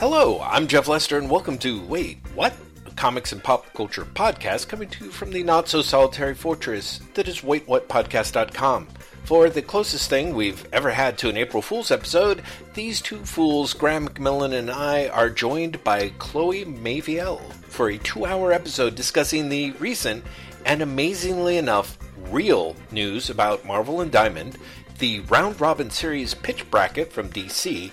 [0.00, 2.54] Hello, I'm Jeff Lester, and welcome to Wait, What?
[2.86, 7.02] A comics and pop culture podcast coming to you from the not so solitary fortress
[7.12, 8.88] that is WaitWhatPodcast.com.
[9.24, 12.40] For the closest thing we've ever had to an April Fool's episode,
[12.72, 18.24] these two fools, Graeme McMillan and I, are joined by Chloe Maviel for a two
[18.24, 20.24] hour episode discussing the recent
[20.64, 21.98] and amazingly enough,
[22.30, 24.56] real news about Marvel and Diamond,
[24.98, 27.90] the round robin series pitch bracket from DC,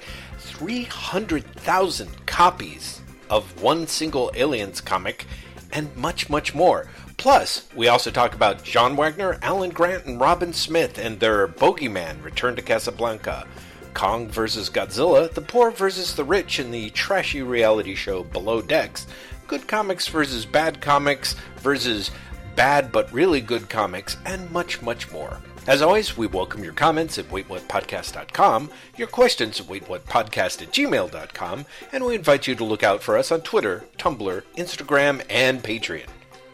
[0.51, 5.25] 300,000 copies of one single Aliens comic,
[5.71, 6.87] and much, much more.
[7.17, 11.87] Plus, we also talk about John Wagner, Alan Grant, and Robin Smith and their Bogie
[11.87, 13.45] Man Return to Casablanca,
[13.93, 14.69] Kong vs.
[14.69, 19.07] Godzilla, the poor versus the rich in the trashy reality show Below Decks,
[19.47, 22.11] good comics versus bad comics versus
[22.55, 25.39] bad but really good comics, and much, much more.
[25.67, 32.05] As always, we welcome your comments at waitwhatpodcast.com, your questions at waitwhatpodcast at gmail.com, and
[32.05, 36.07] we invite you to look out for us on Twitter, Tumblr, Instagram, and Patreon.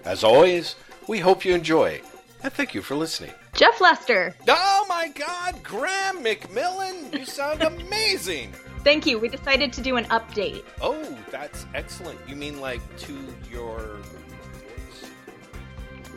[0.03, 0.75] As always,
[1.07, 2.01] we hope you enjoy,
[2.41, 3.29] and thank you for listening.
[3.53, 4.35] Jeff Lester.
[4.47, 8.51] Oh my god, Graeme McMillan, you sound amazing!
[8.83, 9.19] Thank you.
[9.19, 10.63] We decided to do an update.
[10.81, 12.19] Oh, that's excellent.
[12.27, 13.15] You mean like to
[13.51, 15.11] your voice?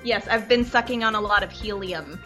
[0.02, 2.18] Yes, I've been sucking on a lot of helium.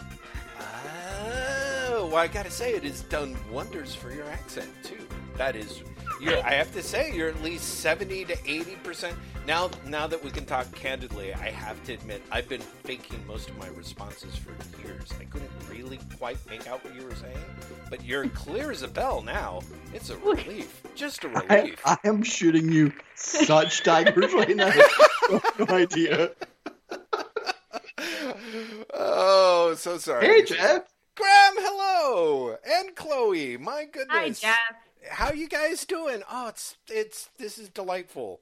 [2.11, 5.06] Well, I gotta say, it has done wonders for your accent too.
[5.36, 5.84] That is,
[6.20, 9.16] you're, I have to say, you're at least seventy to eighty percent.
[9.47, 13.48] Now, now that we can talk candidly, I have to admit, I've been faking most
[13.48, 14.50] of my responses for
[14.84, 15.08] years.
[15.20, 17.38] I couldn't really quite make out what you were saying,
[17.88, 19.61] but you're clear as a bell now.
[19.94, 21.81] It's a relief, just a relief.
[21.84, 24.72] I, I am shooting you such daggers right now.
[25.61, 26.33] no idea.
[28.94, 30.27] Oh, so sorry.
[30.27, 30.83] Hey, Jeff.
[31.16, 33.56] Graeme, hello, and Chloe.
[33.56, 34.08] My goodness.
[34.11, 35.11] Hi, Jeff.
[35.11, 36.22] How you guys doing?
[36.30, 38.41] Oh, it's it's this is delightful.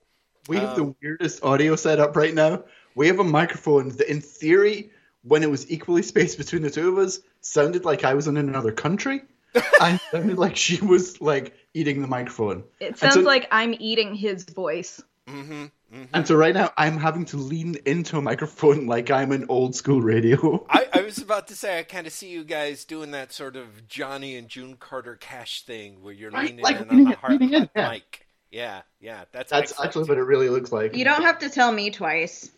[0.48, 2.64] We have Um, the weirdest audio setup right now.
[2.95, 4.90] We have a microphone that, in theory,
[5.23, 8.36] when it was equally spaced between the two of us, sounded like I was in
[8.36, 9.23] another country,
[9.80, 12.64] I sounded like she was like eating the microphone.
[12.80, 15.02] It sounds so- like I'm eating his voice.
[15.29, 15.67] Mm-hmm.
[15.94, 16.04] Mm-hmm.
[16.14, 19.74] And so right now, I'm having to lean into a microphone like I'm an old
[19.74, 20.66] school radio.
[20.70, 23.56] I, I was about to say I kind of see you guys doing that sort
[23.56, 27.04] of Johnny and June Carter Cash thing where you're Right, leaning like in on leaning
[27.06, 27.90] the in- hard leaning in, yeah.
[27.90, 28.26] mic.
[28.50, 29.86] Yeah, yeah, that's That's excellent.
[29.88, 30.94] actually what it really looks like.
[30.94, 32.50] You don't have to tell me twice.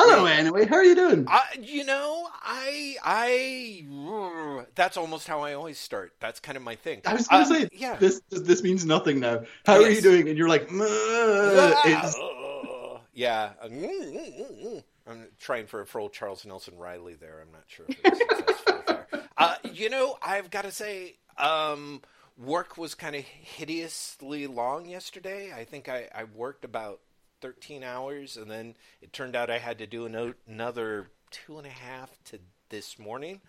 [0.00, 0.64] Hello, anyway.
[0.64, 1.26] How are you doing?
[1.28, 6.12] I, you know, I, I, that's almost how I always start.
[6.20, 7.00] That's kind of my thing.
[7.04, 7.96] I was going to Uh, say, yeah.
[7.96, 9.42] this this means nothing now.
[9.66, 10.28] How are you doing?
[10.28, 13.50] And you're like, Ah, yeah.
[13.62, 17.40] I'm trying for a full Charles Nelson Reilly there.
[17.44, 19.06] I'm not sure if successful there.
[19.36, 22.02] Uh, you know, I've got to say, um,
[22.36, 25.52] work was kind of hideously long yesterday.
[25.52, 27.00] I think I, I worked about
[27.40, 31.66] 13 hours, and then it turned out I had to do ano- another two and
[31.66, 32.38] a half to
[32.68, 33.40] this morning.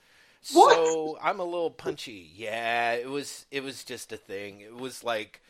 [0.53, 0.75] What?
[0.75, 2.31] So I'm a little punchy.
[2.35, 4.61] Yeah, it was it was just a thing.
[4.61, 5.41] It was like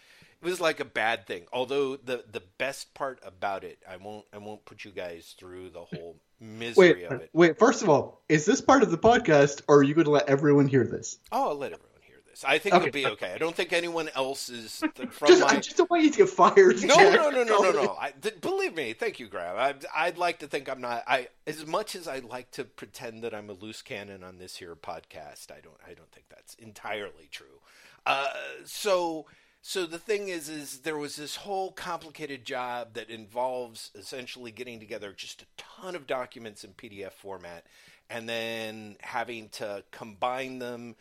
[0.42, 1.46] it was like a bad thing.
[1.54, 5.70] Although the the best part about it, I won't I won't put you guys through
[5.70, 7.30] the whole misery wait, of it.
[7.34, 7.60] wait.
[7.60, 10.30] First of all, is this part of the podcast, or are you going to let
[10.30, 11.18] everyone hear this?
[11.32, 11.89] Oh, I'll let everyone
[12.48, 12.88] I think Okay.
[12.88, 13.34] it'll be okay.
[13.34, 14.78] I don't think anyone else is
[15.12, 15.48] from Just, my.
[15.48, 16.82] I just don't want you to get fired.
[16.84, 17.16] No, Jeff.
[17.16, 17.98] no, no, no, no, no.
[18.02, 19.56] I, th- believe me, thank you, Graeme.
[19.58, 21.04] I'd, I'd like to think I'm not.
[21.08, 24.58] I as much as I like to pretend that I'm a loose cannon on this
[24.58, 25.78] here podcast, I don't.
[25.86, 27.60] I don't think that's entirely true.
[28.06, 28.28] Uh,
[28.66, 29.26] so,
[29.62, 34.80] so the thing is, is there was this whole complicated job that involves essentially getting
[34.80, 37.66] together just a ton of documents in PDF format,
[38.10, 40.96] and then having to combine them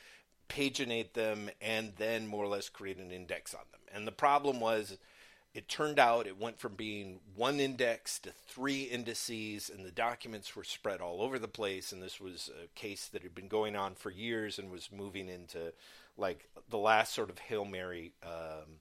[0.48, 3.81] paginate them and then more or less create an index on them.
[3.92, 4.97] And the problem was
[5.54, 10.54] it turned out it went from being one index to three indices and the documents
[10.54, 13.75] were spread all over the place and this was a case that had been going
[13.75, 15.73] on for years and was moving into
[16.17, 18.78] like the last sort of hail mary um,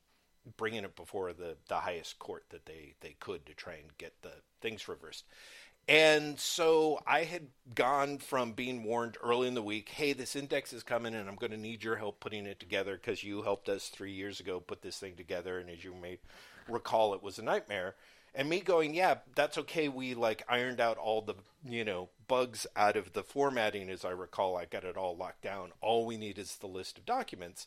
[0.56, 4.14] bringing it before the, the highest court that they, they could to try and get
[4.22, 4.32] the
[4.62, 5.26] things reversed
[5.88, 10.74] and so I had gone from being warned early in the week, hey, this index
[10.74, 13.70] is coming and I'm going to need your help putting it together because you helped
[13.70, 15.60] us three years ago put this thing together.
[15.60, 16.20] And as you may
[16.68, 17.96] recall, it was a nightmare.
[18.36, 19.88] And me going, yeah, that's okay.
[19.88, 21.36] We like ironed out all the,
[21.66, 23.90] you know, bugs out of the formatting.
[23.90, 25.72] As I recall, I got it all locked down.
[25.82, 27.66] All we need is the list of documents.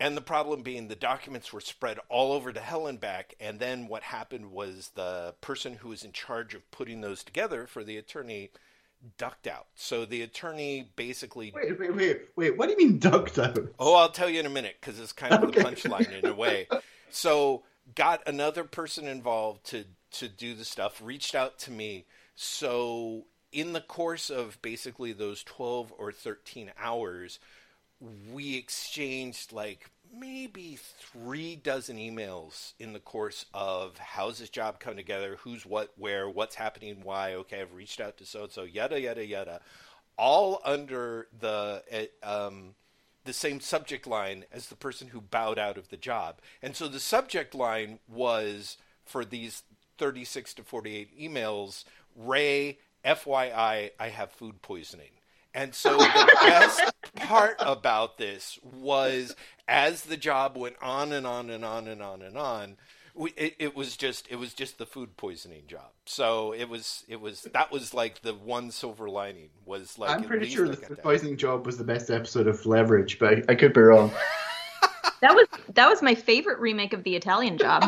[0.00, 3.34] And the problem being the documents were spread all over to hell and back.
[3.40, 7.66] And then what happened was the person who was in charge of putting those together
[7.66, 8.50] for the attorney
[9.16, 9.66] ducked out.
[9.74, 11.52] So the attorney basically.
[11.54, 12.56] Wait, wait, wait, wait.
[12.56, 13.58] What do you mean ducked out?
[13.78, 15.62] Oh, I'll tell you in a minute because it's kind of Okay.
[15.62, 16.68] the punchline in a way.
[17.10, 17.62] So
[17.94, 21.00] got another person involved to to do the stuff.
[21.02, 22.04] Reached out to me.
[22.34, 27.38] So in the course of basically those twelve or thirteen hours,
[28.00, 34.96] we exchanged like maybe three dozen emails in the course of how's this job come
[34.96, 37.34] together, who's what, where, what's happening, why.
[37.34, 39.60] Okay, I've reached out to so and so, yada yada yada,
[40.16, 41.82] all under the
[42.22, 42.74] uh, um,
[43.24, 46.40] the same subject line as the person who bowed out of the job.
[46.62, 49.64] And so the subject line was for these
[49.98, 51.84] 36 to 48 emails,
[52.16, 55.17] Ray, FYI, I have food poisoning.
[55.54, 56.82] And so the best
[57.16, 59.34] part about this was
[59.66, 62.76] as the job went on and on and on and on and on,
[63.14, 65.90] we, it, it was just it was just the food poisoning job.
[66.06, 70.22] So it was it was that was like the one silver lining was like I'm
[70.22, 73.54] pretty sure the food poisoning job was the best episode of Leverage, but I, I
[73.54, 74.12] could be wrong.
[75.20, 77.82] That was that was my favorite remake of the Italian Job.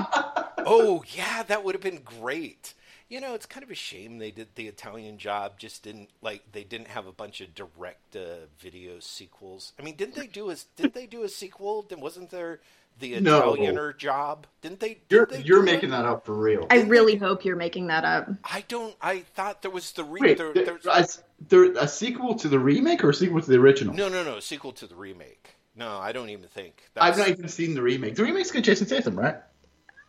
[0.59, 2.75] Oh yeah, that would have been great.
[3.11, 5.59] You know, it's kind of a shame they did the Italian job.
[5.59, 9.73] Just didn't like they didn't have a bunch of direct uh, video sequels.
[9.79, 11.85] I mean, didn't they do a did they do a sequel?
[11.89, 12.61] Then wasn't there
[13.01, 13.53] the No.
[13.53, 14.47] Italianer job?
[14.63, 15.01] Didn't they?
[15.09, 15.93] did You're they you're making it?
[15.93, 16.67] that up for real.
[16.71, 18.29] I really hope you're making that up.
[18.45, 18.95] I don't.
[19.03, 21.07] I thought there was the re- Wait, there, there, there's, a,
[21.49, 23.93] there a sequel to the remake or a sequel to the original?
[23.95, 25.57] no no no sequel to the remake.
[25.75, 26.91] No, I don't even think.
[26.97, 28.15] I've not even seen the remake.
[28.15, 29.37] The remake's got Jason Statham, right?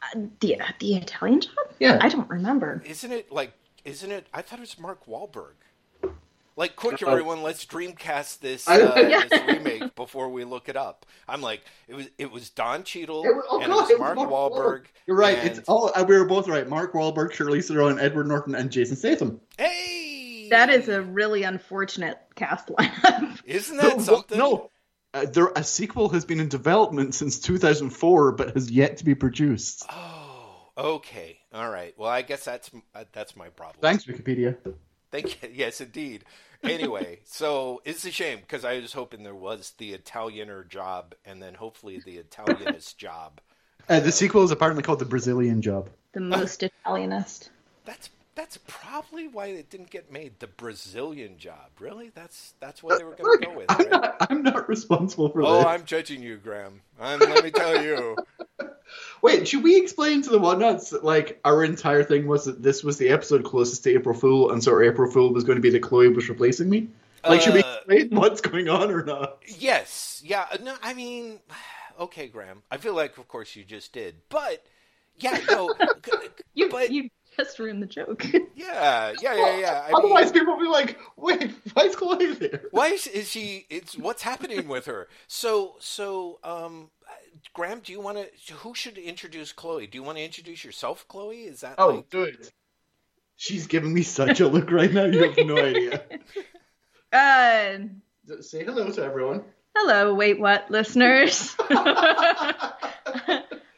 [0.02, 1.52] Uh, the the Italian Job?
[1.80, 2.00] Yeah.
[2.02, 2.82] I don't remember.
[2.86, 3.54] Isn't it like?
[3.86, 4.28] Isn't it?
[4.34, 5.54] I thought it was Mark Wahlberg.
[6.58, 7.42] Like, quick, Uh, everyone!
[7.44, 9.24] Let's Dreamcast this, uh, Yeah.
[9.26, 11.06] this remake before we look it up.
[11.28, 13.90] I'm like, it was it was Don Cheadle It was- oh, and God, it was
[13.90, 14.84] it was Mark Mark Wahlberg.
[15.08, 15.38] You're right.
[15.40, 16.68] and- It's all uh, we were both right.
[16.68, 19.40] Mark Wahlberg, Charlize Theron, Edward Norton, and Jason Statham.
[19.58, 23.40] hey, That is a really unfortunate cast lineup.
[23.46, 24.38] isn't No, that something?
[24.38, 24.70] No,
[25.14, 29.16] uh, there a sequel has been in development since 2004, but has yet to be
[29.16, 29.86] produced.
[29.90, 31.94] Oh, okay, all right.
[31.98, 33.82] Well, I guess that's uh, that's my problem.
[33.82, 34.58] Thanks, Wikipedia.
[35.12, 35.50] Thank you.
[35.54, 36.24] Yes, indeed.
[36.64, 41.42] Anyway, so it's a shame because I was hoping there was the Italianer job and
[41.42, 43.42] then hopefully the Italianist job.
[43.90, 45.90] Uh, the sequel is apparently called The Brazilian Job.
[46.14, 47.50] The most Italianist.
[47.84, 50.40] That's that's probably why it didn't get made.
[50.40, 52.10] The Brazilian job, really?
[52.16, 53.90] That's that's what they were going to go with, I'm right?
[53.92, 55.48] not, I'm not responsible for that.
[55.48, 55.66] Oh, this.
[55.68, 56.82] I'm judging you, Graeme.
[57.00, 58.18] I'm, let me tell you.
[59.22, 62.84] Wait, should we explain to the whatnots that like our entire thing was that this
[62.84, 65.70] was the episode closest to April Fool, and so April Fool was going to be
[65.70, 66.88] that Chloe was replacing me?
[67.24, 69.38] Like, should we Uh, explain what's going on or not?
[69.48, 70.46] Yes, yeah.
[70.64, 71.40] No, I mean,
[72.00, 72.64] okay, Graeme.
[72.72, 74.66] I feel like, of course, you just did, but
[75.20, 75.74] yeah, no,
[76.06, 76.12] c-
[76.56, 78.26] You but you just ruin the joke.
[78.56, 79.82] yeah, yeah, yeah, yeah.
[79.84, 83.30] I mean, Otherwise, people will be like, "Wait, why is Chloe there?" why is, is
[83.30, 83.66] she?
[83.70, 85.08] It's what's happening with her.
[85.28, 86.90] So, so, um,
[87.54, 88.54] Graeme, do you want to?
[88.56, 89.88] Who should introduce Chloe?
[89.88, 91.44] Do you want to introduce yourself, Chloe?
[91.44, 92.10] Is that Oh, like?
[92.10, 92.50] dude,
[93.38, 95.06] she's giving me such a look right now.
[95.06, 96.04] You have no idea.
[97.14, 97.78] Uh,
[98.40, 99.44] Say hello to everyone.
[99.76, 101.54] hello, wait, what, listeners?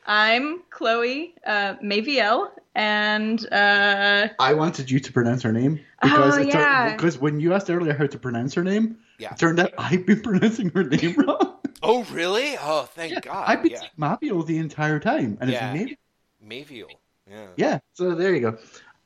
[0.05, 6.37] I'm Chloe uh, Maviel, and uh, I wanted you to pronounce her name Oh, because
[6.37, 6.95] it tur- yeah.
[6.95, 9.31] because when you asked earlier how to pronounce her name, Yeah.
[9.31, 11.57] it turned out I've been pronouncing her name wrong.
[11.81, 12.55] Oh, really?
[12.59, 13.43] Oh, thank God.
[13.47, 15.73] I've been yeah, saying Mabio the entire time, and Yeah.
[15.73, 15.93] it's
[16.41, 16.85] Mabio.
[16.87, 16.95] Maviel.
[17.29, 17.47] Yeah.
[17.57, 18.57] Yeah, so there you go.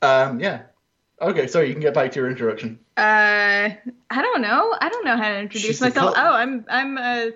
[0.02, 0.62] Um, yeah.
[1.20, 2.78] Okay, sorry, you can get back to your introduction.
[2.96, 4.74] uh, I don't know.
[4.80, 6.14] I don't know how to introduce She's myself.
[6.16, 7.26] oh, I'm I'm uh,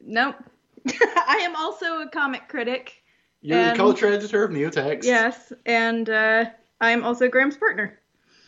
[0.00, 0.36] nope.
[0.88, 3.02] I am also a comic critic.
[3.46, 5.04] You're And- the culture editor of Neotext.
[5.04, 6.46] Yes, and uh,
[6.80, 7.98] I'm also Graeme's partner.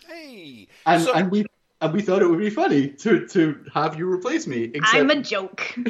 [0.09, 0.67] Hey.
[0.87, 1.45] And, so, and we
[1.81, 4.65] and we thought it would be funny to, to have you replace me.
[4.75, 5.73] Except I'm a joke.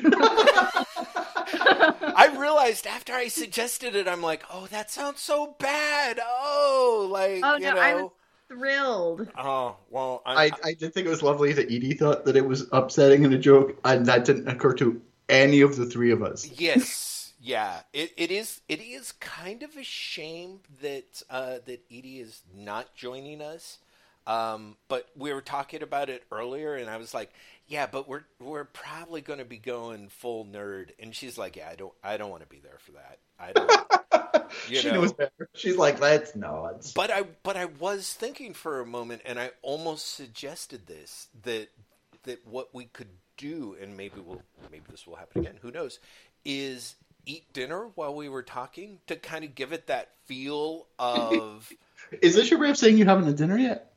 [1.00, 6.20] I realized after I suggested it, I'm like, oh, that sounds so bad.
[6.22, 7.80] Oh, like, Oh, you no, know.
[7.80, 8.10] I was-
[8.48, 9.28] Thrilled.
[9.36, 12.46] Oh, well, I'm, I, I did think it was lovely that Edie thought that it
[12.46, 16.22] was upsetting and a joke, and that didn't occur to any of the three of
[16.22, 16.46] us.
[16.58, 17.80] yes, yeah.
[17.92, 18.60] It, it is.
[18.68, 23.78] It is kind of a shame that uh, that Edie is not joining us.
[24.26, 27.30] Um, but we were talking about it earlier, and I was like,
[27.66, 31.68] "Yeah, but we're we're probably going to be going full nerd." And she's like, "Yeah,
[31.70, 33.18] I don't I don't want to be there for that.
[33.38, 33.70] I don't."
[34.66, 34.94] She know.
[35.02, 35.48] knows better.
[35.54, 36.90] She's like, let's not.
[36.94, 41.68] But I but I was thinking for a moment, and I almost suggested this that
[42.24, 45.58] that what we could do, and maybe we'll maybe this will happen again.
[45.62, 45.98] Who knows?
[46.44, 46.94] Is
[47.28, 51.70] eat dinner while we were talking to kind of give it that feel of
[52.22, 53.92] Is this your way of saying you haven't had dinner yet?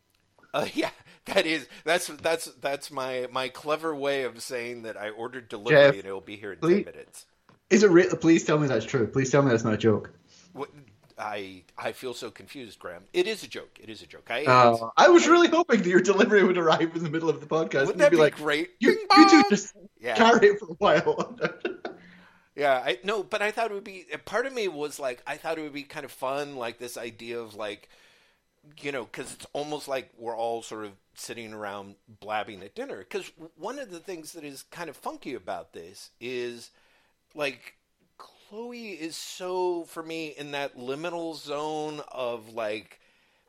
[0.54, 0.90] uh, yeah
[1.26, 5.82] that is that's that's that's my my clever way of saying that I ordered delivery
[5.82, 7.26] Jeff, and it'll be here in please- ten minutes.
[7.70, 8.14] Is it real?
[8.18, 9.08] Please tell me that's true.
[9.08, 10.12] Please tell me that's not a joke.
[10.52, 10.70] What,
[11.18, 13.04] I I feel so confused, Graeme.
[13.14, 13.80] It is a joke.
[13.82, 14.30] It is a joke.
[14.30, 17.40] I Uh, I was really hoping that your delivery would arrive in the middle of
[17.40, 17.86] the podcast.
[17.86, 18.72] wouldn't and that be, be like, great?
[18.80, 20.16] you, you two just yeah.
[20.16, 21.38] carry it for a while.
[22.56, 24.06] Yeah, I no, but I thought it would be.
[24.26, 26.98] Part of me was like, I thought it would be kind of fun, like this
[26.98, 27.90] idea of like,
[28.82, 32.98] you know, because it's almost like we're all sort of sitting around blabbing at dinner.
[33.00, 36.72] Because one of the things that is kind of funky about this is,
[37.34, 37.76] like,
[38.18, 43.00] Chloe is so for me in that liminal zone of like,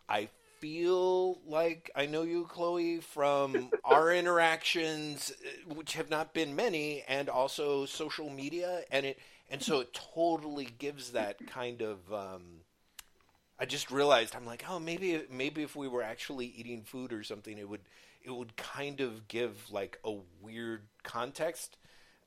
[0.09, 0.29] I
[0.62, 7.02] feel like I know you, Chloe, from our interactions, uh, which have not been many,
[7.09, 9.19] and also social media, and it
[9.50, 11.99] and so it totally gives that kind of.
[12.12, 12.61] Um,
[13.59, 17.25] I just realized I'm like, oh, maybe maybe if we were actually eating food or
[17.25, 17.83] something, it would
[18.23, 21.76] it would kind of give like a weird context.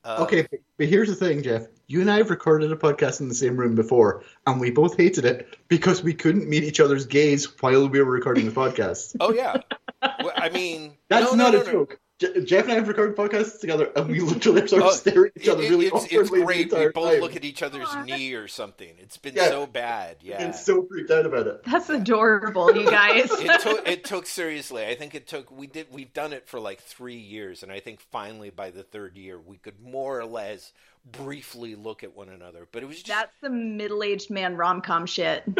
[0.05, 0.47] Uh, okay,
[0.77, 1.67] but- here's the thing, Jeff.
[1.87, 4.97] You and I have recorded a podcast in the same room before, and we both
[4.97, 9.15] hated it because we couldn't meet each other's gaze while we were recording the podcast.
[9.19, 9.57] Oh yeah.
[10.01, 11.71] Well, I mean, That's no, no, not no, a no.
[11.71, 11.99] joke.
[12.17, 15.25] Je- Jeff and I have recorded podcasts together, and we literally sort of Oh, stare
[15.25, 16.71] at each other It- really it's, it's awkwardly the great.
[16.73, 17.19] We both time.
[17.19, 18.95] look at each other's knee or something.
[18.99, 19.49] It's been Yeah.
[19.49, 20.17] so bad.
[20.21, 20.41] Yeah.
[20.41, 21.61] and so freaked out about it.
[21.65, 23.29] That's adorable, you guys.
[23.31, 24.85] it took it took seriously.
[24.85, 27.81] I think it took we did we've done it for like three years, and I
[27.81, 30.71] think finally by the third year we could more or less
[31.11, 32.65] briefly look at one another.
[32.71, 35.43] But it was just That's the middle-aged man rom-com shit.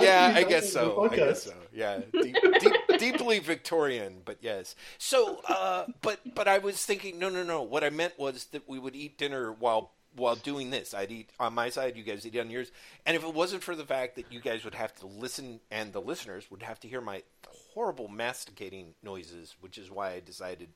[0.00, 1.08] yeah, I guess so.
[1.10, 1.52] I guess so.
[1.74, 4.76] Yeah, deep, deep, deeply Victorian, but yes.
[4.98, 7.62] So, uh, but but I was thinking, no, no, no.
[7.62, 10.94] What I meant was that we would eat dinner while while doing this.
[10.94, 12.70] I'd eat on my side, you guys eat on yours.
[13.04, 15.92] And if it wasn't for the fact that you guys would have to listen, and
[15.92, 17.22] the listeners would have to hear my
[17.74, 20.68] horrible masticating noises, which is why I decided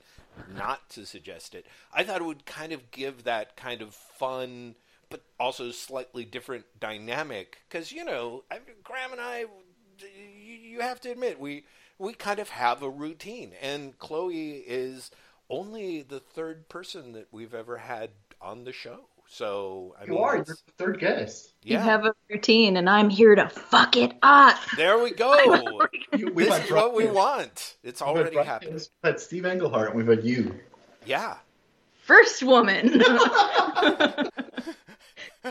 [0.57, 1.67] not to suggest it.
[1.95, 4.75] I thought it would kind of give that kind of fun
[5.11, 9.47] but also slightly different dynamic because you know I, Graeme and I,
[10.03, 11.65] you, you have to admit we
[11.99, 15.11] we kind of have a routine, and Chloe is
[15.51, 19.07] only the third person that we've ever had on the show.
[19.31, 20.37] So I You mean, are.
[20.37, 21.53] You're the third guest.
[21.63, 24.57] You have a routine, and I'm here to fuck it up.
[24.77, 25.35] there we go.
[26.17, 27.77] You- this is what we want.
[27.83, 28.73] It's we've already Brian, happened.
[28.75, 30.55] We've had Steve Englehart, and we've had you.
[31.05, 31.37] Yeah.
[32.05, 32.89] First woman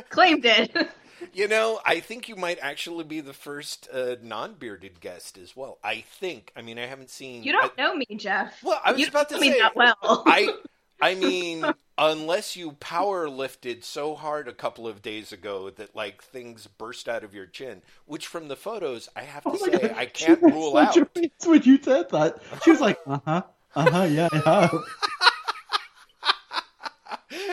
[0.10, 0.90] claimed it.
[1.38, 5.78] You know, I think you might actually be the first uh, non-bearded guest as well.
[5.84, 6.52] I think.
[6.56, 7.44] I mean, I haven't seen.
[7.44, 8.64] You don't I- know me, Jeff.
[8.64, 9.60] Well, I was you about don't to know say.
[9.60, 10.24] that well.
[10.26, 10.52] I,
[11.00, 11.64] I mean,
[11.96, 17.08] unless you power lifted so hard a couple of days ago that like things burst
[17.08, 19.94] out of your chin, which from the photos, I have to Oh my say, God.
[19.96, 20.98] I can't She rule out.
[20.98, 22.40] a face when you said that.
[22.64, 23.44] She was like, uh huh,
[23.76, 24.74] uh huh, yeah, I have.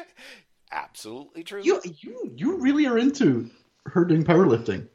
[0.72, 1.60] Absolutely true.
[1.62, 3.50] You, you, you really are into
[3.86, 4.88] her doing powerlifting.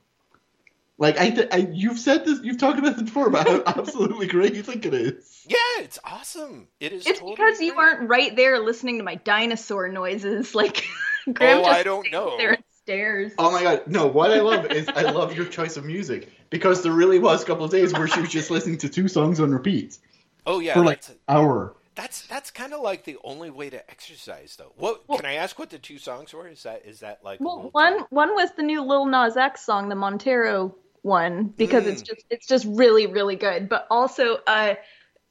[0.97, 4.27] Like I, th- I, you've said this, you've talked about this before, but how absolutely
[4.27, 5.45] great you think it is.
[5.47, 6.67] yeah, it's awesome.
[6.81, 7.07] It is.
[7.07, 7.77] It's totally because you great.
[7.77, 10.53] weren't right there listening to my dinosaur noises.
[10.59, 10.83] Like,
[11.27, 12.35] oh, Graeme Oh, just I don't know.
[12.37, 13.31] there and stares.
[13.37, 14.07] Oh my god, no!
[14.07, 17.45] What I love is I love your choice of music because there really was a
[17.45, 19.97] couple of days where she was just listening to two songs on repeat
[20.45, 21.75] Oh yeah, for like an hour.
[21.99, 24.71] That's that's kind of like the only way to exercise, though.
[24.77, 25.59] What Well- can I ask?
[25.59, 26.47] What the two songs were?
[26.47, 29.65] Is that is that like Well, little one one was the new Lil Nas X
[29.65, 32.07] song, the Montero one, because it's Mm.
[32.07, 33.67] just it's just really really good.
[33.69, 34.75] But also, uh,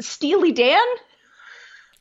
[0.01, 0.81] Steely Dan.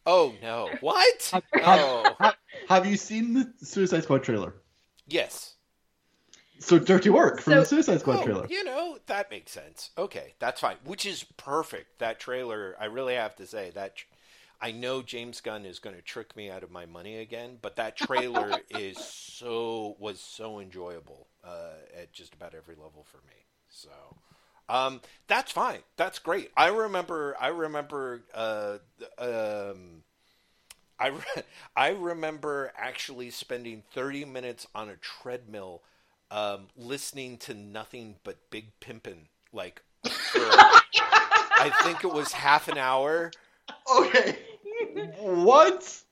[0.05, 0.69] Oh no!
[0.81, 1.29] What?
[1.33, 2.38] Have- Oh have-
[2.69, 4.53] Have you seen the Suicide Squad trailer?
[5.07, 5.53] yes.
[6.59, 8.47] So Dirty Work from So- the Suicide Squad Oh, trailer.
[8.50, 9.91] you know that makes sense.
[9.97, 10.77] Okay, that's fine.
[10.86, 12.00] Which is perfect.
[12.00, 13.95] That trailer, I really have to say that.
[13.97, 14.05] tr-
[14.62, 17.76] I know James Gunn is going to trick me out of my money again, but
[17.76, 23.46] that trailer is so was so enjoyable uh, at just about every level for me.
[23.70, 23.90] So.
[24.70, 25.80] Um, that's fine.
[25.96, 26.52] That's great.
[26.58, 27.36] I remember.
[27.40, 28.24] I remember.
[28.34, 28.80] Uh,
[29.18, 30.04] um,
[31.00, 31.44] I re-
[31.76, 35.84] I remember actually spending thirty minutes on a treadmill,
[36.32, 39.28] um, listening to nothing but Big Pimpin'.
[39.54, 43.32] Like, for, I think it was half an hour.
[43.90, 44.38] Okay.
[45.20, 46.04] What?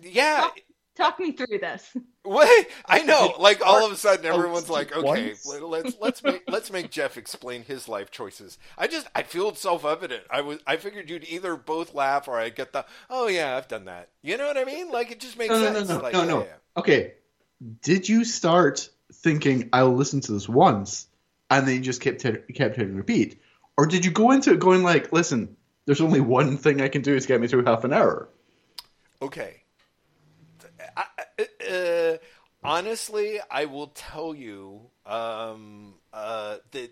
[0.00, 0.48] Yeah.
[0.94, 1.96] Talk me through this.
[2.22, 2.68] What?
[2.86, 3.34] I know.
[3.40, 5.46] Like all of a sudden, Oh, everyone's like, "Okay, once?
[5.46, 9.48] let- let's let's make let's make Jeff explain his life choices." I just I feel
[9.48, 10.24] it's self evident.
[10.30, 13.68] I was I figured you'd either both laugh or I'd get the, "Oh yeah, I've
[13.68, 14.90] done that." You know what I mean?
[14.90, 15.88] Like it just makes No, no, no, sense.
[15.88, 16.40] no, like, no, no.
[16.44, 16.52] yeah.
[16.76, 17.14] Okay.
[17.80, 21.06] Did you start thinking I'll listen to this once,
[21.50, 23.40] and then you just kept kept hitting repeat,
[23.78, 27.02] or did you go into it going like, listen, there's only one thing I can
[27.02, 28.28] do to get me through half an hour?
[29.20, 29.62] Okay.
[30.96, 31.04] I,
[31.70, 32.16] uh,
[32.62, 36.90] honestly, I will tell you um, uh, that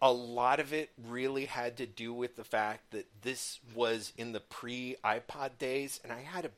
[0.00, 4.32] a lot of it really had to do with the fact that this was in
[4.32, 6.50] the pre iPod days, and I had a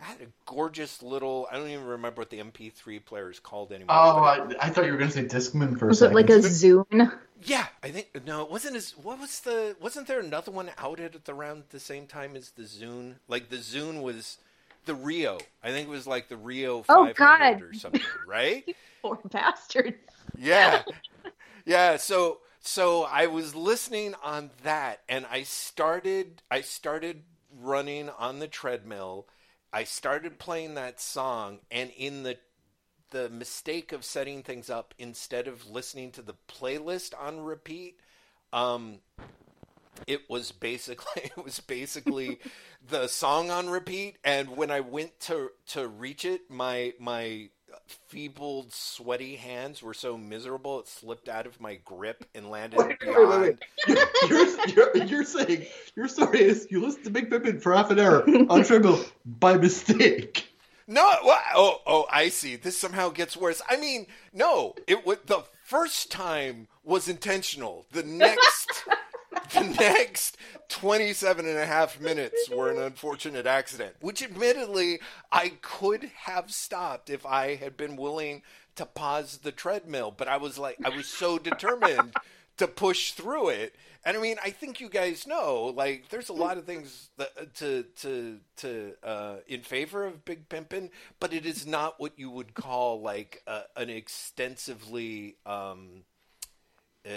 [0.00, 1.48] I had a gorgeous little.
[1.50, 3.96] I don't even remember what the MP3 player is called anymore.
[3.96, 6.14] Oh, I, I, thought you were going to say Discman for was a second.
[6.14, 7.18] Was it like a Zune?
[7.42, 8.92] Yeah, I think no, it wasn't as.
[8.92, 9.76] What was the?
[9.80, 13.16] Wasn't there another one out at the around the same time as the Zune?
[13.26, 14.38] Like the Zune was
[14.84, 15.38] the Rio.
[15.62, 17.62] I think it was like the Rio 500 oh, God.
[17.62, 18.64] or something, right?
[19.02, 19.94] Poor bastard.
[20.36, 20.82] Yeah,
[21.64, 21.96] yeah.
[21.96, 27.22] So so I was listening on that, and I started I started
[27.60, 29.26] running on the treadmill
[29.72, 32.38] I started playing that song, and in the
[33.10, 37.98] the mistake of setting things up instead of listening to the playlist on repeat,
[38.52, 38.98] um,
[40.06, 42.38] it was basically it was basically
[42.88, 44.16] the song on repeat.
[44.24, 47.50] And when I went to to reach it, my my
[47.86, 53.00] feebled, sweaty hands were so miserable it slipped out of my grip and landed wait,
[53.00, 53.30] beyond.
[53.30, 53.58] Wait,
[53.88, 55.66] wait, you're, you're, you're, saying
[55.96, 59.56] your story is you listened to Big Pimpin' for half an hour on treadmill by
[59.56, 60.48] mistake.
[60.86, 62.56] No, well, oh, oh, I see.
[62.56, 63.60] This somehow gets worse.
[63.68, 67.84] I mean, no, it was the first time was intentional.
[67.92, 68.84] The next
[69.54, 70.36] the next
[70.68, 75.00] 27 and a half minutes were an unfortunate accident, which admittedly
[75.32, 78.42] I could have stopped if I had been willing
[78.76, 80.12] to pause the treadmill.
[80.16, 82.14] But I was like, I was so determined
[82.58, 83.74] to push through it.
[84.04, 87.54] And I mean, I think you guys know, like, there's a lot of things that,
[87.56, 90.90] to to to uh, in favor of Big Pimpin',
[91.20, 96.04] but it is not what you would call like uh, an extensively um,
[97.06, 97.10] uh,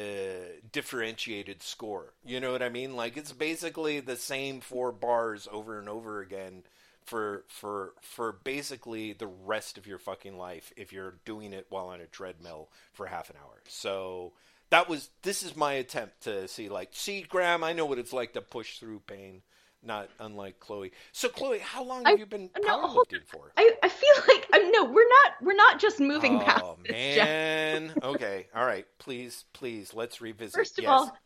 [0.71, 2.13] differentiated score.
[2.25, 2.95] You know what I mean?
[2.95, 6.63] Like it's basically the same four bars over and over again
[7.03, 11.87] for for for basically the rest of your fucking life if you're doing it while
[11.87, 13.61] on a treadmill for half an hour.
[13.67, 14.33] So
[14.70, 18.13] that was this is my attempt to see like see Graeme, I know what it's
[18.13, 19.41] like to push through pain
[19.83, 20.91] not unlike Chloe.
[21.11, 23.51] So, Chloe, how long have I, you been powerlifting for?
[23.57, 26.63] I, I feel like uh, no, we're not we're not just moving oh, past.
[26.63, 27.94] Oh man.
[28.03, 28.48] okay.
[28.55, 28.85] All right.
[29.00, 30.53] Please, please, let's revisit.
[30.53, 30.91] First of yes.
[30.91, 31.17] all,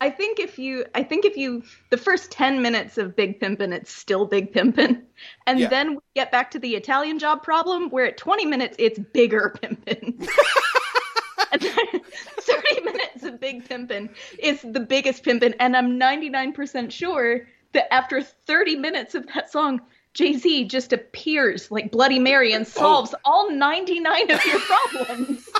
[0.00, 3.72] I think if you, I think if you, the first ten minutes of Big Pimpin',
[3.72, 5.02] it's still Big Pimpin',
[5.46, 5.68] and yeah.
[5.68, 9.54] then we get back to the Italian Job problem, where at twenty minutes it's bigger
[9.62, 10.28] Pimpin'.
[11.52, 12.00] and then
[12.40, 18.22] 30 minutes of Big Pimpin' is the biggest Pimpin', and I'm 99% sure that after
[18.22, 19.80] 30 minutes of that song,
[20.14, 23.18] Jay Z just appears like Bloody Mary and solves oh.
[23.24, 25.48] all 99 of your problems.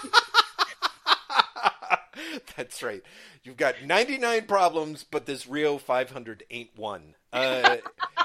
[2.56, 3.02] That's right.
[3.44, 7.14] You've got 99 problems, but this Rio 500 ain't one.
[7.32, 7.76] Uh,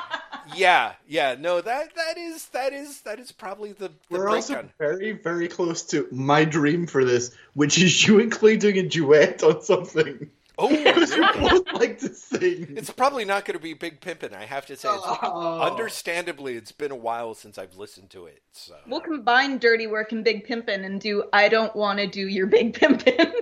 [0.56, 1.36] yeah, yeah.
[1.38, 3.89] No, that that is that is that is probably the.
[4.10, 8.32] the We're also very very close to my dream for this, which is you and
[8.32, 10.30] Clay doing a duet on something.
[10.63, 12.76] Oh, we both like to sing.
[12.78, 14.32] It's probably not going to be Big Pimpin'.
[14.32, 15.60] I have to say, oh.
[15.60, 18.43] understandably, it's been a while since I've listened to it.
[18.52, 22.28] So we'll combine Dirty Work and Big Pimpin' and do I don't want to do
[22.28, 23.34] your Big Pimpin'.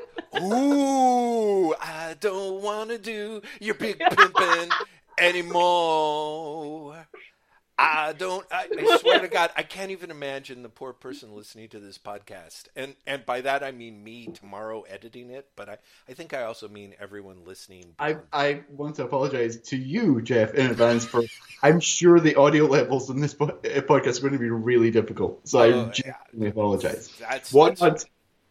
[0.42, 4.72] Ooh, I don't want to do your Big Pimpin'
[5.20, 7.06] anymore.
[7.80, 8.46] I don't.
[8.52, 11.98] I, I, swear to God, I can't even imagine the poor person listening to this
[11.98, 15.48] podcast, and and by that I mean me tomorrow editing it.
[15.56, 17.96] But I, I think I also mean everyone listening.
[17.98, 21.24] I I want to apologize to you, Jeff, in advance for.
[21.64, 25.48] I'm sure the audio levels in this eh, podcast are going to be really difficult,
[25.48, 26.48] so I oh, genuinely yeah.
[26.50, 27.10] apologize.
[27.20, 28.06] That's, what that's,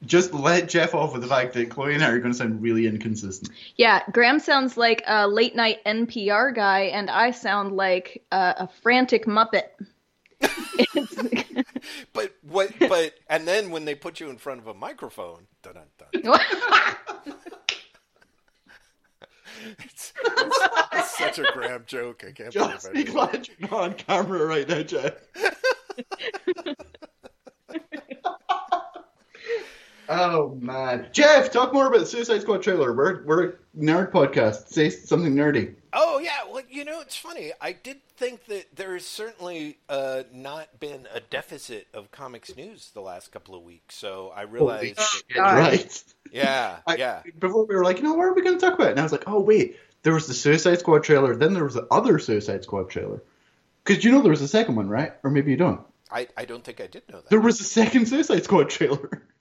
[0.06, 2.62] just let Jeff off with the fact that Chloe and I are going to sound
[2.62, 3.50] really inconsistent.
[3.76, 8.68] Yeah, Graeme sounds like a late night NPR guy, and I sound like a, a
[8.82, 9.68] frantic Muppet.
[12.12, 12.72] but what?
[12.78, 16.40] But and then when they put you in front of a microphone, dun dun dun.
[19.80, 20.58] It's, it's,
[20.92, 22.22] it's, such a Graham joke.
[22.26, 23.06] I can't Just believe it.
[23.06, 25.14] Be glad you're not on camera right now, Jeff.
[30.08, 32.94] Oh man, Jeff, talk more about the Suicide Squad trailer.
[32.94, 34.68] We're we're a nerd podcast.
[34.68, 35.74] Say something nerdy.
[35.92, 37.52] Oh yeah, well you know it's funny.
[37.60, 42.90] I did think that there has certainly uh, not been a deficit of comics news
[42.94, 43.96] the last couple of weeks.
[43.96, 44.98] So I realized,
[45.34, 46.04] that, right?
[46.30, 47.22] Yeah, I, yeah.
[47.38, 48.90] Before we were like, you know, what are we going to talk about?
[48.90, 51.34] And I was like, oh wait, there was the Suicide Squad trailer.
[51.34, 53.22] Then there was the other Suicide Squad trailer.
[53.84, 55.14] Because you know there was a second one, right?
[55.22, 55.80] Or maybe you don't.
[56.10, 57.30] I, I don't think I did know that.
[57.30, 59.22] There was a second Suicide Squad trailer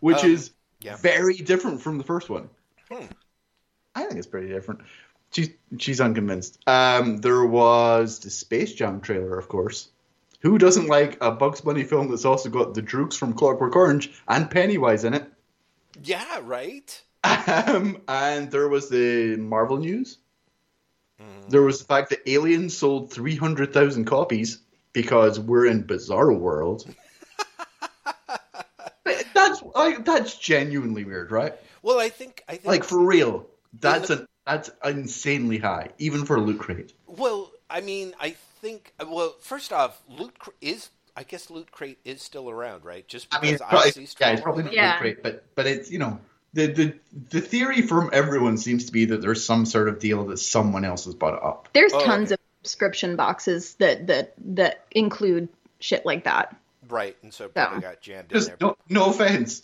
[0.00, 0.96] which um, is Yeah.
[0.96, 2.48] Very different from the first one.
[2.90, 3.06] Hmm.
[3.94, 4.80] I think it's pretty different.
[5.30, 6.58] She's she's unconvinced.
[6.66, 9.88] Um, there was the Space Jam trailer, of course.
[10.40, 14.12] Who doesn't like a Bugs Bunny film that's also got the Droogs from Clockwork Orange
[14.26, 15.30] and Pennywise in it?
[16.02, 17.02] Yeah, right.
[17.24, 20.18] Um, and there was the Marvel news.
[21.20, 21.50] Mhm.
[21.50, 24.58] There was the fact that Alien sold 300,000 copies
[24.92, 26.92] because we're in Bizarro World.
[29.74, 31.54] But that's like that's genuinely weird, right?
[31.82, 33.46] Well, I think I think Like for real,
[33.80, 36.92] that's an that's insanely high, even for loot crate.
[37.06, 38.30] Well, I mean, I
[38.60, 38.92] think.
[39.04, 40.90] Well, first off, Loot Cr- is.
[41.14, 43.06] I guess Loot Crate is still around, right?
[43.06, 44.90] Just I because mean, it's probably, Odyssey's yeah, it's probably not Yeah.
[44.92, 46.18] loot crate, but but it's you know
[46.54, 46.94] the the
[47.30, 50.86] the theory from everyone seems to be that there's some sort of deal that someone
[50.86, 51.68] else has bought it up.
[51.74, 52.34] There's Oh, tons okay.
[52.34, 56.56] of subscription boxes that that that include shit like that.
[56.92, 57.80] Right, and so probably Yeah.
[57.80, 58.56] got jammed in there.
[58.60, 59.62] no, no offense,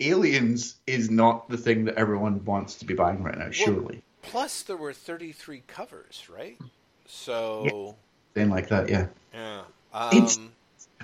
[0.00, 3.50] Aliens is not the thing that everyone wants to be buying right now.
[3.50, 6.58] Surely, Plus, there were 33 covers, right?
[7.06, 7.96] So,
[8.34, 9.06] thing like that, yeah.
[9.32, 9.62] yeah.
[10.12, 10.52] It's- Um,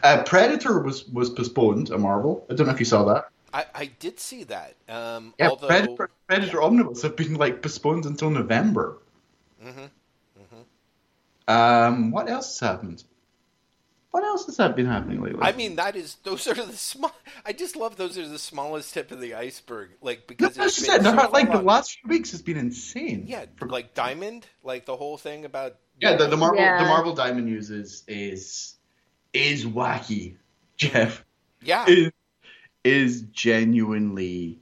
[0.02, 2.44] Uh, Predator was was postponed A Marvel.
[2.50, 3.30] I don't know if you saw that.
[3.54, 4.74] I, I did see that.
[4.90, 8.98] Um, Yeah, although, Predator, Predator Omnibus have been like postponed until November.
[9.64, 9.86] Mm-hmm.
[11.48, 13.04] Um, what else has happened?
[14.16, 15.40] What else has that been happening lately?
[15.42, 17.12] I mean, that is those are the small.
[17.44, 20.86] I just love those are the smallest tip of the iceberg, like because that's it's
[20.86, 21.20] just been it.
[21.20, 23.24] so like the last few weeks has been insane.
[23.26, 26.16] Yeah, For- like Diamond, like the whole thing about yeah.
[26.16, 26.82] The, the Marvel Yeah.
[26.82, 28.76] the Marvel Diamond uses is
[29.34, 30.36] is is wacky,
[30.78, 31.22] Jeff.
[31.60, 32.10] yeah, Is
[32.84, 34.60] is genuinely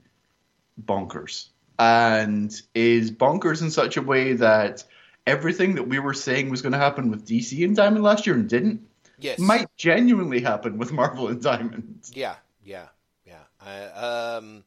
[0.84, 4.82] bonkers and is bonkers in such a way that
[5.28, 8.34] everything that we were saying was going to happen with DC and Diamond last year
[8.34, 8.80] and didn't
[9.18, 12.10] yes, might genuinely happen with Marvel and Diamond.
[12.12, 12.86] yeah, yeah,
[13.26, 13.42] yeah.
[13.60, 14.64] I, um,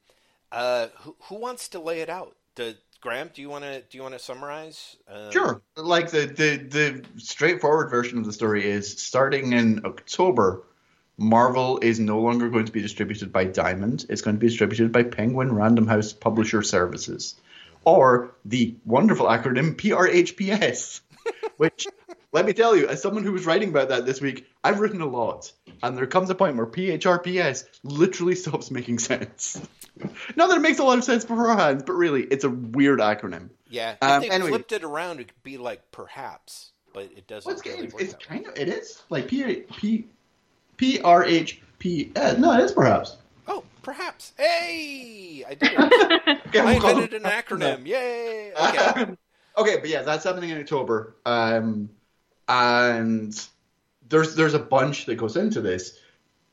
[0.52, 2.36] uh, who, who wants to lay it out?
[2.56, 4.98] The Graeme, do you want to do you want to summarize?
[5.08, 5.62] Um, Sure.
[5.76, 10.64] Like the, the the straightforward version of the story is starting in October,
[11.18, 14.06] Marvel is no longer going to be distributed by Diamond.
[14.10, 17.36] It's going to be distributed by Penguin Random House Publisher Services,
[17.84, 21.02] or the wonderful acronym PRHPS.
[21.58, 21.88] Which,
[22.34, 25.02] let me tell you, as someone who was writing about that this week, I've written
[25.02, 29.62] a lot, and there comes a point where PHRPS literally stops making sense.
[30.36, 33.50] Not that it makes a lot of sense beforehand, but really, it's a weird acronym.
[33.70, 34.50] Yeah, if Um, they anyway.
[34.50, 37.94] flipped it around, it could be like perhaps, but it doesn't Well, it's, really it's,
[37.94, 38.38] work it's that way.
[38.38, 40.06] kind of it is like P P
[40.78, 42.12] P R H P.
[42.16, 43.18] Uh, no, it is perhaps.
[43.48, 44.34] Oh, perhaps.
[44.38, 46.38] Hey, I did it.
[46.48, 47.86] Okay, I invented an acronym.
[47.86, 48.54] Yay!
[48.54, 49.16] Okay.
[49.58, 51.16] Okay, but yeah, that's happening in October.
[51.26, 51.90] Um,
[52.48, 53.48] and
[54.10, 56.00] there's there's a bunch that goes into this.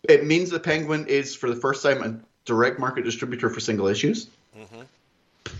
[0.02, 3.86] It means the Penguin is for the first time a direct market distributor for single
[3.86, 4.28] issues.
[4.56, 4.84] Mhm.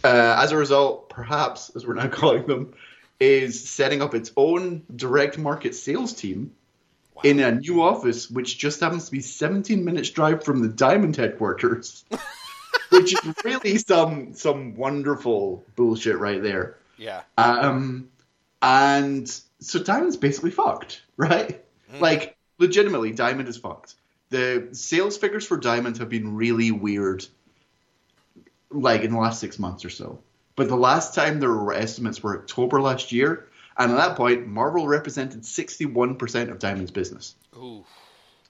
[0.03, 2.75] Uh, as a result, perhaps, as we're now calling them,
[3.21, 6.53] is setting up its own direct market sales team
[7.15, 7.23] Wow.
[7.25, 11.15] in a new office, which just happens to be 17 minutes drive from the Diamond
[11.17, 12.05] headquarters,
[12.91, 16.77] which is really some some wonderful bullshit right there.
[16.99, 17.23] Yeah.
[17.39, 18.09] Um,
[18.61, 19.31] and
[19.65, 21.65] so Diamond's basically fucked, right?
[21.93, 22.01] Mhm.
[22.01, 23.95] Like legitimately, Diamond is fucked.
[24.31, 27.27] The sales figures for Diamond have been really weird,
[28.71, 30.21] like in the last six months or so.
[30.57, 33.47] But the last time there were estimates were October last year,
[33.77, 37.35] and at that point, Marvel represented 61% of Diamond's business.
[37.57, 37.85] Ooh.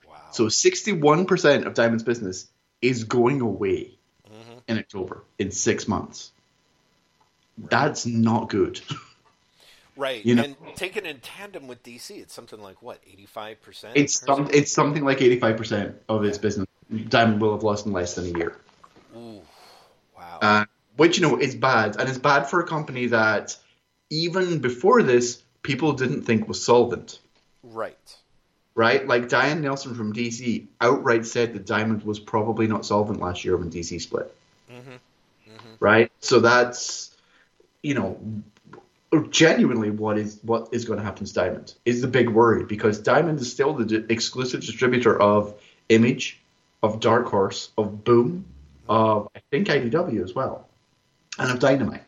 [0.06, 0.16] Wow.
[0.32, 2.46] So 61% of Diamond's business
[2.82, 3.96] is going away
[4.28, 4.60] Mhm.
[4.68, 6.30] in October in six months.
[7.56, 8.80] That's not good.
[9.96, 10.24] Right.
[10.24, 13.96] you know- and taken in tandem with DC, it's something like what, eighty five percent?
[13.96, 16.66] It's some, it's something like 85% of its business.
[17.08, 18.56] Diamond will have lost in less than a year.
[19.16, 19.40] Ooh.
[20.16, 20.38] Wow.
[20.42, 20.64] Uh,
[20.96, 21.96] which, you know, is bad.
[21.96, 23.56] And it's bad for a company that,
[24.10, 27.18] even before this, people didn't think was solvent.
[27.62, 28.16] right.
[28.76, 29.06] Right?
[29.06, 33.56] Like Diane Nelson from DC outright said that Diamond was probably not solvent last year
[33.56, 34.34] when DC split.
[34.68, 34.96] Mm-hmm.
[35.78, 36.10] Right?
[36.18, 37.14] So that's,
[37.84, 38.18] you know,
[39.22, 42.98] genuinely what is what is going to happen to Diamond is the big worry because
[42.98, 45.54] Diamond is still the di- exclusive distributor of
[45.88, 46.40] Image,
[46.82, 48.44] of Dark Horse, of Boom,
[48.88, 50.68] of I think IDW as well,
[51.38, 52.04] and of Dynamite.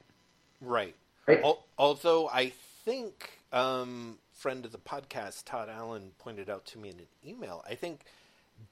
[0.61, 0.95] Right.
[1.27, 1.43] Right.
[1.43, 2.53] Al- although I
[2.85, 7.65] think um, friend of the podcast Todd Allen pointed out to me in an email,
[7.69, 8.01] I think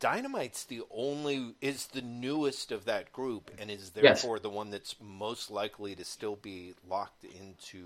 [0.01, 4.23] Dynamite's the only is the newest of that group and is Yes.
[4.23, 7.85] therefore the one that's most likely to still be locked into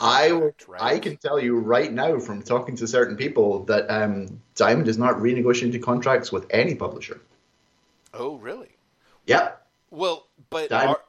[0.00, 0.82] I right?
[0.82, 4.98] I can tell you right now from talking to certain people that um, Diamond is
[4.98, 7.20] not renegotiating contracts with any publisher.
[8.12, 8.70] Oh, really?
[9.26, 9.52] Yeah,
[9.90, 11.00] Well, but Diamond- are,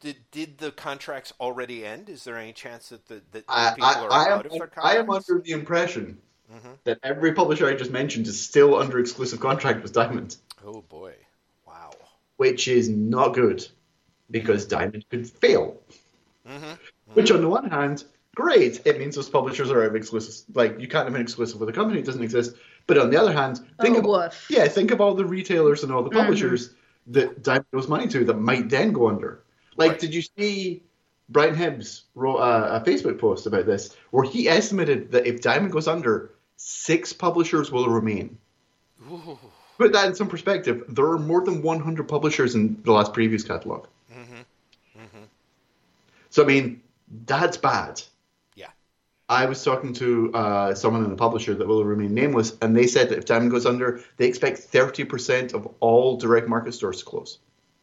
[0.00, 2.08] did did the contracts already end?
[2.08, 4.58] Is there any chance that the that I, people I, are I, out am, of
[4.58, 6.18] their I am under the impression
[6.52, 6.78] Mhm.
[6.84, 11.14] that every publisher I just mentioned is still under exclusive contract with Diamond, Oh boy!
[11.66, 11.90] Wow.
[12.36, 13.66] which is not good
[14.30, 15.76] because Diamond could fail.
[16.46, 16.72] hmm
[17.14, 18.04] Which, on the one hand,
[18.36, 18.80] great.
[18.86, 20.44] It means those publishers are out of exclusive.
[20.54, 22.54] Like you can't have an exclusive with a company; it doesn't exist.
[22.86, 24.46] But on the other hand, think oh, of woof.
[24.48, 26.20] yeah, think of all the retailers and all the Mhm.
[26.20, 26.70] publishers
[27.08, 29.42] that Diamond owes money to that might then go under.
[29.76, 30.00] Like, Right.
[30.00, 30.82] did you see
[31.28, 35.72] Brian Hibbs wrote a, a Facebook post about this where he estimated that if Diamond
[35.72, 38.38] goes under, six publishers will remain.
[39.10, 39.38] Ooh.
[39.78, 40.84] Put that in some perspective.
[40.88, 43.86] There are more than 100 publishers in the last previous catalog.
[44.12, 44.22] hmm
[44.94, 45.24] hmm
[46.30, 46.80] So I mean,
[47.26, 48.02] that's bad.
[49.28, 52.86] I was talking to uh, someone in the publisher that will remain nameless, and they
[52.86, 57.04] said that if Diamond goes under, they expect 30% of all direct market stores to
[57.04, 57.38] close.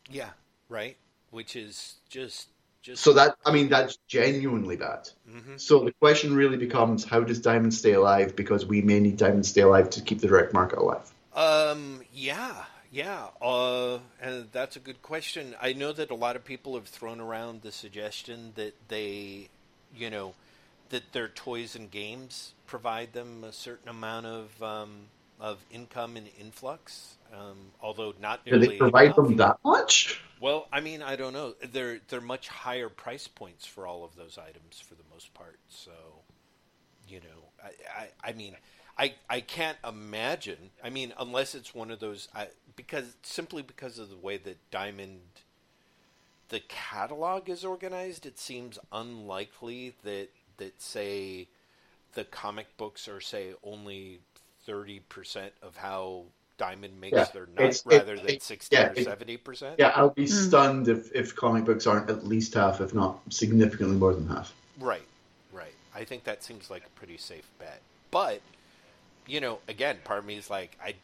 [0.09, 0.29] Yeah.
[0.69, 0.95] Right.
[1.31, 2.47] Which is just
[2.81, 5.09] just So that I mean, that's genuinely bad.
[5.29, 5.59] Mhm.
[5.59, 8.35] So the question really becomes, how does Diamond stay alive?
[8.35, 11.11] Because we may need Diamond to stay alive to keep the direct market alive.
[11.33, 12.01] Um.
[12.13, 12.65] Yeah.
[12.91, 13.27] Yeah.
[13.41, 13.99] Uh.
[14.21, 15.55] And that's a good question.
[15.61, 19.49] I know that a lot of people have thrown around the suggestion that they,
[19.95, 20.35] you know,
[20.93, 25.07] that their toys and games provide them a certain amount of um,
[25.39, 27.17] of income and influx.
[27.33, 29.15] Um, although not Do they provide enough.
[29.15, 30.21] them that much?
[30.39, 31.55] Well, I mean, I don't know.
[31.71, 35.57] They're they're much higher price points for all of those items for the most part.
[35.67, 35.91] So,
[37.07, 38.55] you know, I I, I mean,
[38.95, 40.69] I I can't imagine.
[40.83, 44.57] I mean, unless it's one of those, I, because simply because of the way that
[44.69, 45.21] Diamond,
[46.49, 51.47] the catalog is organized, it seems unlikely that that say
[52.13, 54.19] the comic books are say only
[54.65, 56.23] thirty percent of how
[56.57, 59.75] Diamond makes Yeah, their nut, it's- it- rather than it- sixty yeah, or seventy percent.
[59.79, 60.33] Yeah, I'll be Hmm.
[60.33, 64.53] stunned if, if comic books aren't at least half, if not significantly more than half.
[64.79, 65.07] Right,
[65.51, 65.73] right.
[65.95, 67.81] I think that seems like a pretty safe bet.
[68.11, 68.41] But,
[69.27, 70.95] you know, again, part of me is like, I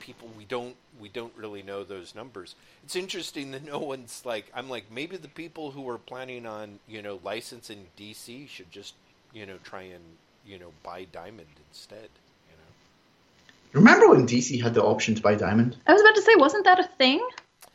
[0.00, 2.54] people we don't we don't really know those numbers.
[2.84, 6.78] It's interesting that no one's like I'm like maybe the people who are planning on,
[6.88, 8.94] you know, licensing DC should just,
[9.32, 10.04] you know, try and,
[10.46, 12.08] you know, buy Diamond instead,
[12.48, 13.80] you know.
[13.80, 15.76] Remember when DC had the option to buy Diamond?
[15.86, 17.26] I was about to say, wasn't that a thing?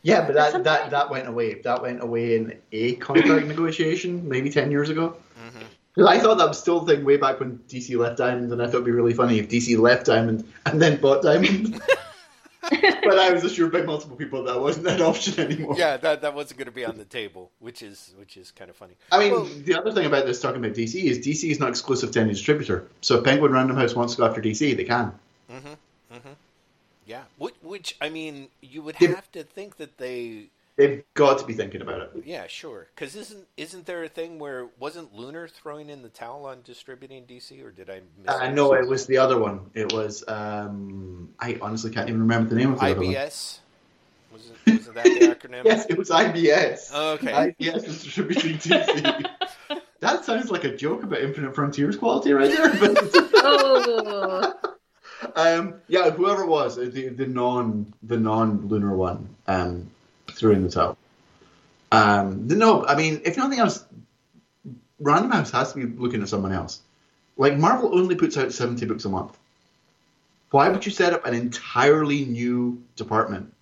[0.04, 1.60] Yeah, but that, Something that, that went away.
[1.62, 5.16] That went away in a contract negotiation, maybe 10 years ago.
[5.38, 5.62] Mhm.
[5.94, 8.62] 'Cause I thought that was still the thing way back when DC left Diamond, and
[8.62, 11.80] I thought it'd be really funny if DC left Diamond and then bought Diamond.
[12.70, 15.74] but I was assured by multiple people that wasn't an option anymore.
[15.76, 18.70] Yeah, that that wasn't going to be on the table, which is which is kind
[18.70, 18.94] of funny.
[19.10, 21.70] I mean, Well- the other thing about this talking about DC is DC is not
[21.70, 22.86] exclusive to any distributor.
[23.00, 25.12] So if Penguin Random House wants to go after DC, they can.
[25.50, 26.14] Mm-hmm.
[26.14, 26.32] Mm-hmm.
[27.06, 27.22] Yeah.
[27.38, 30.46] Which, which I mean, you would have to think that they.
[30.76, 32.24] They've got to be thinking about it.
[32.24, 32.88] Yeah, sure.
[32.94, 37.24] Because isn't isn't there a thing where wasn't Lunar throwing in the towel on distributing
[37.24, 38.34] DC, or did I miss?
[38.34, 39.70] Uh, no, it was the other one.
[39.74, 43.06] It was um, I honestly can't even remember the name of the other one.
[43.14, 43.58] IBS.
[44.32, 45.10] Wasn't wasn't that the
[45.48, 45.64] acronym?
[45.64, 46.92] Yes, it was IBS.
[46.92, 47.32] Okay.
[47.32, 49.26] IBS was distributing DC.
[50.00, 52.70] that sounds like a joke about Infinite Frontiers quality right there.
[52.70, 52.98] But
[53.44, 54.54] Oh,
[55.36, 59.90] um, yeah, whoever it was, uh, the, the non the non lunar one, um,
[60.32, 60.96] threw in the towel.
[61.90, 63.84] Um, no, I mean, if nothing else,
[64.98, 66.80] Random House has to be looking at someone else.
[67.36, 69.36] Like Marvel only puts out seventy books a month.
[70.50, 73.52] Why would you set up an entirely new department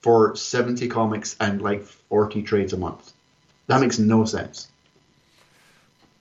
[0.00, 3.12] for seventy comics and like forty trades a month?
[3.66, 4.68] That makes no sense.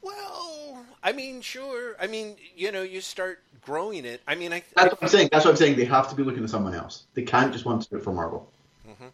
[0.02, 1.96] Well, I mean, sure.
[2.00, 4.22] I mean, you know, you start growing it.
[4.28, 4.64] I mean, I.
[4.76, 5.30] That's what I'm saying.
[5.32, 5.76] That's what I'm saying.
[5.76, 7.04] They have to be looking at someone else.
[7.14, 8.48] They can't just want to do it for Marvel
[8.88, 9.12] Mhm,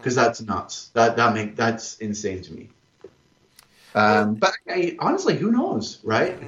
[0.00, 0.88] because that's nuts.
[0.94, 2.70] That that make that's insane to me.
[3.94, 6.38] Um, but I, honestly, who knows, right?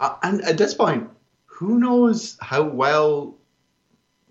[0.00, 1.10] Uh, and at this point,
[1.46, 3.34] who knows how well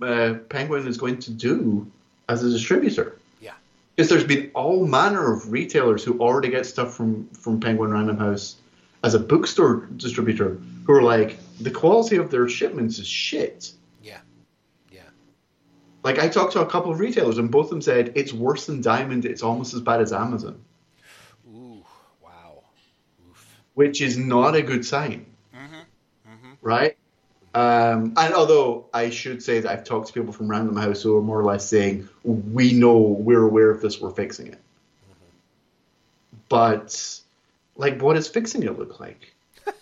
[0.01, 1.89] uh, Penguin is going to do
[2.29, 3.17] as a distributor?
[3.41, 3.53] Yeah.
[3.95, 8.17] because there's been all manner of retailers who already get stuff from from Penguin Random
[8.17, 8.55] House
[9.03, 13.73] as a bookstore distributor who are like the quality of their shipments is shit.
[16.03, 18.65] Like I talked to a couple of retailers and both of them said it's worse
[18.65, 19.25] than Diamond.
[19.25, 20.59] It's almost as bad as Amazon,
[21.53, 21.83] Ooh.
[22.23, 22.63] Wow.
[23.29, 23.59] Oof.
[23.75, 26.33] which is not a good sign, Mm-hmm.
[26.33, 26.51] Mm-hmm.
[26.61, 26.97] right?
[27.53, 31.17] Um, and although I should say that I've talked to people from Random House who
[31.17, 34.59] are more or less saying we know we're aware of this, we're fixing it.
[36.49, 37.19] But
[37.75, 39.33] like, what does fixing it look like?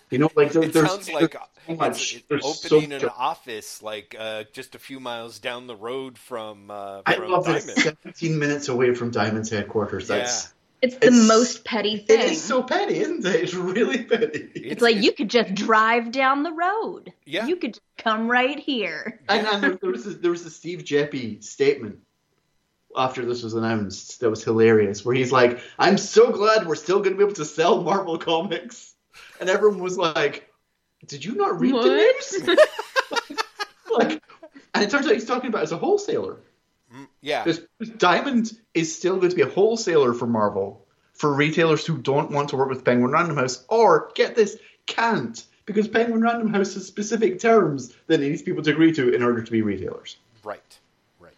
[0.10, 1.36] You know, like there, it there's, sounds like
[1.78, 5.40] much, it's, there's it's so opening much- an office like uh, just a few miles
[5.40, 7.70] down the road from uh, I from love that Diamond.
[7.78, 10.08] it's 17 minutes away from Diamond's headquarters.
[10.08, 12.20] That's It's the It's- most petty thing.
[12.22, 13.36] it is so petty, isn't it?
[13.36, 14.50] It's really petty.
[14.56, 17.12] it's like you could just drive down the road.
[17.26, 17.46] Yeah.
[17.48, 19.20] You could just come right here.
[19.28, 22.00] And, and there, there was a, there was a Steve Geppi statement
[22.96, 27.00] after this was announced that was hilarious, where he's like, "I'm so glad we're still
[27.00, 28.96] going to be able to sell Marvel comics,"
[29.40, 30.49] and everyone was like,
[31.08, 32.58] "Did you not read the news?"
[33.92, 34.22] like,
[34.74, 36.38] and it turns out he's talking about as a wholesaler.
[36.94, 37.66] Mm, yeah, Because
[37.98, 42.50] Diamond is still going to be a wholesaler for Marvel for retailers who don't want
[42.50, 46.88] to work with Penguin Random House, or get this, can't, because Penguin Random House has
[46.88, 50.18] specific terms that it needs people to agree to in order to be retailers.
[50.44, 50.80] right,
[51.20, 51.34] right.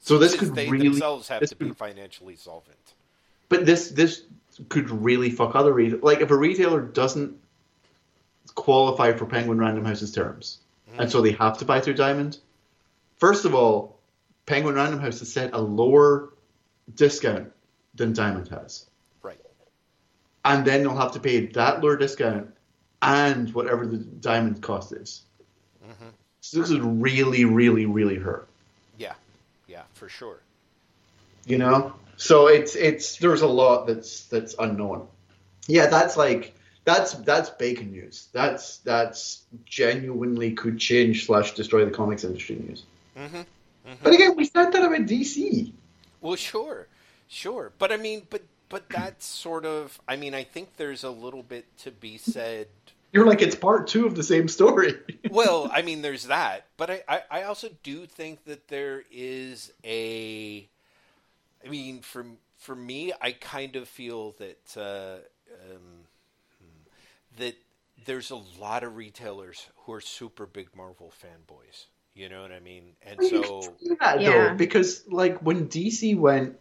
[0.00, 2.76] So this Since could they really, themselves have this to be could- financially solvent.
[3.48, 4.22] but this this
[4.68, 6.02] could really fuck other retailers.
[6.04, 7.36] Like if a retailer doesn't
[8.54, 10.58] qualify for Penguin Random House's terms,
[10.98, 12.38] and so they have to buy through Diamond.
[13.16, 13.98] First of all,
[14.46, 16.32] Penguin Random House has set a lower
[16.94, 17.52] discount
[17.94, 18.86] than Diamond has.
[19.22, 19.38] Right.
[20.44, 22.54] and then they'll have to pay that lower discount
[23.00, 25.22] and whatever the diamond cost is.
[25.84, 26.08] Mm-hmm.
[26.40, 28.48] So this would really, really, really hurt.
[28.98, 29.14] Yeah,
[29.66, 30.40] yeah, for sure.
[31.46, 35.06] You know, so it's it's there's a lot that's that's unknown.
[35.66, 38.28] Yeah, that's like that's that's bacon news.
[38.32, 42.84] That's that's genuinely could change slash destroy the comics industry news.
[43.16, 43.42] hmm
[44.02, 45.72] But again, we said that about DC.
[46.20, 46.88] Well, sure,
[47.28, 50.00] sure, but I mean, but but that's sort of.
[50.08, 52.68] I mean, I think there's a little bit to be said.
[53.12, 54.94] You're like it's part two of the same story.
[55.28, 59.72] Well, I mean, there's that, but I, I, I also do think that there is
[59.84, 60.68] a.
[61.64, 65.18] I mean, for for me, I kind of feel that uh,
[65.72, 65.93] um,
[67.38, 67.56] that
[68.04, 71.86] there's a lot of retailers who are super big Marvel fanboys.
[72.14, 72.94] You know what I mean?
[73.02, 74.50] And You so, can that Yeah.
[74.50, 76.56] though, because like when DC went,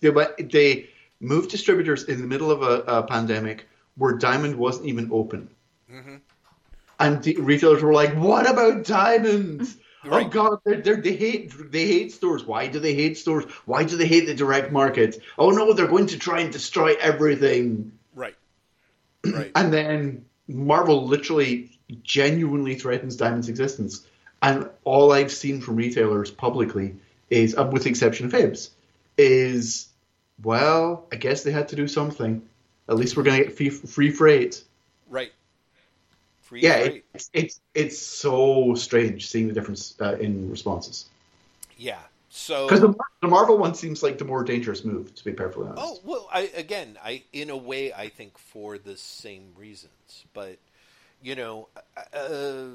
[0.00, 0.88] they went, they
[1.20, 5.48] moved distributors in the middle of a, a pandemic where Diamond wasn't even open,
[5.90, 6.20] Mhm.
[6.98, 9.68] and the retailers were like, "What about Diamond?
[10.04, 12.44] Oh God, they're, they're, they hate they hate stores.
[12.44, 13.44] Why do they hate stores?
[13.66, 15.22] Why do they hate the direct market?
[15.38, 17.92] Oh no, they're going to try and destroy everything."
[19.24, 21.70] Right, And then Marvel literally
[22.02, 24.06] genuinely threatens Diamond's existence.
[24.42, 26.96] And all I've seen from retailers publicly
[27.30, 28.70] is, uh, with the exception of Hibbs,
[29.16, 29.88] is,
[30.42, 32.42] well, I guess they had to do something.
[32.88, 34.64] At least we're going to get free, free freight.
[35.08, 35.32] right.
[36.42, 37.04] Free Yeah, freight.
[37.14, 41.06] it's, it's it's so strange seeing the difference uh, in responses.
[41.78, 42.00] yeah.
[42.34, 45.66] So Because the, the Marvel one seems like the more dangerous move, to be perfectly
[45.66, 45.84] honest.
[45.86, 50.56] Oh well, I again, I in a way, I think for the same reasons, but
[51.22, 51.68] you know,
[52.14, 52.68] uh,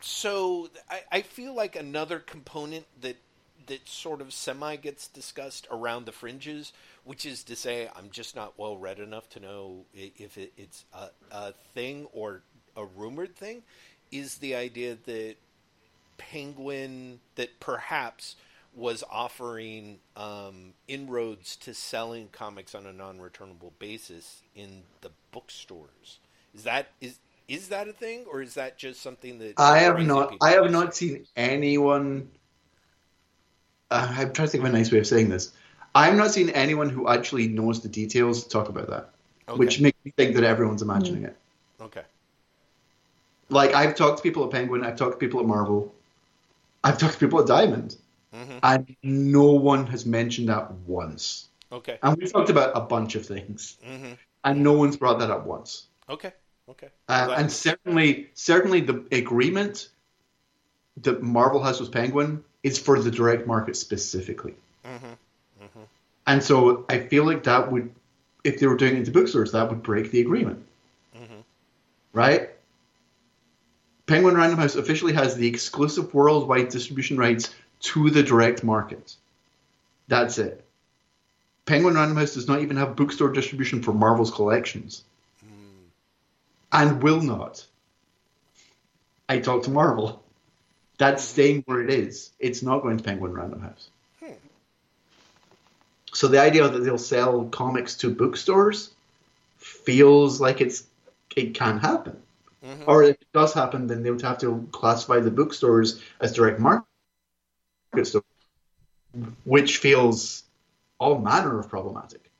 [0.00, 3.16] so I, I feel like another component that
[3.66, 8.36] that sort of semi gets discussed around the fringes, which is to say, I'm just
[8.36, 12.42] not well read enough to know if it, it's a, a thing or
[12.76, 13.62] a rumored thing,
[14.12, 15.36] is the idea that
[16.18, 18.36] Penguin that perhaps
[18.76, 26.20] was offering um, inroads to selling comics on a non-returnable basis in the bookstores.
[26.54, 30.00] Is that is is that a thing, or is that just something that I have
[30.00, 30.36] not.
[30.42, 32.28] I have not seen anyone.
[33.90, 35.52] Uh, I'm trying to think of a nice way of saying this.
[35.94, 39.10] I've not seen anyone who actually knows the details talk about that,
[39.48, 39.58] Okay.
[39.58, 41.36] which makes me think that everyone's imagining it.
[41.80, 42.04] okay,
[43.48, 45.94] Like I've talked to people at Penguin, I've talked to people at Marvel,
[46.84, 47.96] I've talked to people at Diamond,
[48.44, 51.48] hmm and no one has mentioned that once.
[51.72, 54.12] okay, And we've talked about a bunch of things, hmm
[54.44, 55.86] and no one's brought that up once.
[56.08, 56.32] okay,
[56.68, 56.88] okay.
[57.08, 59.88] Uh, and certainly, certainly, the agreement
[61.02, 64.54] that Marvel has with Penguin is for the direct market specifically.
[64.84, 65.16] Mhm.
[66.28, 67.90] And so I feel like that would,
[68.42, 70.64] if they were doing it to bookstores, that would break the agreement,
[71.14, 71.44] Mhm.
[72.12, 72.50] right?
[74.06, 79.14] Penguin Random House officially has the exclusive worldwide distribution rights to the direct market.
[80.08, 80.64] That's it.
[81.66, 85.02] Penguin Random House does not even have bookstore distribution for Marvel's collections,
[85.40, 85.88] hmm.
[86.72, 87.66] and will not.
[89.28, 90.22] I talked to Marvel.
[90.98, 91.32] That's hmm.
[91.32, 92.30] staying where it is.
[92.38, 93.88] It's not going to Penguin Random House.
[94.20, 94.32] Hmm.
[96.14, 98.92] So the idea that they'll sell comics to bookstores
[99.58, 100.84] feels like it's
[101.34, 102.16] it can happen.
[102.64, 102.84] Mhm.
[102.86, 106.60] Or if it does happen, then they would have to classify the bookstores as direct
[106.60, 106.86] market
[109.44, 110.44] which feels
[110.98, 112.30] all manner of problematic.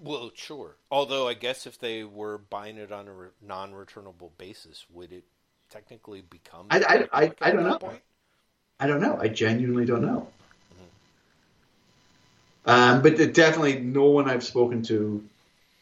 [0.00, 0.76] Well, sure.
[0.90, 5.24] Although I guess if they were buying it on a re- non-returnable basis, would it
[5.70, 6.66] technically become?
[6.70, 7.78] I- I- I- I don't know.
[7.78, 8.02] point?
[8.80, 9.18] I don't know.
[9.18, 10.28] I genuinely don't know.
[12.66, 15.22] Um, but definitely, no one I've spoken to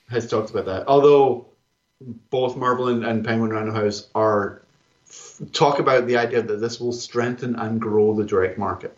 [0.09, 0.89] has talked about that.
[0.89, 1.47] Although
[2.31, 4.63] both Marvel and, and Penguin Random House are
[5.53, 8.97] talk about the idea that this will strengthen and grow the direct market.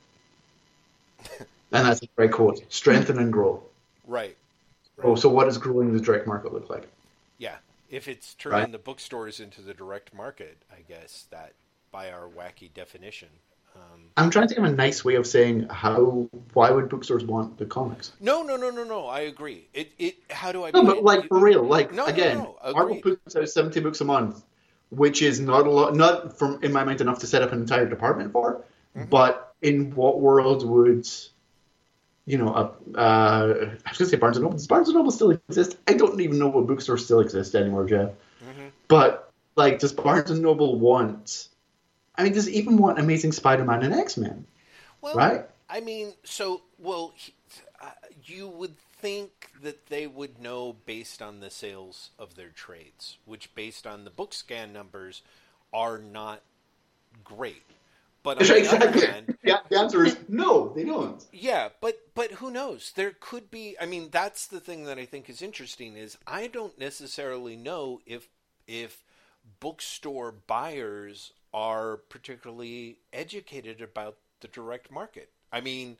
[1.72, 3.62] And that's a great quote: strengthen and grow.
[4.06, 4.36] Right.
[5.02, 6.88] Oh, so what does growing the direct market look like?
[7.38, 7.56] Yeah.
[7.90, 8.72] If it's turning Right.
[8.72, 11.52] the bookstores into the direct market, I guess that
[11.92, 13.28] by our wacky definition.
[13.76, 16.28] Um, I'm trying to think of a nice way of saying how.
[16.52, 18.12] Why would bookstores want the comics?
[18.20, 19.06] no, no, no, no, no.
[19.06, 19.66] I agree.
[19.74, 20.16] It, it.
[20.30, 20.70] How do I?
[20.70, 21.04] No, but it?
[21.04, 23.18] like for real, like No, no, again, no, Marvel agreed.
[23.24, 24.44] puts out seventy books a month,
[24.90, 27.60] which is not a lot, not from in my mind enough to set up an
[27.60, 28.64] entire department for.
[28.96, 29.08] Mm-hmm.
[29.08, 31.09] But in what world would,
[32.26, 34.57] you know, a, uh, I was gonna say Barnes and Noble.
[34.57, 35.76] Does Barnes and Noble still exist?
[35.88, 38.11] I don't even know what bookstores still exist anymore, Jeff.
[38.42, 38.70] Mhm.
[38.88, 41.48] But like, does Barnes and Noble want?
[42.16, 44.46] I mean, does it even want Amazing Spider-Man and X-Men?
[45.00, 45.46] Well, Right?
[45.68, 47.14] I mean, so well,
[47.80, 47.90] uh,
[48.24, 53.55] you would think that they would know based on the sales of their trades, which,
[53.55, 55.22] based on the BookScan numbers,
[55.72, 56.40] are not
[57.22, 57.64] great.
[58.24, 59.06] But on the exactly.
[59.06, 60.70] hand, Yeah, the answer is no.
[60.70, 61.24] They don't.
[61.32, 62.92] yeah, but but who knows?
[62.96, 63.76] There could be.
[63.80, 68.00] I mean, that's the thing that I think is interesting is I don't necessarily know
[68.06, 68.28] if
[68.66, 69.04] if
[69.60, 75.30] bookstore buyers are particularly educated about the direct market.
[75.52, 75.98] I mean,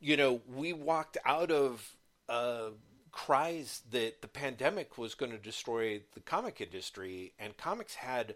[0.00, 1.94] you know, we walked out of
[2.28, 2.70] uh,
[3.12, 8.34] cries that the pandemic was going to destroy the comic industry, and comics had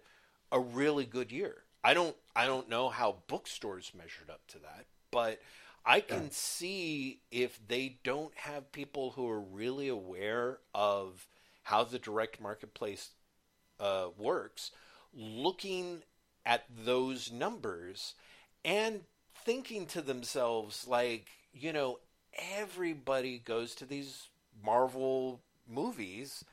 [0.53, 1.65] a really good year.
[1.89, 5.41] I don't, I don't know how bookstores measured up to that, but
[5.87, 11.27] I can see if they don't have people who are really aware of
[11.63, 13.13] how the direct marketplace
[13.81, 14.71] uh, works,
[15.15, 16.03] looking
[16.45, 18.15] at those numbers
[18.67, 19.01] and
[19.47, 22.01] thinking to themselves, like, you know,
[22.59, 24.29] everybody goes to these
[24.63, 26.45] Marvel movies.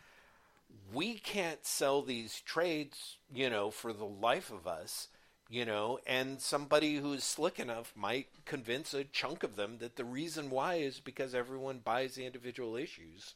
[0.94, 5.10] We can't sell these trades, you know, for the life of us,
[5.50, 10.06] you know, and somebody who's slick enough might convince a chunk of them that the
[10.06, 13.36] reason why is because everyone buys the individual issues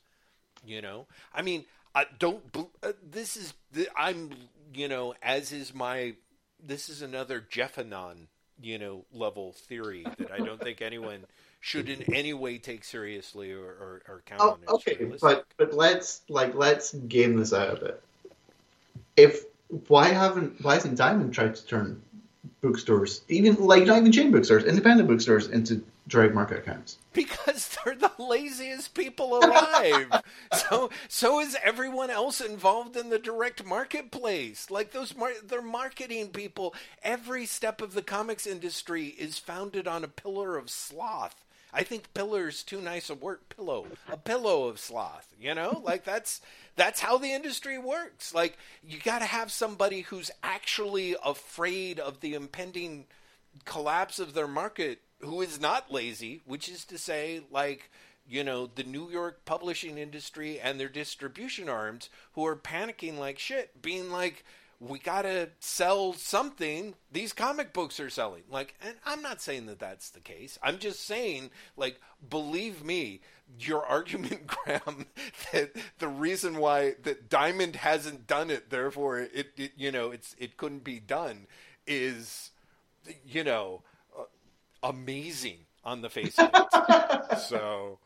[0.66, 1.06] you know?
[1.34, 2.44] I mean i don't
[2.84, 3.54] uh, this is
[3.98, 4.30] i'm
[4.74, 6.14] you know as is my
[6.64, 8.28] this is another jeffanon
[8.62, 11.26] you know level theory that i don't think anyone
[11.62, 15.74] should in any way take seriously or, or, or count Oh, on okay, but but
[15.74, 18.04] let's like let's game this out a bit.
[19.18, 19.46] If
[19.88, 22.02] why haven't why hasn't Diamond tried to turn
[22.62, 26.98] bookstores, even like not even chain bookstores, independent bookstores, into direct market accounts?
[27.14, 30.22] because they're the laziest people alive.
[30.54, 34.70] so so is everyone else involved in the direct marketplace.
[34.70, 36.74] Like those mar- they're marketing people.
[37.04, 41.44] Every step of the comics industry is founded on a pillar of sloth.
[41.74, 43.40] I think pillar's too nice a word.
[43.50, 45.34] Pillow, a pillow of sloth.
[45.40, 46.42] You know, like that's
[46.76, 48.34] that's how the industry works.
[48.34, 53.06] Like you got to have somebody who's actually afraid of the impending
[53.66, 57.92] collapse of their market who is not lazy, which is to say, like,
[58.28, 63.40] you know, the New York publishing industry and their distribution arms who are panicking like
[63.40, 64.46] shit, being like,
[64.80, 66.96] we gotta sell something.
[67.12, 68.44] These comic books are selling.
[68.50, 70.58] Like, and I'm not saying that that's the case.
[70.64, 72.00] I'm just saying, like,
[72.30, 73.22] believe me,
[73.60, 75.06] your argument, Graeme,
[75.52, 80.36] that the reason why that Diamond hasn't done it, therefore it, it you know, it's
[80.40, 81.48] it couldn't be done,
[81.86, 82.52] is,
[83.26, 83.84] you know,
[84.18, 84.24] uh,
[84.84, 87.38] amazing on the face of it.
[87.40, 88.00] so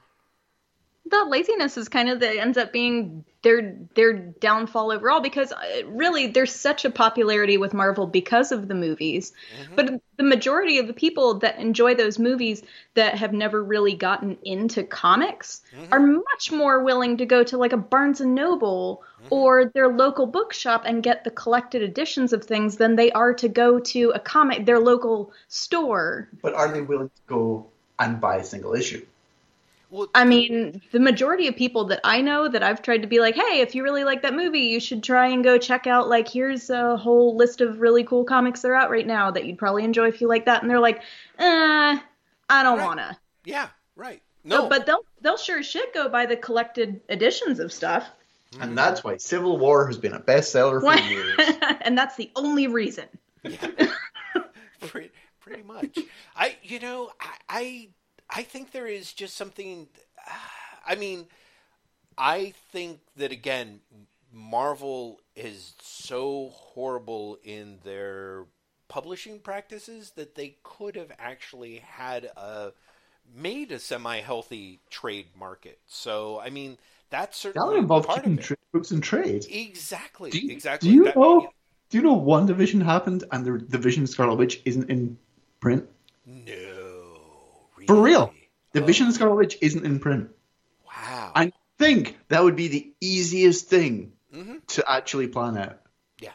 [1.14, 5.86] the laziness is kind of the ends up being their their downfall overall because uh,
[5.86, 9.34] really there's such a popularity with Marvel because of the movies.
[9.62, 9.76] Mm-hmm.
[9.76, 12.64] But the majority of the people that enjoy those movies
[12.96, 15.94] that have never really gotten into comics mm-hmm.
[15.94, 19.28] are much more willing to go to like a Barnes and Noble mm-hmm.
[19.30, 23.50] or their local bookshop and get the collected editions of things than they are to
[23.50, 26.30] go to a comic their local store.
[26.42, 27.68] But are they willing to go
[28.00, 29.06] and buy a single issue?
[29.94, 33.20] Well, I mean, the majority of people that I know that I've tried to be
[33.20, 36.10] like, hey, if you really like that movie, you should try and go check out,
[36.10, 39.46] like, here's a whole list of really cool comics that are out right now that
[39.46, 40.62] you'd probably enjoy if you like that.
[40.64, 41.02] And they're like,
[41.38, 42.00] eh,
[42.50, 42.86] I don't Right.
[42.86, 43.20] wanna.
[43.46, 44.22] yeah, right.
[44.44, 48.10] No, But they'll they'll sure as shit go buy the collected editions of stuff.
[48.60, 51.40] And that's why Civil War has been a bestseller for years.
[51.82, 53.06] and that's the only reason.
[54.82, 55.98] pretty, pretty much.
[56.36, 57.90] I, you know, I, I,
[58.36, 59.88] I think there is just something.
[60.86, 61.28] I mean,
[62.18, 63.80] I think that again,
[64.34, 68.46] Marvel is so horrible in their
[68.90, 72.74] publishing practices that they could have actually had a
[73.34, 75.80] made a semi-healthy trade market.
[75.88, 76.78] So, I mean,
[77.10, 79.46] that's That certainly would involve part of tra- books and trade.
[79.50, 80.30] Exactly.
[80.32, 80.90] Do you, exactly.
[80.90, 81.50] Do you That- know?
[81.90, 85.16] Do you know WandaVision happened and the division Scarlet Witch isn't in
[85.60, 85.88] print?
[86.26, 86.73] No.
[87.88, 88.28] For real.
[88.28, 88.50] really?
[88.74, 89.12] Division Oh.
[89.12, 90.30] Scarlet Witch isn't in print.
[90.86, 91.32] Wow.
[91.36, 95.80] I think that would be the easiest thing hmm to actually plan out.
[96.20, 96.32] Yeah,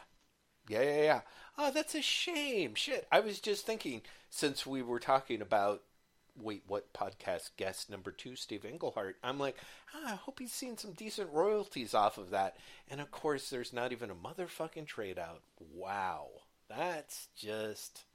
[0.67, 1.01] yeah, yeah.
[1.03, 1.21] Yeah.
[1.57, 2.75] Oh, that's a shame.
[2.75, 3.05] Shit.
[3.11, 5.81] I was just thinking since we were talking about
[6.41, 9.17] wait, what podcast guest number two, Steve Englehart.
[9.21, 9.57] I'm like,
[9.93, 12.55] ah, I hope he's seen some decent royalties off of that.
[12.89, 15.41] And of course, there's not even a motherfucking trade out.
[15.73, 16.27] Wow,
[16.69, 18.05] that's just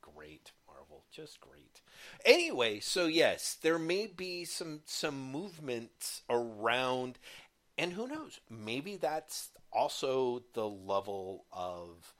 [0.00, 0.52] great,
[0.94, 1.04] Marvel.
[1.10, 1.80] Just great.
[2.24, 7.18] Anyway, so yes, there may be some some movements around,
[7.78, 8.40] and who knows?
[8.50, 12.14] Maybe that's also the level of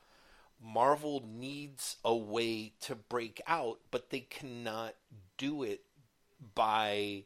[0.63, 4.95] Marvel needs a way to break out, but they cannot
[5.37, 5.83] do it
[6.55, 7.25] by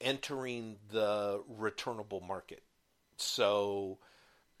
[0.00, 2.62] entering the returnable market.
[3.16, 3.98] So,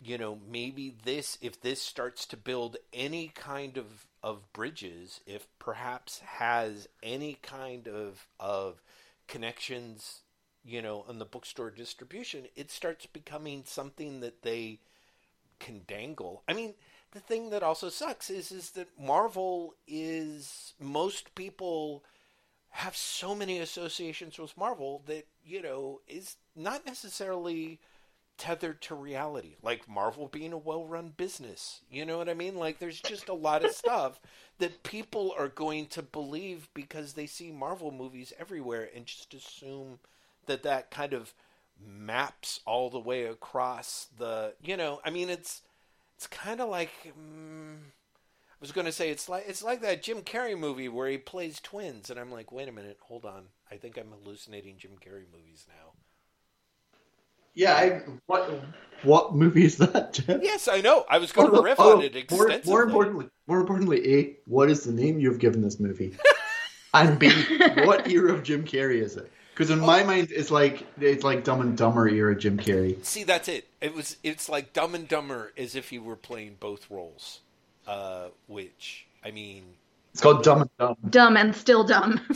[0.00, 5.46] you know, maybe this, if this starts to build any kind of, of bridges, if
[5.58, 8.80] perhaps has any kind of, of
[9.28, 10.22] connections,
[10.64, 14.80] you know, in the bookstore distribution, it starts becoming something that they
[15.60, 16.42] can dangle.
[16.48, 16.72] I mean,
[17.12, 22.02] the thing that also sucks is is that Marvel is most people
[22.70, 27.78] have so many associations with Marvel that you know is not necessarily
[28.36, 29.56] tethered to reality.
[29.62, 32.56] Like Marvel being a well-run business, you know what I mean?
[32.56, 34.20] Like there's just a lot of stuff
[34.58, 39.98] that people are going to believe because they see Marvel movies everywhere and just assume
[40.46, 41.34] that that kind of
[41.82, 45.62] maps all the way across the you know i mean it's
[46.16, 50.02] it's kind of like mm, i was going to say it's like it's like that
[50.02, 53.44] jim carrey movie where he plays twins and i'm like wait a minute hold on
[53.70, 55.92] i think i'm hallucinating jim carrey movies now
[57.54, 58.50] Yeah, I, what
[59.02, 60.40] what movie is that, Jeff?
[60.42, 62.82] yes i know i was going to Oh, riff oh, on it more, extensively more
[62.82, 66.16] importantly, more importantly, A, what is the name you've given this movie?
[66.94, 67.30] and B,
[67.84, 69.30] what era of Jim Carrey is it?
[69.52, 73.04] Because in my mind, it's like it's like Dumb and Dumber era Jim Carrey.
[73.04, 76.56] see that's it it was it's like dumb and dumber as if he were playing
[76.58, 77.40] both roles
[77.86, 79.62] uh which i mean
[80.12, 80.96] It's called Dumb and Dumb.
[81.10, 82.20] dumb and still dumb.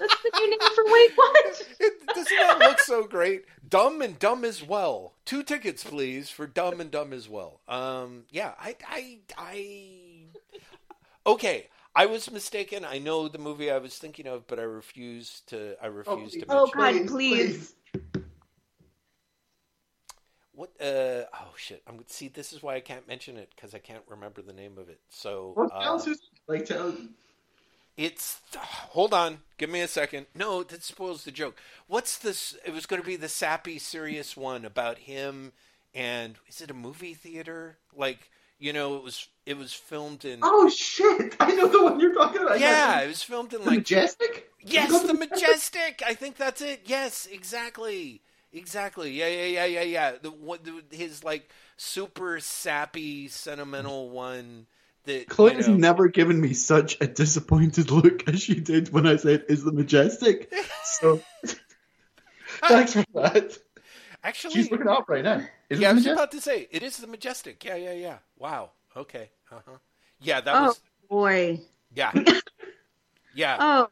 [0.00, 1.66] That's the new name for wait what?
[1.80, 3.44] It, doesn't that look so great?
[3.68, 5.14] Dumb and Dumb as well.
[5.24, 7.60] Two tickets, please, for Dumb and Dumb as well.
[7.68, 10.24] Um, yeah, I, I, I.
[11.26, 12.84] Okay, I was mistaken.
[12.84, 15.76] I know the movie I was thinking of, but I refuse to.
[15.82, 17.02] I refuse to Oh, mention.
[17.04, 17.74] God, please.
[20.52, 20.70] What?
[20.80, 21.82] Uh, oh shit!
[21.86, 22.28] I'm see.
[22.28, 25.00] This is why I can't mention it because I can't remember the name of it.
[25.08, 26.94] So What uh, else is like tell?
[28.00, 30.24] It's hold on, give me a second.
[30.34, 31.60] No, that spoils the joke.
[31.86, 32.56] What's this?
[32.64, 35.52] It was going to be the sappy, serious one about him,
[35.94, 37.76] and is it a movie theater?
[37.94, 40.40] Like you know, it was it was filmed in.
[40.42, 41.36] Oh shit!
[41.40, 42.58] I know the one you're talking about.
[42.58, 44.50] yeah, it was filmed in the like majestic.
[44.62, 46.02] yes, the majestic.
[46.06, 46.84] I think that's it.
[46.86, 49.10] Yes, exactly, exactly.
[49.10, 50.12] Yeah, yeah, yeah, yeah, yeah.
[50.22, 54.68] The what the, his like super sappy, sentimental one.
[55.04, 59.06] That Chloe's you know, never given me such a disappointed look as she did when
[59.06, 60.52] I said, "Is the majestic?"
[60.84, 61.20] So
[62.62, 63.56] thanks for that.
[64.22, 65.42] actually She's looking up right now.
[65.68, 66.12] Is yeah, I was majestic?
[66.18, 67.64] about to say it is the majestic.
[67.64, 68.18] Yeah, yeah, yeah.
[68.38, 68.70] Wow.
[68.96, 69.30] Okay.
[69.50, 69.78] Uh huh.
[70.20, 70.80] Yeah, that Oh was.
[71.08, 71.60] boy.
[71.94, 72.12] Yeah.
[73.32, 73.56] Yeah.
[73.60, 73.88] Oh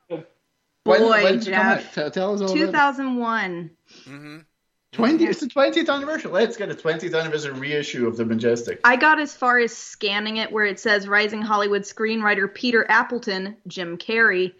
[0.84, 1.50] boy, when did it?
[1.50, 1.94] Jeff.
[1.94, 2.74] Tell, tell us all about it.
[2.74, 3.70] 2001.
[4.06, 4.38] hmm
[4.92, 6.30] 20, it's the 20th anniversary.
[6.30, 8.80] Let's get a 20th anniversary reissue of The Majestic.
[8.84, 13.56] I got as far as scanning it where it says rising Hollywood screenwriter Peter Appleton,
[13.66, 14.54] Jim Carrey,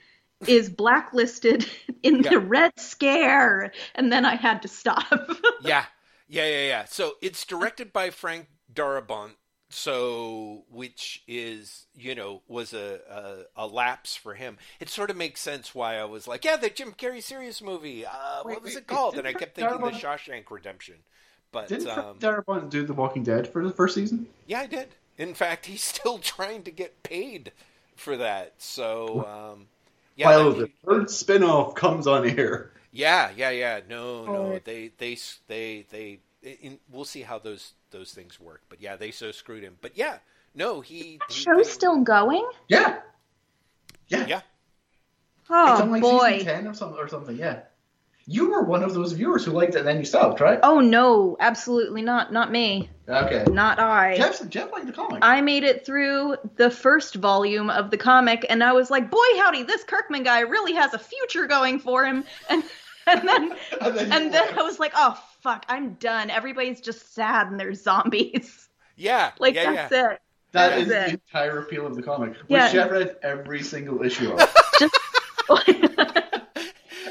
[0.47, 1.67] is blacklisted
[2.03, 2.31] in Yeah.
[2.31, 3.73] the Red Scare.
[3.95, 5.05] And then I had to stop.
[5.63, 5.85] Yeah.
[6.29, 6.45] Yeah.
[6.47, 6.67] Yeah.
[6.67, 6.85] Yeah.
[6.85, 9.33] So it's directed by Frank Darabont.
[9.71, 13.01] So, which is, you know, was a,
[13.57, 14.57] a a lapse for him.
[14.81, 18.07] It sort of makes sense why I was like, yeah, the Jim Carrey serious movie.
[18.07, 18.11] Uh,
[18.43, 19.19] what was wait, it called?
[19.19, 20.95] And I kept thinking the Shawshank Redemption.
[21.53, 24.27] But Didn't um, Darabont do The Walking Dead for the first season?
[24.47, 24.89] Yeah, I did.
[25.17, 27.53] In fact, he's still trying to get paid
[27.95, 28.55] for that.
[28.59, 29.67] So, um,
[30.17, 33.81] yeah, While the third spin-off comes on here yeah, yeah, yeah.
[33.89, 34.61] No, no, Oh.
[34.65, 35.17] they, they,
[35.47, 36.21] they, they.
[36.63, 38.63] In, we'll see how those those things work.
[38.69, 39.77] But yeah, they so screwed him.
[39.81, 40.19] But yeah,
[40.55, 41.19] no, he.
[41.29, 42.49] the he- show's still going?
[42.69, 43.01] Yeah.
[44.09, 44.27] Yeah.
[44.27, 44.41] Yeah,
[45.51, 46.39] oh, It's Oh on like boy.
[46.39, 47.61] season 10 or something, or something, yeah.
[48.27, 50.59] you were one of those viewers who liked it and then you stopped, right?
[50.63, 52.33] Oh no, absolutely not.
[52.33, 52.89] Not me.
[53.07, 53.45] Okay.
[53.51, 54.17] Not I.
[54.17, 55.19] Jeff, Jeff liked the comic.
[55.23, 59.27] I made it through the first volume of the comic, and I was like, "Boy,
[59.39, 62.63] howdy, this Kirkman guy really has a future going for him." And
[63.07, 64.59] and then And then and then.
[64.59, 66.31] I was like, "Oh fuck, I'm done.
[66.31, 68.65] Everybody's just sad and there's zombies."
[69.01, 70.11] Yeah, Like yeah, that's yeah.
[70.13, 70.21] it.
[70.53, 71.11] That That is is the it.
[71.13, 72.73] entire appeal of the comic, which Yeah.
[72.73, 74.55] Jeff read every single issue of.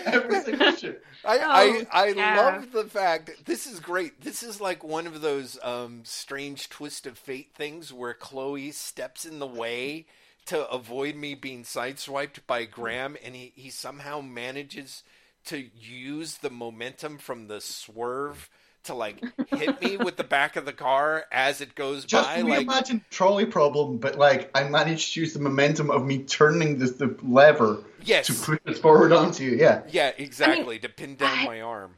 [0.06, 0.96] every single issue.
[1.26, 2.38] I, Oh, I, I yeah.
[2.42, 4.22] love the fact this is great.
[4.22, 9.26] This is like one of those um, strange twist of fate things where Chloe steps
[9.26, 10.06] in the way
[10.46, 15.04] to avoid me being sideswiped by Graeme, and he, he somehow manages
[15.48, 18.50] to use the momentum from the swerve
[18.84, 22.42] to like hit me with the back of the car as it goes Just by.
[22.42, 26.80] Like, reimagine trolley problem, but like I managed to use the momentum of me turning
[26.80, 29.58] the, the lever yes, to push it forward onto you.
[29.58, 29.84] Yeah.
[29.90, 31.98] yeah, exactly, to pin down I- my arm.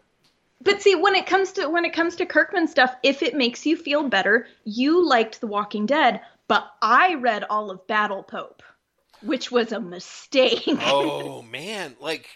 [0.62, 3.66] But see, when it comes to when it comes to Kirkman stuff, if it makes
[3.66, 6.20] you feel better, you liked The Walking Dead,
[6.50, 8.62] but I read all of Battle Pope,
[9.22, 10.64] which was a mistake.
[10.68, 12.28] oh man, like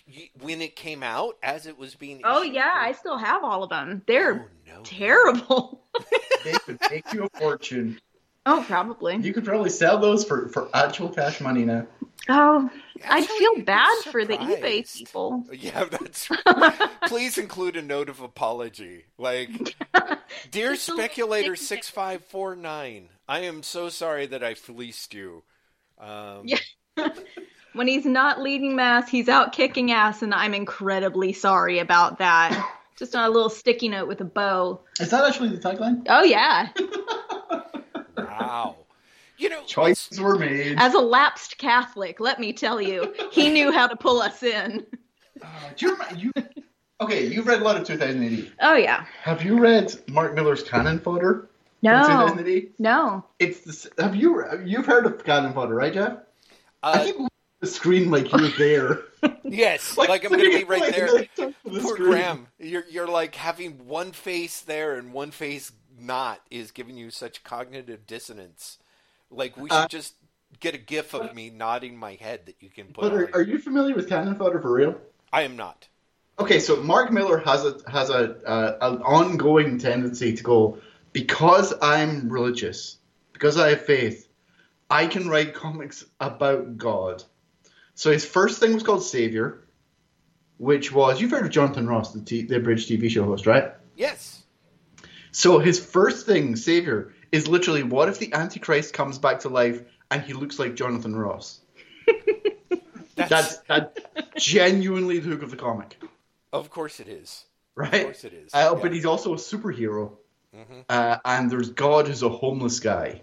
[0.42, 2.22] when it came out, as it was being.
[2.24, 4.02] Oh issued, yeah, I still have all of them.
[4.08, 4.82] They're Oh, no.
[4.84, 5.82] terrible.
[6.44, 8.02] They could make you a fortune.
[8.46, 9.16] oh, probably.
[9.16, 11.88] You could probably sell those for, for actual cash money now.
[12.28, 12.70] Oh,
[13.08, 15.46] I'd feel bad for the eBay people.
[15.54, 16.30] Yeah, that's.
[16.46, 16.90] Right.
[17.08, 19.06] Please include a note of apology.
[19.18, 19.50] Like,
[20.52, 24.54] dear Just a little speculator six five four nine, I am so sorry that I
[24.54, 25.44] fleeced you.
[26.04, 26.60] Um, Yeah.
[27.74, 32.72] When he's not leading mass, he's out kicking ass, and I'm incredibly sorry about that.
[33.00, 34.82] Just on a little sticky note with a bow.
[35.00, 36.06] Is that actually the tagline?
[36.08, 36.70] Oh yeah.
[38.16, 38.78] Wow.
[39.38, 40.76] You know, Choices were made.
[40.78, 44.86] As a lapsed Catholic, let me tell you, he knew how to pull us in.
[45.42, 46.20] Uh, do you remember?
[46.20, 46.32] You,
[47.02, 48.52] okay, you've read a lot of 2000 AD.
[48.62, 49.06] Oh yeah.
[49.24, 51.50] Have you read Mark Millar's Canon Fodder?
[51.84, 52.28] From No.
[52.36, 53.26] 2000 No.
[53.40, 56.18] It's the, have you you've heard of Canon Fodder, right, Jeff?
[56.82, 57.28] I uh, keep looking
[57.60, 59.00] the screen like you're there.
[59.44, 61.14] yes, like, I'm going to be right like, there.
[61.14, 62.10] like, the Poor screen.
[62.10, 67.10] Graeme, you're you're like having one face there and one face not is giving you
[67.10, 68.80] such cognitive dissonance.
[69.30, 70.16] Like we should Uh, just
[70.60, 73.02] get a gif of me nodding my head that you can put.
[73.02, 74.96] But are, are you familiar with Canon Fodder for real?
[75.32, 75.88] I am not.
[76.40, 80.80] Okay, so Mark Millar has a has a uh, an ongoing tendency to go
[81.14, 82.98] because I'm religious,
[83.32, 84.28] because I have faith,
[84.90, 87.24] I can write comics about God.
[87.96, 89.64] So his first thing was called Savior,
[90.58, 93.72] which was you've heard of Jonathan Ross, the t- the Bridge TV show host, right?
[93.96, 94.44] Yes.
[95.32, 99.82] So his first thing, Savior, is literally what if the Antichrist comes back to life
[100.12, 101.60] and he looks like Jonathan Ross?
[103.16, 104.00] That's that's
[104.38, 105.98] genuinely the hook of the comic,
[106.52, 107.46] Of course it is.
[107.76, 107.94] right?
[107.94, 108.54] Of course it is.
[108.54, 108.82] Uh, Yeah.
[108.82, 110.18] But he's also a superhero.
[110.56, 110.86] Mhm.
[110.90, 113.22] Uh, and there's God who's a homeless guy.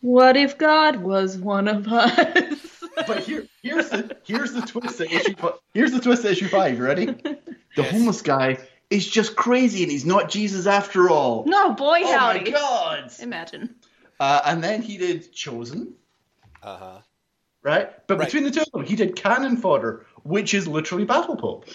[0.00, 2.58] What if God was one of us?
[3.06, 5.34] But here, here's the here's the twist at issue.
[5.74, 6.78] Here's the twist at issue five.
[6.78, 7.06] You ready?
[7.76, 7.90] The Yes.
[7.90, 8.58] homeless guy
[8.88, 11.44] is just crazy, and he's not Jesus after all.
[11.44, 12.44] no, boy, oh howdy.
[12.44, 13.12] my God!
[13.18, 13.74] Imagine.
[14.20, 15.94] Uh, and then he did Chosen,
[16.62, 16.98] Uh huh.
[17.62, 18.06] right?
[18.06, 18.26] But Right.
[18.28, 21.66] between the two of them, he did Canon Fodder, which is literally Battle Pope.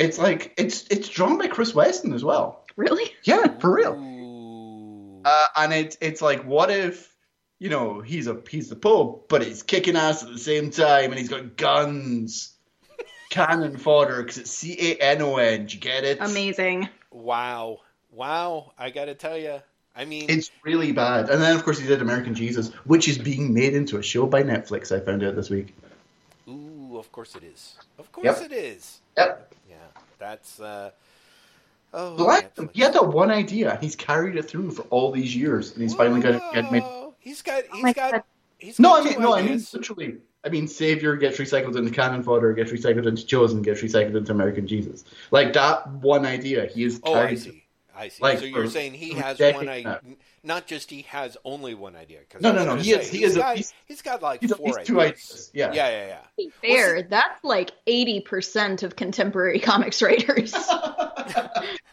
[0.00, 2.64] It's like it's it's drawn by Chris Weston as well.
[2.76, 3.12] Really?
[3.24, 3.92] Yeah, for real.
[3.94, 5.20] Ooh.
[5.24, 7.14] Uh, and it's it's like, what if,
[7.58, 11.10] you know, he's a he's the Pope, but he's kicking ass at the same time,
[11.10, 12.54] and he's got guns,
[13.30, 15.66] cannon fodder, because it's C A N O N.
[15.66, 16.18] Do you get it?
[16.20, 16.88] Amazing.
[17.10, 17.80] wow.
[18.12, 18.72] Wow.
[18.78, 19.60] I got to tell you.
[19.94, 21.28] I mean, It's really bad.
[21.28, 24.24] And then of course he did American Jesus, which is being made into a show
[24.26, 24.90] by Netflix.
[24.96, 25.74] I found out this week.
[26.48, 27.76] ooh, of course it is.
[27.98, 28.50] Of course Yep.
[28.50, 29.00] it is.
[29.18, 29.49] Yep.
[30.20, 30.28] Yeah.
[30.28, 30.60] That's.
[30.60, 30.90] uh
[31.92, 32.16] Oh.
[32.16, 32.70] Black, Netflix.
[32.72, 33.76] he had that one idea.
[33.80, 36.84] He's carried it through for all these years, and he's finally got it get made.
[37.18, 37.64] He's got.
[37.72, 38.24] He's my got.
[38.58, 40.16] He's No, got I mean two no, I mean literally.
[40.44, 44.32] I mean, Savior gets recycled into Canon Fodder, gets recycled into Chosen, gets recycled into
[44.32, 45.04] American Jesus.
[45.32, 47.64] Like that one idea, he is Oh, I see.
[48.00, 48.22] I see.
[48.22, 50.00] Like, so you're for- saying he has one idea,
[50.42, 52.20] not just he has only one idea.
[52.40, 53.10] No, no, no, He is.
[53.10, 53.36] He he's is.
[53.36, 54.88] Got, a, he's, he's got like he's four least ideas.
[54.88, 55.72] two ideas, yeah.
[55.74, 56.18] yeah, yeah, yeah.
[56.38, 60.54] Be fair, that's like 80% of contemporary comics writers.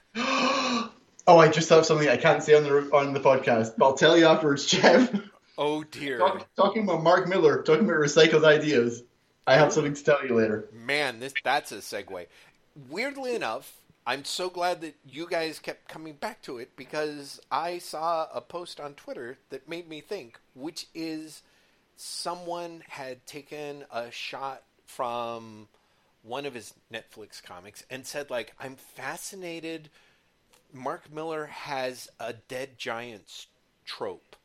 [0.16, 0.90] oh,
[1.28, 4.18] I just have something I can't say on the on the podcast, but I'll tell
[4.18, 5.14] you afterwards, Jeff.
[5.58, 9.04] Oh dear, Talk, talking about Mark Millar, talking about recycled ideas.
[9.46, 10.70] I have something to tell you later.
[10.72, 12.28] man, this that's a segue.
[12.90, 13.74] Weirdly enough,
[14.08, 18.40] I'm so glad that you guys kept coming back to it because I saw a
[18.40, 21.44] post on Twitter that made me think, which is
[21.98, 25.68] someone had taken a shot from
[26.24, 29.90] one of his Netflix comics and said like I'm fascinated.
[30.72, 33.48] Mark Millar has a dead giants
[33.84, 34.37] trope.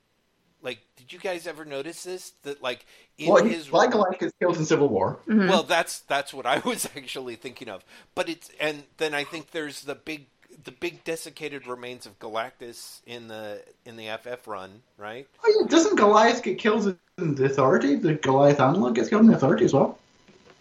[0.62, 2.32] Like, did you guys ever notice this?
[2.44, 2.86] That like
[3.18, 5.18] in well, his like Goliath killed in Civil War.
[5.26, 5.48] Mhm.
[5.48, 7.84] well, that's that's what I was actually thinking of.
[8.14, 10.26] But it's and then I think there's the big
[10.64, 15.26] the big desiccated remains of Galactus in the in the FF run, right?
[15.44, 17.96] Oh, yeah, doesn't Goliath get killed in the Authority?
[17.96, 19.98] The Goliath analog gets killed in the Authority as well.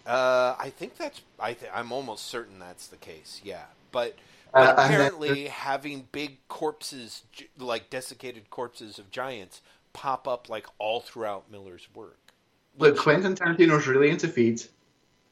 [0.04, 3.40] Uh, I think that's I th- I'm almost certain that's the case.
[3.44, 4.16] Yeah, but,
[4.52, 7.22] Uh, but and then- apparently having big corpses
[7.56, 9.60] like desiccated corpses of giants
[9.92, 12.18] pop up like all throughout Millar's work.
[12.78, 14.68] Look, Quentin Tarantino's really into feet,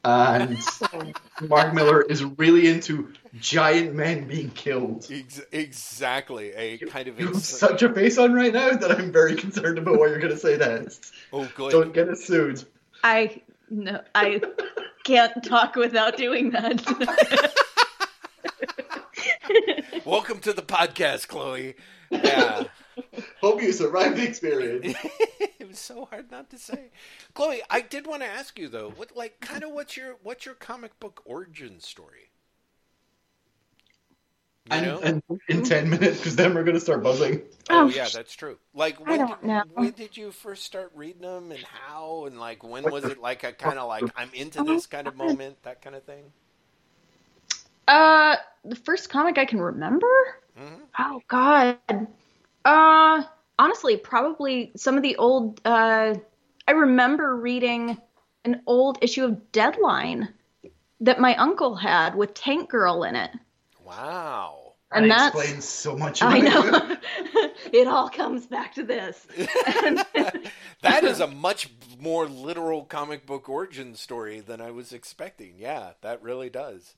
[0.05, 0.57] and
[1.47, 5.07] Mark Millar is really into giant men being killed.
[5.11, 8.91] Ex- exactly, a kind of You have ex- such a face on right now that
[8.91, 11.11] I'm very concerned about what you're going to say next.
[11.33, 11.71] oh good.
[11.71, 12.63] Don't get us sued.
[13.03, 13.41] I
[13.71, 14.41] no, I
[15.03, 17.53] can't talk without doing that.
[20.05, 21.75] Welcome to the podcast, Chloe.
[22.09, 22.63] Yeah.
[23.41, 24.95] Hope you survived the experience.
[25.59, 26.91] it was so hard not to say.
[27.33, 30.45] Chloe, I did want to ask you though, what like kind of what's your what's
[30.45, 32.31] your comic book origin story?
[34.65, 35.03] You And, know?
[35.03, 37.41] and in 10 minutes, because then we're going to start buzzing.
[37.69, 38.57] oh Oh, yeah, that's true.
[38.73, 39.63] Like when don't did, know.
[39.73, 43.43] when did you first start reading them and how and like when was it like
[43.43, 46.33] a kind of like I'm into this kind of moment, that kind of thing?
[47.87, 50.07] uh, the first comic I can remember.
[50.55, 51.77] hmm Oh God.
[52.65, 53.23] Uh,
[53.57, 55.61] honestly, probably some of the old.
[55.65, 56.15] Uh,
[56.67, 57.97] I remember reading
[58.45, 60.29] an old issue of Deadline
[61.01, 63.31] that my uncle had with Tank Girl in it,
[63.83, 64.73] Wow.
[64.91, 66.21] and that explains so much.
[66.21, 66.71] I about you.
[66.71, 66.97] know.
[67.73, 69.25] it all comes back to this.
[70.81, 75.55] that is a much more literal comic book origin story than I was expecting.
[75.57, 76.95] Yeah, that really does.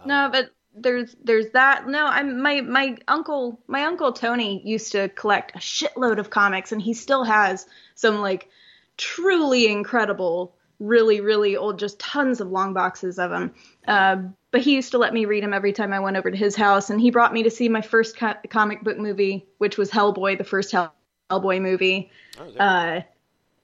[0.00, 1.88] Um, No, but there's there's that.
[1.88, 6.72] No, I'm my my uncle my uncle Tony used to collect a shitload of comics,
[6.72, 8.48] and he still has some like
[8.96, 13.52] truly incredible, really really old, just tons of long boxes of them.
[13.86, 14.16] Uh,
[14.50, 16.56] but he used to let me read them every time I went over to his
[16.56, 19.90] house, and he brought me to see my first co- comic book movie, which was
[19.90, 20.94] Hellboy, the first Hell-
[21.30, 22.10] Hellboy movie.
[22.38, 23.02] oh, Uh,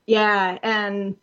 [0.07, 1.17] yeah, and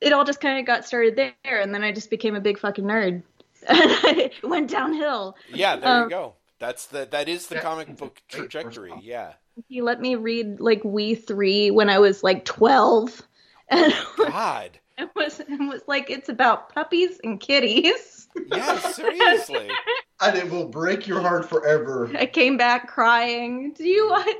[0.00, 2.58] it all just kind of got started there, and then I just became a big
[2.58, 3.22] fucking nerd.
[3.68, 5.36] it went downhill.
[5.52, 6.34] yeah, there um, you go.
[6.58, 8.92] That's the that is the comic book trajectory.
[9.02, 9.32] Yeah.
[9.68, 13.20] He let me read like We Three when I was like twelve,
[13.68, 14.78] and God.
[14.96, 18.28] it was it was like it's about puppies and kitties.
[18.46, 19.68] Yeah, seriously.
[20.24, 22.08] And it will break your heart forever.
[22.16, 23.72] I came back crying.
[23.72, 24.36] Do you want?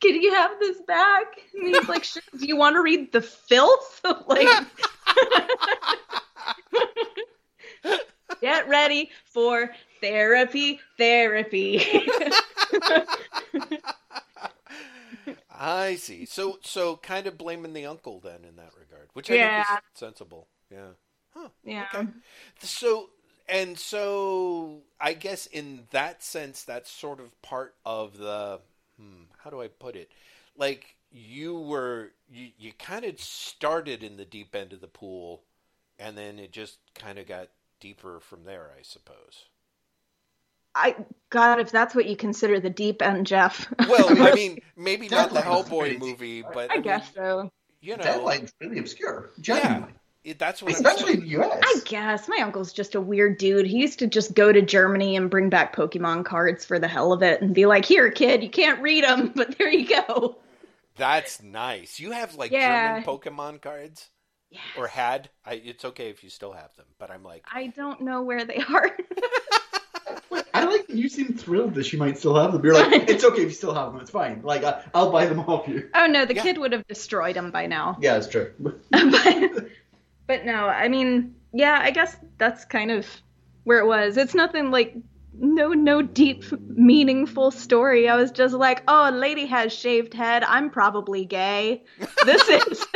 [0.00, 1.26] Can you have this back?
[1.52, 2.22] And he's like, sure.
[2.38, 4.00] Do you want to read the filth?
[4.26, 4.48] like,
[8.40, 9.70] get ready for
[10.00, 10.80] therapy.
[10.98, 11.82] Therapy.
[15.58, 16.26] I see.
[16.26, 19.66] So so kind of blaming the uncle then in that regard, which I think is
[19.94, 20.48] sensible.
[20.70, 20.88] Yeah.
[21.34, 21.48] Huh.
[21.64, 21.86] yeah.
[21.94, 22.08] Okay.
[22.60, 23.10] So
[23.48, 28.60] and so I guess in that sense that's sort of part of the
[28.98, 30.10] hmm, how do I put it?
[30.56, 35.42] Like you were you, you kind of started in the deep end of the pool
[35.98, 37.48] and then it just kind of got
[37.80, 39.44] deeper from there, I suppose.
[40.74, 40.94] I
[41.30, 43.66] God, if that's what you consider the deep end, Jeff.
[43.88, 47.50] Well, I mean, maybe not the Hellboy movie, but I mean, guess so.
[47.80, 49.30] you know, Deadline's really obscure.
[49.40, 49.94] Genuinely.
[50.24, 51.22] it, that's what I'm Especially saying.
[51.22, 51.60] in the US.
[51.62, 53.66] I guess my uncle's just a weird dude.
[53.66, 57.12] He used to just go to Germany and bring back Pokemon cards for the hell
[57.12, 60.36] of it, and be like, "Here, kid, you can't read them, but there you go."
[60.96, 61.98] That's nice.
[62.00, 63.00] You have like Yeah.
[63.00, 64.10] German Pokemon cards,
[64.50, 64.60] Yeah.
[64.78, 65.28] or had?
[65.44, 68.44] I, it's okay if you still have them, but I'm like, I don't know where
[68.44, 68.96] they are.
[70.54, 72.64] I like that you seem thrilled that she might still have them.
[72.64, 74.00] You're like, it's okay if you still have them.
[74.00, 74.40] It's fine.
[74.42, 75.90] Like, I, I'll buy them off you.
[75.94, 76.42] oh no, the Yeah.
[76.42, 77.98] kid would have destroyed them by now.
[78.00, 78.52] Yeah, it's true.
[78.58, 78.80] but,
[80.26, 83.06] but no, I mean, yeah, I guess that's kind of
[83.64, 84.16] where it was.
[84.16, 84.94] It's nothing like
[85.38, 88.08] no no deep meaningful story.
[88.08, 90.44] I was just like, oh, a lady has shaved head.
[90.44, 91.84] I'm probably gay.
[92.24, 92.86] This is.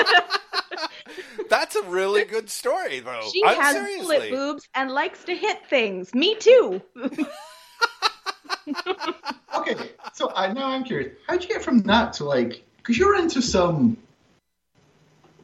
[1.48, 3.28] that's a really good story, though.
[3.32, 4.16] she I'm has seriously.
[4.16, 6.14] split boobs and likes to hit things.
[6.14, 6.80] Me too.
[9.56, 11.12] Okay, so I now I'm curious.
[11.26, 12.64] How'd you get from that to like?
[12.78, 13.96] Because you're into some.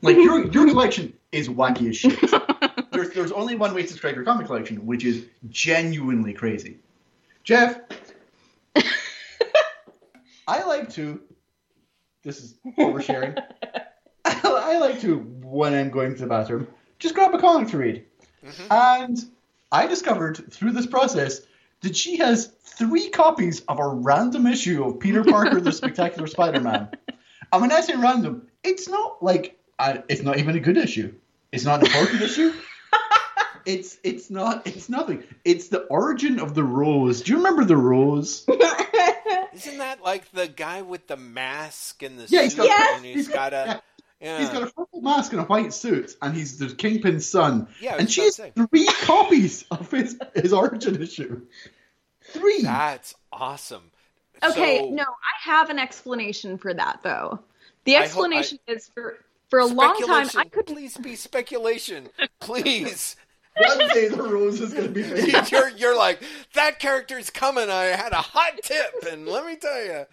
[0.02, 2.18] Like your your collection is wacky as shit.
[2.92, 6.78] there's there's only one way to describe your comic collection, which is genuinely crazy.
[7.46, 7.78] Jeff,
[10.48, 11.20] I like to.
[12.24, 13.40] This is oversharing.
[14.24, 16.66] I like to when I'm going to the bathroom,
[16.98, 18.04] just grab a comic to read.
[18.44, 18.66] Mhm.
[19.00, 19.24] And
[19.70, 21.42] I discovered through this process
[21.82, 26.88] that she has three copies of a random issue of Peter Parker, the Spectacular Spider-Man.
[27.52, 31.14] And when I say random, it's not like I, it's not even a good issue.
[31.52, 32.52] It's not an important issue.
[33.66, 35.24] It's it's not it's nothing.
[35.44, 37.22] It's the origin of the rose.
[37.22, 38.46] Do you remember the rose?
[39.54, 42.96] Isn't that like the guy with the mask and the Yeah, he's suit, got- Yes!
[42.96, 43.82] and he's got a
[44.20, 44.38] yeah.
[44.38, 47.68] He's got a purple mask and a white suit, and he's the Kingpin's son.
[47.80, 51.42] Yeah, and was she has three copies of his his origin issue.
[52.22, 52.62] Three.
[52.62, 53.90] That's awesome.
[54.42, 57.40] Okay, So, no, I have an explanation for that though.
[57.84, 59.18] The I hope- explanation is for
[59.50, 62.08] for a long time I couldn't Please be speculation.
[62.40, 63.16] Please.
[63.58, 65.02] One day the rose is going to be
[65.32, 65.50] made.
[65.50, 66.20] you're you're like
[66.54, 67.70] that character's coming.
[67.70, 70.04] I had a hot tip, and let me tell you.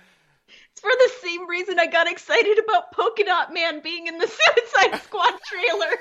[0.72, 4.28] It's for the same reason I got excited about Polka Dot Man being in the
[4.56, 5.96] Suicide Squad trailer.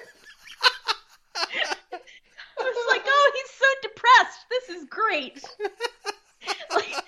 [1.37, 4.39] I was like, oh, he's so depressed.
[4.51, 5.45] This is great.
[6.75, 7.05] Like-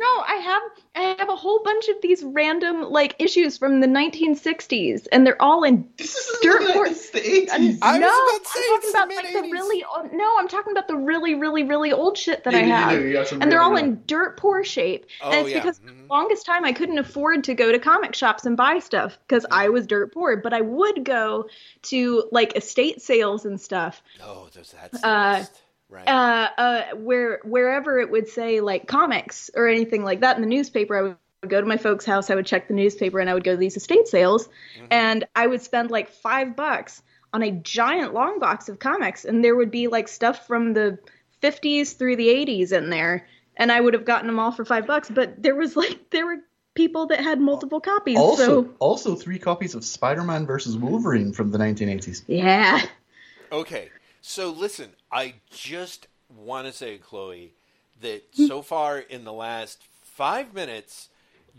[0.00, 0.62] no, I have
[0.96, 5.40] I have a whole bunch of these random like issues from the 1960s, and they're
[5.40, 7.78] all in This is Dirt poor- it's the 80s.
[7.82, 10.36] I was no, about to say I'm talking about the like the really old, no,
[10.38, 13.16] I'm talking about the really, really, really old shit that You I have, do, you
[13.18, 15.06] have and they're all really in dirt poor shape.
[15.22, 15.58] Oh, and it's yeah.
[15.60, 16.08] because for Mhm.
[16.08, 19.46] the longest time I couldn't afford to go to comic shops and buy stuff because
[19.50, 19.72] I Mm-hmm.
[19.74, 20.36] was dirt poor.
[20.38, 21.48] But I would go
[21.82, 25.62] to like estate sales and stuff, Oh, those that's Uh, best.
[25.90, 26.08] Right.
[26.08, 30.48] uh, uh, where wherever it would say like comics or anything like that in the
[30.48, 31.16] newspaper, I would
[31.48, 33.56] go to my folks' house, I would check the newspaper, and I would go to
[33.56, 34.46] these estate sales,
[34.78, 34.86] Mhm.
[34.90, 39.44] and I would spend like five bucks on a giant long box of comics, and
[39.44, 40.98] there would be like stuff from the
[41.42, 43.26] 50s through the 80s in there,
[43.56, 46.26] and I would have gotten them all for five bucks, but there was like there
[46.26, 46.38] were
[46.74, 51.50] people that had multiple copies, Also, so also three copies of Spider-Man versus Wolverine from
[51.50, 52.22] the 1980s.
[52.26, 52.80] yeah.
[53.52, 53.88] Okay,
[54.20, 57.54] so listen, I just want to say, Chloe,
[58.00, 58.46] that Hmm.
[58.46, 61.08] so far in the last five minutes,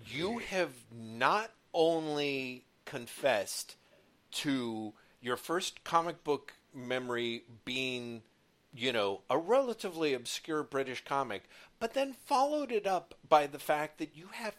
[0.07, 3.75] you have not only confessed
[4.31, 8.23] to your first comic book memory being,
[8.73, 11.43] you know, a relatively obscure British comic,
[11.79, 14.55] but then followed it up by the fact that you have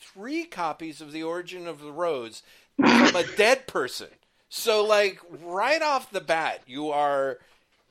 [0.00, 2.42] three copies of The Origin of the Rose
[2.76, 4.08] from a dead person.
[4.48, 7.38] So, like, right off the bat, you are.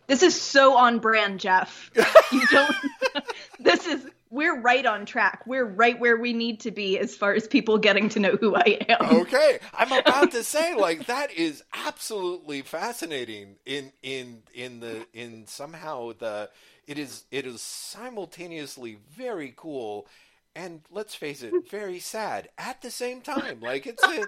[0.08, 1.92] This is so on brand, Jeff.
[2.32, 2.76] You don't.
[3.60, 4.06] this is.
[4.30, 5.44] We're right on track.
[5.46, 8.56] We're right where we need to be as far as people getting to know who
[8.56, 9.18] I am.
[9.18, 13.58] Okay, I'm about to say like that is absolutely fascinating.
[13.66, 16.50] In in in the in somehow the
[16.88, 20.08] it is it is simultaneously very cool,
[20.56, 23.60] and let's face it, very sad at the same time.
[23.62, 24.26] Like it's a,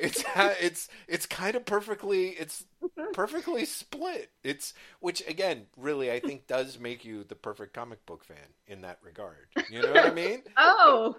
[0.00, 2.64] it's it's it's kind of perfectly it's
[3.12, 4.30] perfectly split.
[4.42, 8.36] It's which again, really, I think does make you the perfect comic book fan
[8.66, 9.46] in that regard.
[9.70, 10.42] You know what I mean?
[10.56, 11.16] Oh,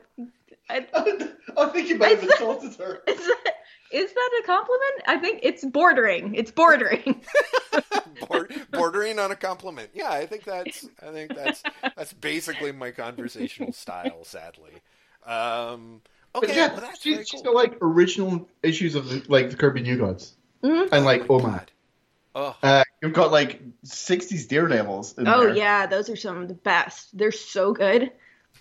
[0.70, 0.88] I,
[1.58, 3.02] I think you might have insulted her.
[3.08, 3.54] is that
[3.92, 5.02] is that a compliment?
[5.08, 6.36] I think it's bordering.
[6.36, 7.22] It's bordering.
[8.72, 9.90] Bordering on a compliment.
[9.94, 11.62] Yeah, I think that's I think that's
[11.96, 14.24] that's basically my conversational style.
[14.24, 14.74] Sadly,
[15.26, 16.02] um,
[16.40, 17.44] But yeah, well that's she, very she's cool.
[17.44, 20.90] got like original issues of the, like the Kirby New Gods Mhm.
[20.92, 21.52] and like oh my my.
[21.52, 21.72] god.
[22.36, 25.18] Oh, Uh, you've got like '60s Daredevils.
[25.18, 25.56] In Oh there.
[25.56, 27.18] yeah, those are some of the best.
[27.18, 28.12] They're so good.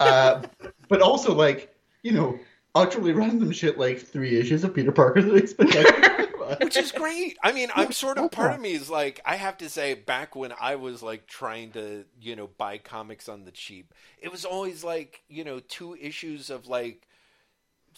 [0.01, 0.43] Uh,
[0.89, 2.39] but also like you know
[2.75, 6.27] utterly random shit like three issues of Peter Parker the Spectacular.
[6.61, 7.37] which is great.
[7.43, 10.37] I mean, I'm sort of part of me is like I have to say back
[10.37, 14.45] when I was like trying to, you know, buy comics on the cheap, it was
[14.45, 17.07] always like, you know, two issues of like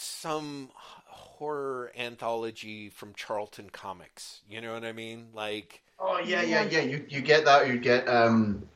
[0.01, 0.71] some
[1.07, 4.41] horror anthology from Charlton Comics.
[4.49, 5.29] You know what I mean?
[5.35, 6.81] Like oh yeah, yeah, yeah.
[6.81, 7.69] You you get that.
[7.69, 8.69] You get um.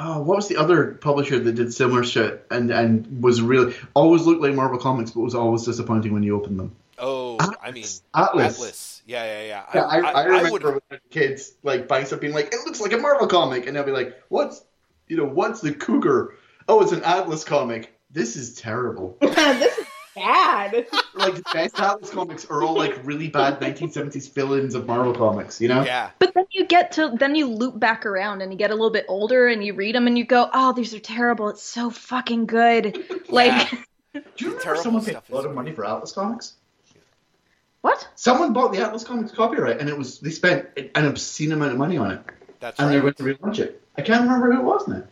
[0.00, 4.22] Oh, what was the other publisher that did similar shit and and was really always
[4.22, 6.76] looked like Marvel Comics, but was always disappointing when you opened them?
[6.98, 7.84] oh, I mean
[8.14, 8.54] Atlas.
[8.54, 9.02] Atlas.
[9.06, 9.64] Yeah, yeah, yeah.
[9.74, 12.80] Yeah, I, I, remember would when I kids like buying stuff, being like, "It looks
[12.80, 14.62] like a Marvel comic," and they'll be like, "What's,
[15.06, 16.34] you know, what's the cougar?
[16.68, 17.94] Oh, it's an Atlas comic.
[18.10, 19.86] This is terrible." this is
[20.18, 20.86] bad.
[21.14, 25.60] like the best Atlas comics are all like really bad 1970s fill-ins of Marvel comics,
[25.60, 25.82] you know?
[25.84, 26.10] Yeah.
[26.18, 28.90] But then you get to then you loop back around and you get a little
[28.90, 31.48] bit older and you read them and you go, "Oh, these are terrible.
[31.48, 33.70] It's so fucking good." Like
[34.12, 36.54] Do you remember terrible someone paid a lot of money for Atlas comics?
[37.82, 38.08] what?
[38.16, 41.78] Someone bought the Atlas comics copyright, and it was they spent an obscene amount of
[41.78, 42.20] money on it,
[42.60, 43.82] That's and they went to relaunch it.
[43.96, 45.02] I can't remember who it was now.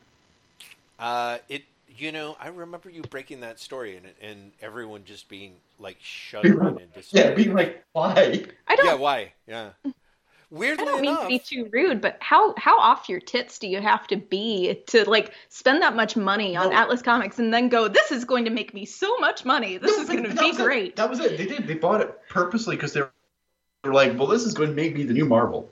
[0.99, 1.65] Uh, it,
[1.97, 6.79] you know, I remember you breaking that story and and everyone just being like shuddering
[6.81, 9.33] and Yeah, being like, "Why?" I don't yeah, why?
[9.47, 9.73] Yeah.
[10.51, 13.59] weirdly I don't mean enough, to be too rude, but how how off your tits
[13.59, 16.73] do you have to be to like spend that much money on No.
[16.73, 19.79] Atlas Comics and then go, this is going to make me so much money.
[19.79, 20.65] This No, is going to be was it.
[20.65, 20.97] great.
[20.97, 21.37] That was it.
[21.39, 21.67] They did.
[21.67, 25.05] They bought it purposely because they were like, well, this is going to make me
[25.05, 25.71] the new Marvel.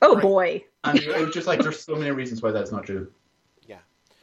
[0.00, 0.20] Oh Right.
[0.20, 0.64] boy.
[0.84, 3.12] And it was just like, there's so many reasons why that's not true.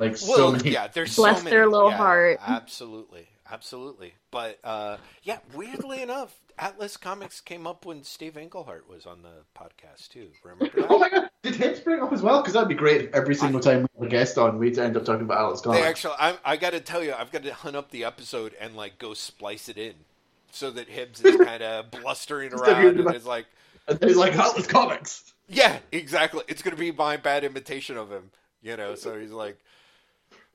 [0.01, 0.07] Yeah.
[0.09, 0.71] Like, so well, many.
[0.71, 1.55] yeah, there's Bless so many.
[1.55, 2.39] their little yeah, heart.
[2.45, 4.13] Absolutely, absolutely.
[4.31, 9.43] But uh, yeah, weirdly enough, Atlas Comics came up when Steve Englehart was on the
[9.59, 10.27] podcast too.
[10.43, 10.87] Remember that?
[10.89, 12.41] Oh my god, did Hibbs bring up as well?
[12.41, 14.95] Because that'd be great if every single time we have a guest on, we'd end
[14.97, 15.85] up talking about Atlas Comics.
[15.85, 18.75] actually, I, I got to tell you, I've got to hunt up the episode and
[18.75, 19.93] like go splice it in,
[20.51, 23.45] so that Hibbs is kind of blustering around and about- is like,
[23.87, 25.33] And he's like, Atlas Comics!
[25.47, 26.43] yeah, exactly.
[26.47, 28.29] It's gonna be my bad imitation of him,
[28.61, 28.95] you know.
[28.95, 29.57] So he's like,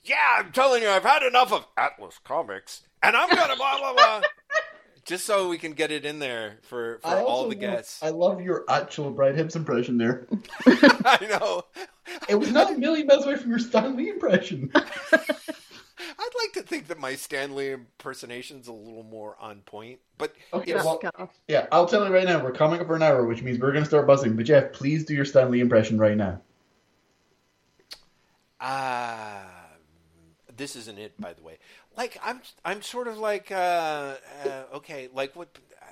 [0.09, 3.95] yeah, I'm telling you, I've had enough of Atlas Comics, and I'm gonna blah blah
[3.95, 4.23] blah.
[5.05, 8.03] Just so we can get it in there for, for all also the love- guests.
[8.03, 10.27] I love your actual Brian Hibbs impression there.
[10.67, 11.63] I know.
[12.29, 14.71] It was not a million miles away from your Stan Lee impression.
[14.75, 20.33] I'd like to think that my Stan Lee impersonation's a little more on point, but
[20.53, 21.01] Okay, it's, well,
[21.49, 23.73] yeah, I'll tell you right now, we're coming up for an hour, which means we're
[23.73, 24.35] going to start buzzing.
[24.37, 26.41] But Jeff, please do your Stan Lee impression right now.
[28.61, 29.43] uh,
[30.57, 31.59] this isn't it, by the way.
[31.97, 35.49] Like I'm, I'm sort of like, uh, uh, okay, like what?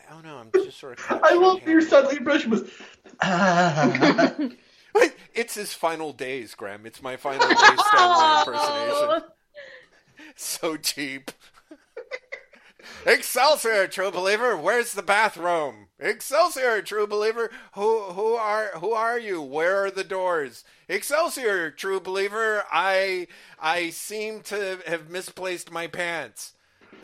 [0.09, 0.37] I don't know.
[0.37, 1.21] I'm just sort of.
[1.23, 2.71] I love your Stan impression was.
[5.35, 6.87] It's his final days, Graeme.
[6.87, 9.23] It's my final days Stan Lee impersonation.
[10.37, 11.33] So cheap.
[13.07, 14.57] Excelsior, true believer.
[14.57, 15.89] Where's the bathroom?
[15.99, 17.51] Excelsior, true believer.
[17.75, 19.41] Who who are who are you?
[19.43, 20.65] Where are the doors?
[20.89, 22.65] Excelsior, true believer.
[22.71, 23.29] I
[23.61, 26.53] I seem to have misplaced my pants.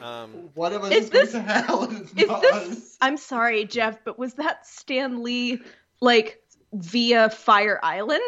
[0.00, 2.96] Um, One of us Is is, this- hell, and it's Is this?
[3.00, 5.60] I'm sorry, Jeff, but was that Stan Lee
[6.00, 8.22] like via Fire Island?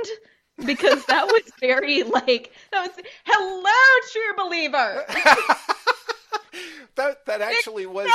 [0.64, 3.72] Because that was very like that was hello,
[4.12, 5.04] true believer.
[6.96, 8.10] that that actually was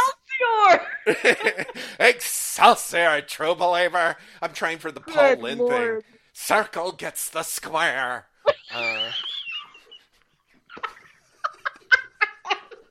[1.05, 1.65] Excelsior!
[1.99, 4.15] Excelsior, true believer.
[4.41, 6.03] I'm trying for the Paul Good Lynn Lord.
[6.03, 6.13] thing.
[6.33, 8.27] Circle gets the square.
[8.73, 9.11] Uh,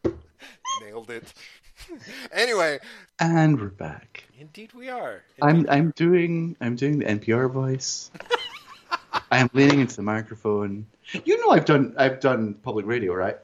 [0.83, 1.33] nailed it.
[2.33, 2.79] anyway,
[3.21, 4.25] And we're back.
[4.39, 5.23] indeed we are.
[5.41, 5.71] I'm Indeed.
[5.71, 8.11] I'm doing I'm doing the NPR voice.
[9.31, 10.87] I am leaning into the microphone.
[11.25, 13.37] You know I've done I've done public radio, right?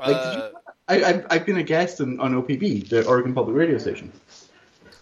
[0.00, 0.50] Like, did you- Uh,
[0.88, 4.12] I, I've I've been a guest on, on OPB, the Oregon Public Radio Station.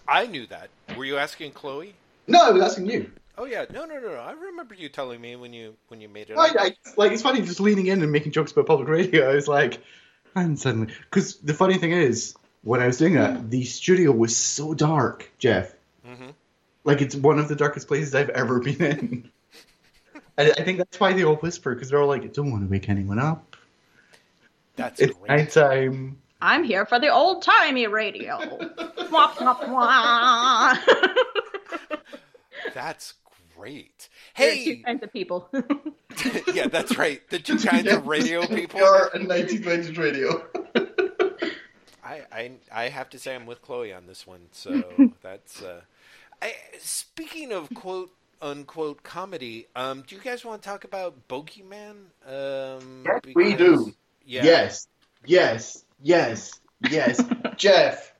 [0.07, 0.69] I knew that.
[0.97, 1.93] Were you asking Chloe?
[2.27, 3.11] No, I was asking you.
[3.37, 4.19] Oh yeah, no, no, no, no.
[4.19, 6.37] I remember you telling me when you when you made it.
[6.37, 6.49] I.
[6.57, 9.29] I, like it's funny just leaning in and making jokes about public radio.
[9.29, 9.81] I was like,
[10.35, 14.35] and suddenly, because the funny thing is, when I was doing that, the studio was
[14.37, 15.73] so dark, Jeff.
[16.07, 16.33] Mhm.
[16.83, 19.31] Like it's one of the darkest places I've ever been in.
[20.37, 22.89] I think that's why they all whisper because they're all like, "Don't want to wake
[22.89, 23.55] anyone up.
[24.75, 25.29] That's It's great.
[25.29, 28.37] nighttime." I'm here for the old timey radio.
[29.11, 30.75] Wah, wah, wah.
[32.73, 33.13] That's
[33.55, 34.09] great.
[34.37, 35.49] There are two kinds of people.
[36.53, 37.21] yeah, that's right.
[37.29, 38.81] The two kinds of radio people.
[39.13, 40.45] and 1920s radio.
[42.03, 44.47] I, I I have to say I'm with Chloe on this one.
[44.51, 44.83] So
[45.21, 45.61] that's.
[45.61, 45.81] Uh,
[46.41, 48.11] I, speaking of quote
[48.41, 52.07] unquote comedy, um, do you guys want to talk about Bogie Man?
[52.27, 53.93] Um, Yes, we do.
[54.25, 54.43] Yeah.
[54.45, 54.87] Yes,
[55.25, 56.59] yes, yes,
[56.89, 57.21] yes.
[57.57, 58.13] Jeff,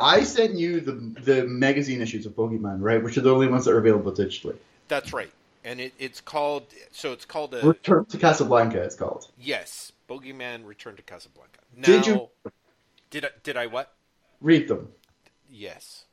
[0.00, 3.02] I sent you the the magazine issues of Bogie Man, right?
[3.02, 4.56] Which are the only ones that are available digitally.
[4.88, 5.32] That's right.
[5.64, 6.66] And it, it's called.
[6.92, 7.66] So it's called a.
[7.66, 9.28] Return to Casablanca, it's called.
[9.38, 11.60] Yes, Bogie Man Return to Casablanca.
[11.76, 12.28] Now, Did you-
[13.10, 13.28] Did I?
[13.42, 13.92] Did I what?
[14.40, 14.88] Read them.
[15.50, 16.04] Yes.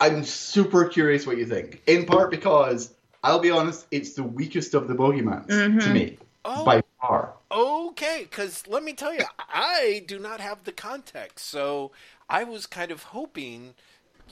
[0.00, 1.82] I'm super curious what you think.
[1.86, 5.92] In part because I'll be honest, it's the weakest of the Bogie Man to Mhm.
[5.92, 6.18] me
[6.52, 7.34] Oh, by far.
[7.50, 11.46] Okay, because let me tell you, I do not have the context.
[11.46, 11.92] So
[12.28, 13.74] I was kind of hoping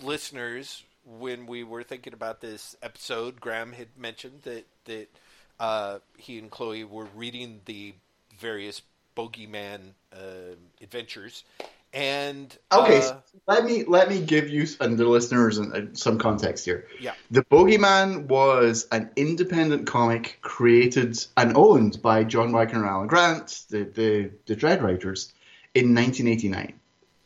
[0.02, 5.08] listeners, when we were thinking about this episode, Graeme had mentioned that that
[5.58, 7.94] uh, he and Chloe were reading the
[8.38, 8.82] various
[9.14, 11.44] Bogie Man uh, adventures,
[11.92, 16.18] and Okay, uh, so let me let me give you and the listeners uh, some
[16.18, 16.86] context here.
[17.00, 17.14] Yeah.
[17.30, 23.06] The Bogie Man was an independent comic created and owned by John Wagner and Alan
[23.08, 25.32] Grant, the the, the Dredd Writers,
[25.74, 26.74] in 1989.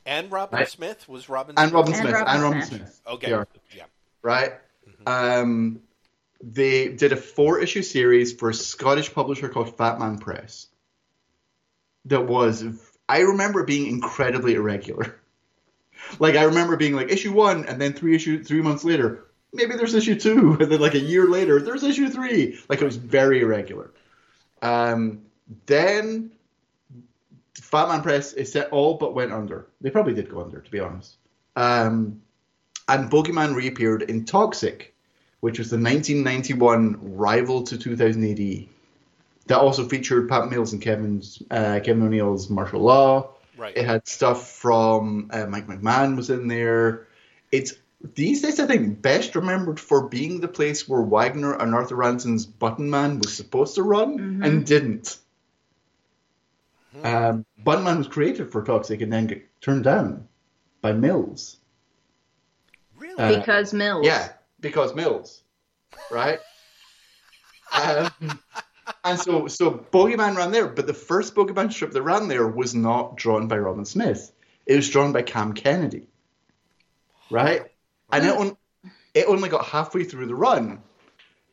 [0.06, 0.68] and Robin Right.
[0.68, 1.74] Smith was Robin And Smith?
[1.74, 2.12] Robin And Smith.
[2.14, 2.80] Robin and Robin Smith.
[2.80, 3.00] Smith.
[3.06, 3.84] Okay, They are, yeah,
[4.22, 4.52] right?
[5.06, 5.80] Um,
[6.42, 10.66] they did a four issue series for a Scottish publisher called Fatman Press.
[12.06, 12.64] That was,
[13.08, 15.16] I remember being incredibly irregular.
[16.18, 19.76] like I remember being like issue one, and then three issue three months later, maybe
[19.76, 22.58] there's issue two, and then like a year later, there's issue three.
[22.68, 23.90] Like it was very irregular.
[24.60, 25.22] Um,
[25.66, 26.32] then
[27.54, 29.66] Fatman Press is set all but went under.
[29.80, 31.16] They probably did go under, to be honest.
[31.56, 32.22] Um,
[32.88, 34.94] and Bogie Man reappeared in Toxic,
[35.40, 38.68] which was the 1991 rival to 2000 AD.
[39.46, 43.30] That also featured Pat Mills and Kevin's uh, Kevin O'Neill's Marshal Law.
[43.56, 43.76] Right.
[43.76, 47.08] It had stuff from uh, Mike McMahon was in there.
[47.50, 47.74] It's
[48.14, 52.46] these days I think best remembered for being the place where Wagner and Arthur Ranson's
[52.46, 54.46] Button Man was supposed to run Mhm.
[54.46, 55.18] and didn't.
[57.02, 60.28] Um, Button Man was created for Toxic and then get turned down
[60.80, 61.56] by Mills.
[62.96, 63.18] Really?
[63.18, 64.06] Uh, because Mills.
[64.06, 64.28] Yeah,
[64.60, 65.42] because Mills,
[66.10, 66.38] right?
[67.72, 68.10] um,
[69.04, 72.28] and so, so Bogie Man ran there, but the first Bogie Man strip that ran
[72.28, 74.32] there was not drawn by Robin Smith.
[74.66, 76.06] It was drawn by Cam Kennedy,
[77.30, 77.62] right?
[78.10, 78.56] And it, on,
[79.14, 80.82] it only got halfway through the run,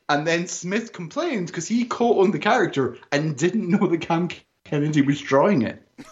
[0.07, 4.29] and then Smith complained because he co-owned the character and didn't know that Cam
[4.63, 5.81] Kennedy was drawing it.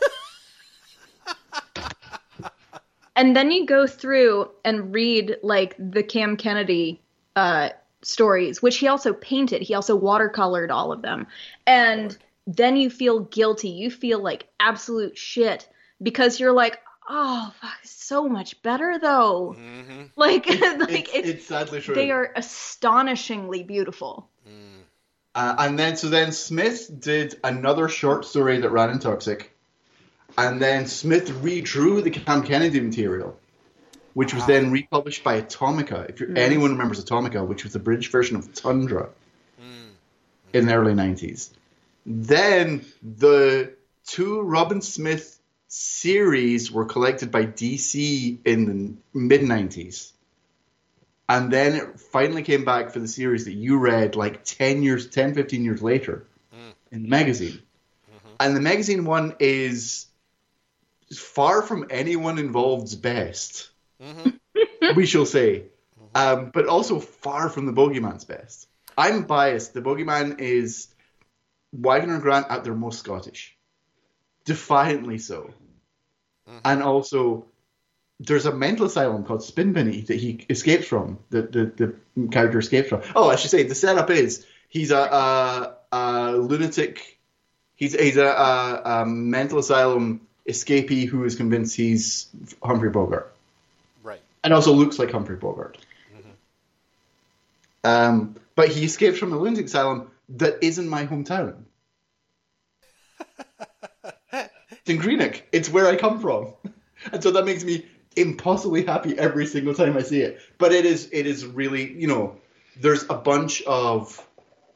[3.18, 7.02] And then you go through and read like the Cam Kennedy
[7.36, 7.70] uh,
[8.02, 9.62] stories, which he also painted.
[9.62, 11.28] He also watercolored all of them.
[11.66, 13.70] And then you feel guilty.
[13.70, 15.68] You feel like absolute shit
[16.02, 16.80] because you're like,
[17.10, 19.54] oh, fuck, so much better though.
[19.58, 21.96] hmm Like, like it's, it's, it's sadly true.
[21.96, 24.30] they are astonishingly beautiful.
[25.36, 29.56] Uh, and then so then Smith did another short story that ran in Toxic,
[30.36, 33.40] and then Smith redrew the Cam Kennedy material,
[34.18, 36.10] which was then republished by Atomeka.
[36.10, 36.38] If you're, hmm.
[36.38, 39.10] anyone remembers Atomeka, which was the British version of Tundra
[39.60, 39.90] hmm.
[40.54, 41.52] in the early '90s,
[42.04, 43.74] then the
[44.08, 50.14] two Robin Smith series were collected by DC in the mid '90s.
[51.30, 55.10] And then it finally came back for the series that you read like 10 years,
[55.10, 56.72] 10, 15 years later hmm.
[56.92, 57.52] in the magazine.
[57.52, 58.30] Mm-hmm.
[58.40, 60.08] And the magazine one is
[61.14, 63.70] far from anyone involved's best,
[64.96, 65.64] we shall say,
[66.16, 68.68] um, but also far from the Bogie Man's best.
[68.98, 69.74] I'm biased.
[69.74, 70.88] The Bogie Man is
[71.74, 73.56] Wagner and Grant at their most Scottish,
[74.46, 75.54] defiantly so.
[76.64, 77.46] And also,
[78.20, 81.20] there's a mental asylum called Spinbinny that he escapes from.
[81.30, 83.02] The, the the character escapes from.
[83.16, 87.20] Oh, I should say the setup is he's a a, a lunatic.
[87.76, 92.28] He's he's a, a, mental asylum escapee who is convinced he's
[92.64, 93.37] Humphrey Bogart.
[94.48, 95.78] And also looks like Humphrey Bogart.
[97.84, 101.64] Um, but he escaped from a lunatic asylum that is in my hometown.
[104.32, 104.50] it's
[104.86, 105.44] in Greenock.
[105.52, 106.54] It's where I come from,
[107.12, 110.40] and so that makes me impossibly happy every single time I see it.
[110.60, 112.38] But it is it is really you know
[112.80, 114.26] there's a bunch of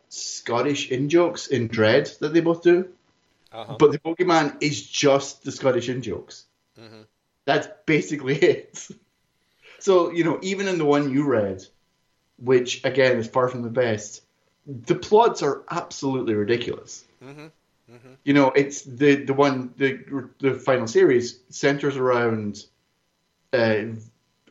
[0.09, 2.89] Scottish in jokes in Dredd that they both do,
[3.53, 3.77] Uh-huh.
[3.79, 6.43] but the Bogie Man is just the Scottish in jokes.
[6.77, 7.05] Mhm.
[7.45, 8.85] That's basically it.
[9.81, 11.65] So you know even in the one you read,
[12.37, 14.23] which again is far from the best,
[14.67, 17.05] the plots are absolutely ridiculous.
[17.21, 17.47] hmm
[18.23, 22.65] You know, it's the the one the the final series centers around
[23.53, 23.83] uh,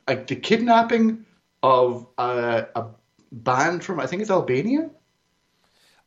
[0.07, 1.27] the kidnapping
[1.63, 2.87] of a, a
[3.33, 4.91] band from I think it's Albania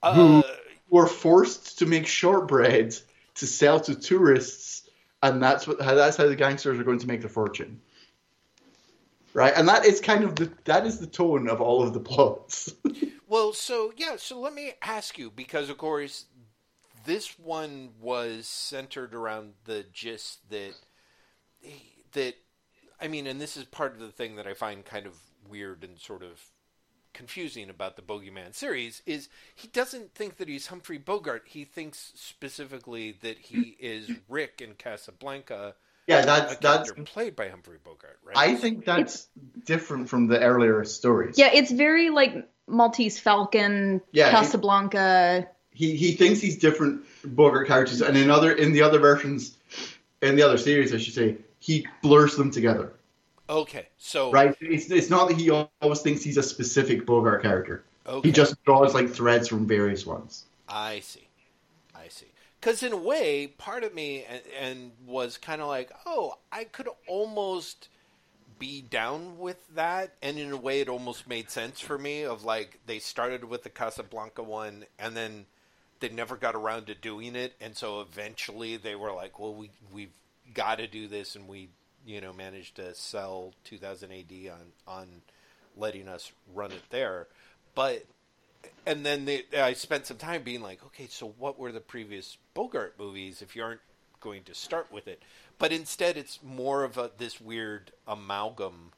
[0.04, 0.44] Uh, who
[0.90, 2.96] were forced to make shortbread
[3.36, 4.90] to sell to tourists,
[5.22, 7.82] and that's what that's how the gangsters are going to make their fortune.
[9.34, 12.00] Right, and that is kind of the that is the tone of all of the
[12.00, 12.74] plots.
[13.26, 16.26] Well, so yeah, so let me ask you because of course
[17.04, 20.76] this one was centered around the gist that
[22.12, 22.36] that
[23.02, 25.16] I mean, and this is part of the thing that I find kind of
[25.50, 26.52] weird and sort of
[27.14, 31.44] confusing about the Bogie Man series is he doesn't think that he's Humphrey Bogart.
[31.48, 35.76] He thinks specifically that he is Rick in Casablanca,
[36.08, 36.92] yeah, a that's that's.
[37.06, 38.36] played by Humphrey Bogart, right?
[38.38, 39.28] I think that's
[39.66, 41.38] different from the earlier stories.
[41.38, 45.48] Yeah, it's very like Maltese Falcon, Yeah, Casablanca.
[45.72, 49.58] he he thinks he's different Bogart characters, and in other in the other versions,
[50.22, 52.94] in the other series, I should say, he blurs them together.
[53.50, 54.56] okay, so Right?
[54.62, 57.84] It's it's not that he always thinks he's a specific Bogart character.
[58.08, 58.28] okay.
[58.30, 60.46] He just draws like threads from various ones.
[60.68, 61.28] I see.
[61.96, 62.28] I see.
[62.64, 66.64] Because in a way, part of me and, and was kind of like, oh, I
[66.64, 67.90] could almost
[68.58, 72.24] be down with that, and in a way, it almost made sense for me.
[72.24, 75.46] Of like, they started with the Casablanca one, and then
[76.00, 79.70] they never got around to doing it, and so eventually they were like, well, we
[79.92, 80.16] we've
[80.54, 81.68] got to do this, and we
[82.06, 85.08] you know managed to sell 2000 AD on on
[85.76, 87.28] letting us run it there,
[87.76, 88.06] but
[88.86, 92.38] and then they, I spent some time being like, okay, so what were the previous
[92.54, 93.42] Bogart movies?
[93.42, 93.82] If you aren't
[94.20, 95.22] going to start with it,
[95.60, 98.92] but instead it's more of a this weird amalgam.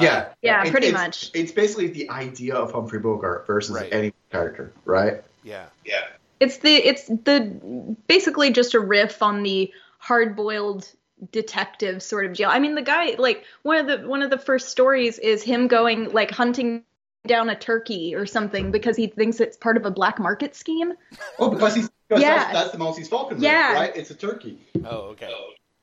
[0.00, 1.30] Yeah, Uh, yeah, It- pretty it's, much.
[1.34, 3.92] It's basically the idea of Humphrey Bogart versus Right.
[3.92, 5.22] any character, right?
[5.42, 6.06] Yeah, Yeah.
[6.40, 10.88] It's the it's the basically just a riff on the hard-boiled
[11.30, 12.48] detective sort of jail.
[12.50, 15.68] I mean, the guy like one of the one of the first stories is him
[15.68, 16.82] going like hunting
[17.28, 20.94] down a turkey or something because he thinks it's part of a black market scheme.
[21.38, 22.36] Oh, because he's because Yeah.
[22.44, 23.72] that's, that's the Maltese Falcon, race, Yeah.
[23.74, 23.92] right?
[23.96, 25.32] It's a turkey, Oh, okay.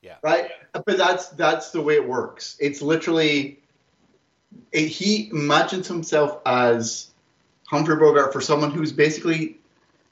[0.02, 0.16] Yeah.
[0.22, 0.50] Right?
[0.74, 2.56] But that's that's the way it works.
[2.60, 3.60] It's literally
[4.72, 7.08] it, he imagines himself as
[7.68, 9.58] Humphrey Bogart for someone who's basically,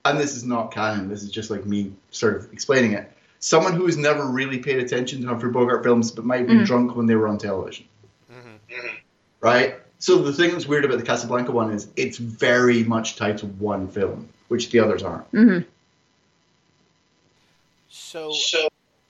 [0.06, 1.08] and this is not canon.
[1.10, 3.12] This is just like me sort of explaining it.
[3.40, 6.66] Someone who's never really paid attention to Humphrey Bogart films, but might have been Mhm.
[6.66, 7.86] drunk when they were on television.
[8.30, 8.88] hmm
[9.42, 9.76] right?
[10.00, 13.46] So the thing that's weird about the Casablanca one is it's very much tied to
[13.46, 15.26] one film, which the others aren't.
[15.28, 15.60] hmm
[17.98, 18.34] So,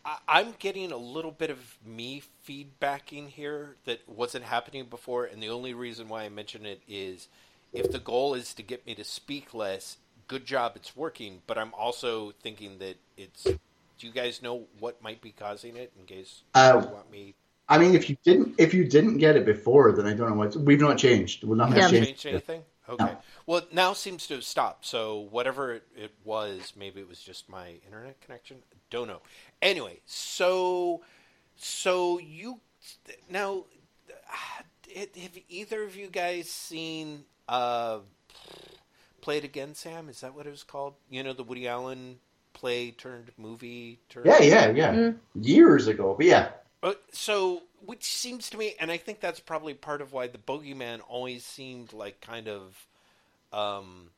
[0.05, 5.41] I, I'm getting a little bit of me feedbacking here that wasn't happening before, and
[5.41, 7.27] the only reason why I mention it is
[7.73, 9.97] if the goal is to get me to speak less,
[10.27, 11.41] good job, it's working.
[11.47, 13.43] But I'm also thinking that it's.
[13.43, 15.91] Do you guys know what might be causing it?
[15.99, 17.33] In case Uh, you want me
[17.69, 20.35] I mean, if you didn't if you didn't get it before, then I don't know
[20.35, 21.43] what we've not changed.
[21.43, 21.81] We've not Yeah.
[21.83, 22.07] Has changed.
[22.07, 22.63] changed anything?
[22.89, 23.13] Okay.
[23.45, 24.85] Well, it now seems to have stopped.
[24.85, 28.57] So whatever it, it was, maybe it was just my internet connection.
[28.89, 29.21] Don't know.
[29.61, 31.01] Anyway, so
[31.57, 32.59] so you
[33.29, 33.65] now
[34.09, 34.63] uh,
[34.95, 37.99] have either of you guys seen uh,
[39.21, 40.07] Play It Again, Sam?
[40.07, 40.93] Is that what it was called?
[41.09, 42.19] You know, the Woody Allen
[42.53, 44.25] play turned movie turned.
[44.25, 44.93] Yeah, yeah, yeah.
[44.93, 45.17] Mm.
[45.35, 46.49] Years ago, but yeah,
[46.81, 50.37] Uh, so, which seems to me, and I think that's probably part of why the
[50.37, 52.85] Bogie Man always seemed like kind of
[53.53, 54.09] um,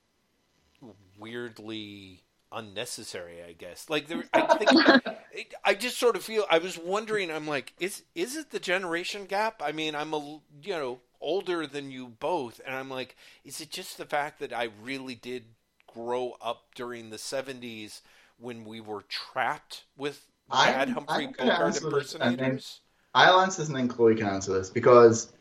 [1.20, 3.44] weirdly unnecessary.
[3.48, 6.46] I guess, like there, I think, I just sort of feel.
[6.50, 7.30] I was wondering.
[7.30, 9.62] I'm like, is is it the generation gap?
[9.64, 13.16] I mean, I'm a you know older than you both, and I'm like,
[13.46, 15.44] is it just the fact that I really did
[15.86, 18.02] grow up during the '70s
[18.40, 22.80] when we were trapped with I'm- bad Humphrey I'm Bogart answer this, impersonators?
[23.20, 25.34] I'll answer this and then Chloe can answer this because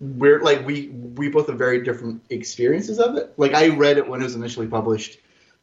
[0.00, 3.32] we're like we we both have very different experiences of it.
[3.38, 5.18] Like I read it when it was initially published.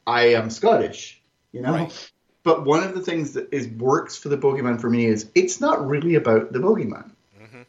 [0.08, 1.22] I am Scottish,
[1.52, 1.74] you know.
[1.74, 2.12] Right.
[2.44, 5.30] But one of the things that is works for the Bogie Man for me is
[5.36, 7.12] it's not really about the Bogie Man.
[7.40, 7.66] Mhm.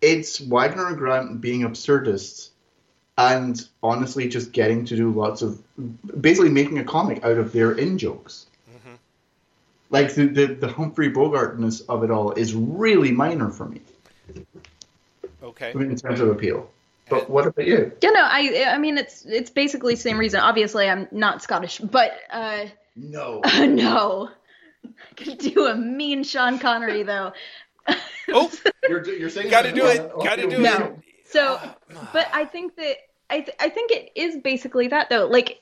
[0.00, 2.50] It's Wagner and Grant being absurdists
[3.18, 5.62] and honestly just getting to do lots of
[6.20, 8.46] basically making a comic out of their in jokes.
[9.90, 13.80] Like the, the the Humphrey Bogartness of it all is really minor for me
[15.42, 15.70] Okay.
[15.70, 16.68] I mean, in terms of appeal.
[17.08, 17.92] But what about you?
[18.02, 20.40] Yeah, no, I I mean it's it's basically the same reason.
[20.40, 22.64] Obviously, I'm not Scottish, but uh,
[22.96, 23.42] No.
[23.44, 24.30] uh, no,
[24.84, 27.32] I could do a mean Sean Connery though.
[28.32, 28.50] Oh,
[28.88, 30.10] You're, you're saying gotta do it.
[30.18, 30.76] Gotta do No.
[30.78, 30.94] it.
[31.26, 31.60] So,
[32.12, 32.96] but I think that
[33.30, 35.26] I th- I think it is basically that though.
[35.26, 35.60] Like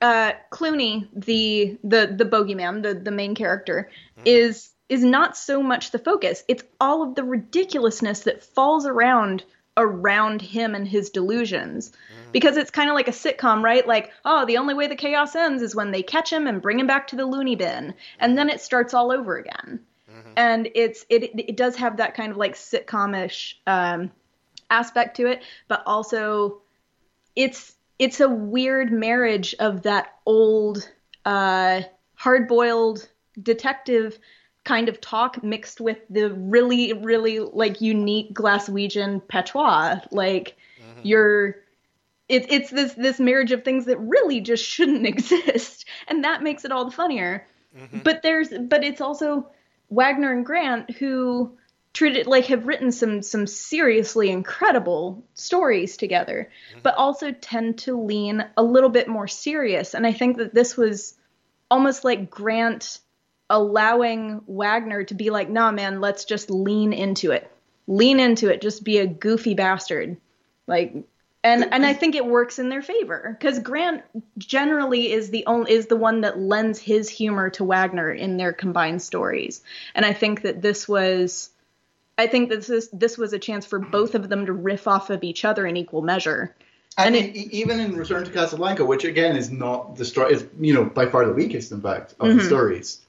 [0.00, 3.90] uh, Clunie, the the the Bogie Man, the the main character,
[4.24, 6.44] is is not so much the focus.
[6.48, 9.44] It's all of the ridiculousness that falls around
[9.76, 11.92] around him and his delusions.
[12.32, 13.86] Because it's kind of like a sitcom, right?
[13.86, 16.78] Like, oh, the only way the chaos ends is when they catch him and bring
[16.78, 19.80] him back to the loony bin, and then it starts all over again.
[20.36, 24.10] And it's it it does have that kind of like sitcom-ish um,
[24.70, 26.60] aspect to it, but also
[27.34, 30.88] it's it's a weird marriage of that old
[31.24, 31.82] uh,
[32.14, 33.08] hard-boiled
[33.42, 34.18] detective
[34.64, 40.00] kind of talk mixed with the really really like unique Glaswegian patois.
[40.10, 40.56] Like
[41.02, 41.56] you're
[42.28, 46.64] it, it's this this marriage of things that really just shouldn't exist, and that makes
[46.64, 47.46] it all the funnier.
[48.02, 49.48] But there's but it's also
[49.90, 51.56] Wagner and Grant who
[51.96, 56.80] treated like have written some some seriously incredible stories together, mm-hmm.
[56.82, 59.94] but also tend to lean a little bit more serious.
[59.94, 61.14] And I think that this was
[61.70, 62.98] almost like Grant
[63.48, 67.50] allowing Wagner to be like, nah, man, let's just lean into it.
[67.86, 68.60] Lean into it.
[68.60, 70.18] Just be a goofy bastard.
[70.66, 70.94] Like,
[71.42, 74.02] and and I think it works in their favor because Grant
[74.36, 78.52] generally is the only is the one that lends his humor to Wagner in their
[78.52, 79.62] combined stories.
[79.94, 81.48] And I think that this was,
[82.18, 85.10] I think that this this was a chance for both of them to riff off
[85.10, 86.54] of each other in equal measure.
[86.98, 90.46] And And e- even in Return to Casablanca, which again is not the story, is
[90.58, 92.46] you know by far the weakest, in fact, of the Mhm.
[92.46, 93.00] stories.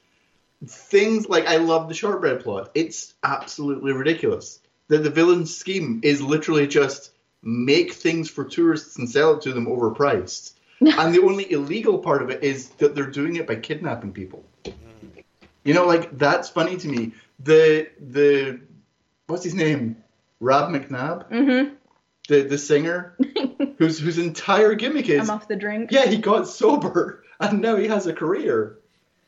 [0.65, 2.71] things like I love the shortbread plot.
[2.73, 4.59] It's absolutely ridiculous.
[4.87, 7.11] That the villain's scheme is literally just
[7.43, 10.53] make things for tourists and sell it to them overpriced.
[10.81, 14.43] and the only illegal part of it is that they're doing it by kidnapping people.
[15.63, 17.11] You know, like that's funny to me.
[17.43, 18.59] The the
[19.27, 19.97] what's his name?
[20.39, 21.73] Rob McNabb, Mm-hmm.
[22.27, 23.15] the the singer,
[23.77, 25.91] whose whose entire gimmick is I'm off the drink.
[25.91, 28.77] yeah, he got sober and now he has a career.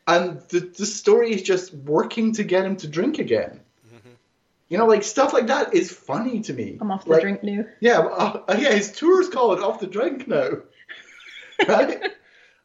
[0.08, 3.60] And the, the story is just working to get him to drink again.
[4.70, 6.78] You know, like stuff like that is funny to me.
[6.80, 7.66] I'm off the Like, drink new.
[7.80, 10.50] Yeah, uh, uh, yeah, his tour's called Off the Drink now.
[11.68, 12.04] right?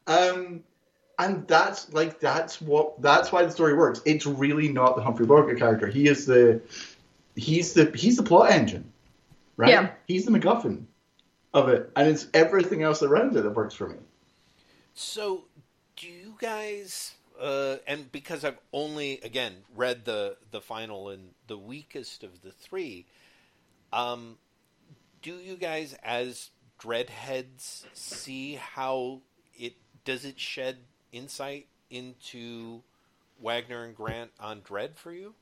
[0.07, 0.63] um,
[1.19, 4.03] and that's like that's what that's why the story works.
[4.05, 5.87] It's really not the Humphrey Bogart character.
[5.87, 6.61] He is the
[7.37, 8.93] he's the he's the plot engine.
[9.57, 9.71] Right?
[9.71, 9.91] Yeah.
[10.07, 10.85] He's the MacGuffin
[11.53, 11.91] of it.
[11.97, 13.97] And it's everything else around it that works for me.
[14.95, 15.45] So,
[15.97, 17.15] do you guys?
[17.41, 22.51] Uh, and because I've only again read the the final and the weakest of the
[22.51, 23.07] three,
[23.93, 24.39] um,
[25.23, 26.51] do you guys as
[26.81, 29.23] Dreddheads see how
[29.57, 29.75] it
[30.05, 30.79] does it shed
[31.13, 32.83] insight into
[33.41, 35.35] Wagner and Grant on Dredd for you?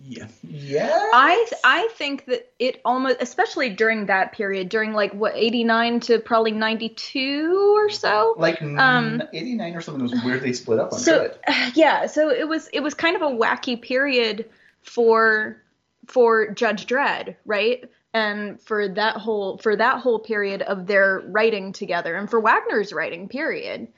[0.00, 0.26] Yeah.
[0.42, 0.90] Yeah.
[1.12, 6.18] I I think that it almost, especially during that period, during like what 89 to
[6.18, 8.34] probably 92 or so.
[8.38, 11.72] Like Um, 89 or something was where they split up on So Dredd.
[11.76, 14.48] yeah, so it was it was kind of a wacky period
[14.82, 15.62] for
[16.06, 17.84] for Judge Dredd, right?
[18.14, 22.92] And for that whole for that whole period of their writing together, and for Wagner's
[22.92, 23.88] writing period,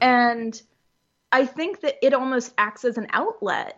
[0.00, 0.60] and
[1.32, 3.76] I think that it almost acts as an outlet.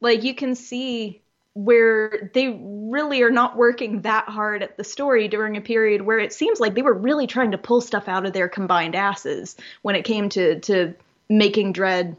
[0.00, 1.20] Like you can see
[1.54, 6.18] where they really are not working that hard at the story during a period where
[6.18, 9.56] it seems like they were really trying to pull stuff out of their combined asses
[9.82, 10.94] when it came to to
[11.28, 12.16] making Dredd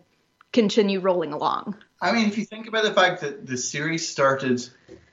[0.52, 1.76] continue rolling along.
[2.02, 4.68] I mean, if you think about the fact that the series started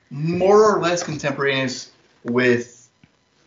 [0.09, 1.91] more or less contemporaneous
[2.23, 2.89] with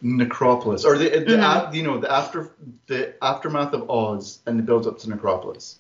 [0.01, 1.69] Necropolis, or the, the Mhm.
[1.69, 2.51] af- you know the after
[2.86, 5.78] the aftermath of Oz and the build up to Necropolis,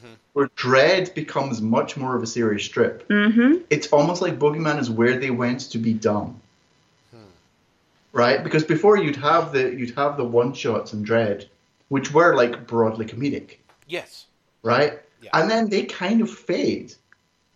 [0.00, 0.14] Mm-hmm.
[0.32, 3.06] where Dredd becomes much more of a serious strip.
[3.08, 3.62] Mm-hmm.
[3.68, 6.40] It's almost like Bogie Man is where they went to be dumb,
[7.10, 7.18] hmm.
[8.12, 8.42] right?
[8.42, 11.46] Because before you'd have the you'd have the one shots in Dredd,
[11.88, 13.56] which were like broadly comedic
[13.90, 14.26] Yes.
[14.62, 15.00] right?
[15.20, 15.30] Yeah.
[15.34, 16.94] And then they kind of fade.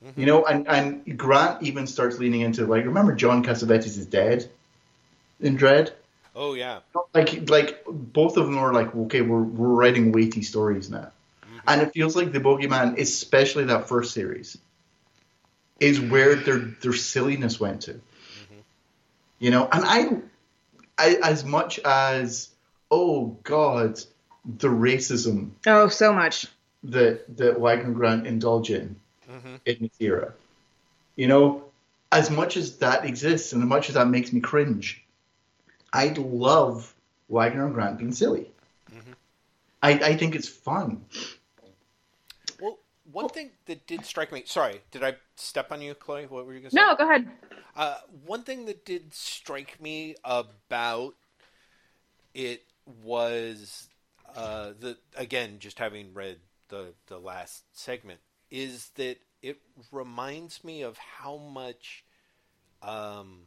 [0.04, 0.20] Mm-hmm.
[0.20, 4.50] You know, and, and Grant even starts leaning into like remember John Cassavetes is dead
[5.40, 5.92] in Dredd?
[6.36, 6.80] Oh yeah.
[7.14, 11.10] Like like both of them are like, okay, we're we're writing weighty stories now.
[11.66, 14.58] And it feels like the Bogie Man, especially that first series,
[15.80, 18.00] is where their their silliness went to.
[19.38, 20.08] You know, and I,
[20.98, 22.50] I as much as
[22.90, 24.00] oh god,
[24.44, 26.46] the racism Oh, so much.
[26.84, 28.96] that that Wagner Grant indulge in
[29.30, 29.60] Mhm.
[29.64, 30.34] in this era.
[31.16, 31.64] You know,
[32.12, 35.02] as much as that exists and as much as that makes me cringe,
[35.92, 36.94] I'd love
[37.28, 38.50] Wagner and Grant being silly.
[39.82, 41.04] I, I think it's fun.
[43.14, 44.42] One thing that did strike me.
[44.44, 46.26] Sorry, did I step on you, Chloe?
[46.26, 46.80] What were you going to say?
[46.80, 47.30] No, go ahead.
[47.76, 51.14] Uh, one thing that did strike me about
[52.34, 52.64] it
[53.04, 53.88] was
[54.34, 56.38] uh, the again, just having read
[56.68, 58.18] the the last segment,
[58.50, 59.60] is that it
[59.92, 62.04] reminds me of how much,
[62.82, 63.42] um,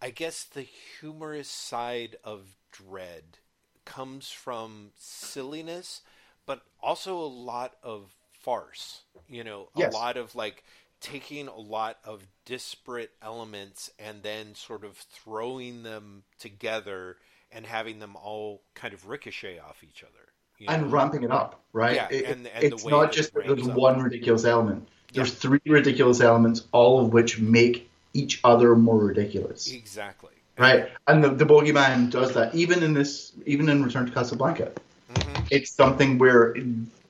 [0.00, 3.38] I guess, the humorous side of Dredd
[3.84, 6.00] comes from silliness,
[6.46, 8.10] but also a lot of
[8.42, 9.02] farce.
[9.28, 10.64] You know, a lot of like
[11.00, 17.16] taking a lot of disparate elements and then sort of throwing them together
[17.50, 20.12] and having them all kind of ricochet off each other.
[20.58, 20.74] you know?
[20.74, 21.96] And ramping it up, right?
[21.96, 23.74] Yeah, It- and- and it's not just it there's up.
[23.76, 24.86] one ridiculous element.
[25.12, 25.34] There's Yeah.
[25.34, 29.72] three ridiculous elements, all of which make each other more ridiculous.
[29.72, 30.30] exactly.
[30.56, 34.12] Right, and the, the Bogie Man does that even in this, even in Return to
[34.12, 34.70] Casablanca.
[35.14, 35.48] Mhm.
[35.50, 36.54] It's something where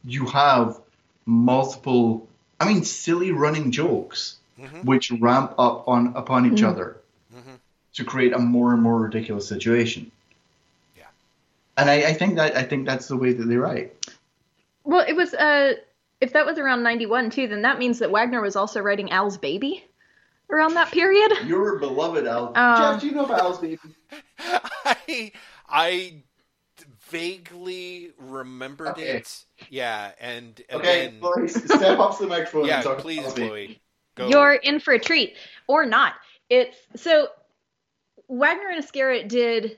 [0.05, 0.81] you have
[1.27, 2.29] multiple,
[2.61, 4.85] I mean, silly running jokes Mhm.
[4.85, 6.69] which ramp up on upon each Mhm.
[6.69, 6.97] other
[7.35, 7.59] Mhm.
[7.95, 10.11] to create a more and more ridiculous situation.
[10.97, 11.05] Yeah.
[11.77, 13.93] and I, I think that I think that's the way that they write.
[14.85, 15.75] Well, it was uh
[16.21, 19.39] if that was around 91 too, then that means that Wagner was also writing Al's
[19.39, 19.85] Baby
[20.51, 21.33] around that period.
[21.47, 22.49] Your beloved Al.
[22.57, 23.79] Um, Jeff, do you know about Al's baby?
[24.39, 25.33] I
[25.69, 26.15] I
[27.13, 29.19] vaguely remembered Okay.
[29.19, 29.45] it.
[29.71, 32.65] Yeah, and Okay, again, Chloe, step up to the microphone.
[32.67, 33.81] yeah, and talk please, about Al's Chloe,
[34.17, 34.29] go.
[34.29, 35.37] You're in for a treat
[35.69, 36.15] or not.
[36.49, 37.29] It's so
[38.29, 39.77] Wagner and Ezquerra did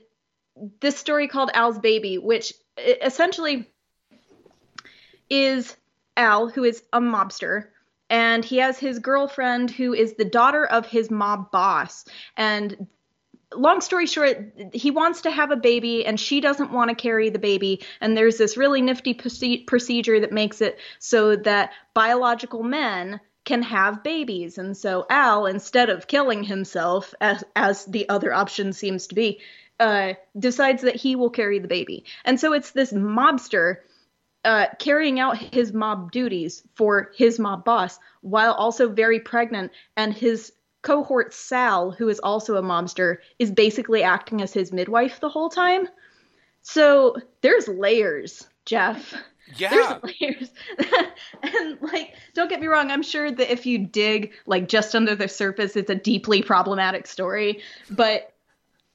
[0.81, 3.69] this story called Al's Baby, which essentially
[5.29, 5.77] is
[6.17, 7.67] Al, who is a mobster,
[8.11, 12.05] and he has his girlfriend who is the daughter of his mob boss.
[12.37, 12.87] And
[13.57, 17.31] long story short, he wants to have a baby and she doesn't want to carry
[17.31, 17.85] the baby.
[18.01, 23.63] And there's this really nifty proce- procedure that makes it so that biological men can
[23.63, 24.59] have babies.
[24.59, 29.41] And so Al, instead of killing himself, as, as the other option seems to be,
[29.81, 32.05] uh, decides that he will carry the baby.
[32.25, 33.79] And so it's this mobster
[34.45, 39.73] uh, carrying out his mob duties for his mob boss while also very pregnant.
[39.97, 40.53] And his
[40.85, 45.49] cohort Sal, who is also a mobster, is basically acting as his midwife the whole
[45.49, 45.89] time.
[46.63, 49.15] So there's layers, Jeff.
[49.57, 49.71] Yeah.
[49.71, 50.51] There's layers.
[51.43, 55.15] and like, don't get me wrong, I'm sure that if you dig like just under
[55.17, 57.63] the surface, it's a deeply problematic story.
[57.91, 58.33] But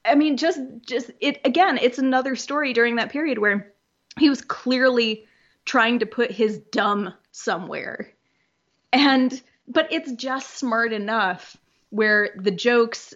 [0.06, 3.74] I mean, just just it again, it's another story during that period where
[4.18, 5.26] he was clearly
[5.66, 8.12] trying to put his dumb somewhere.
[8.94, 11.58] And but it's just smart enough
[11.90, 13.14] where the jokes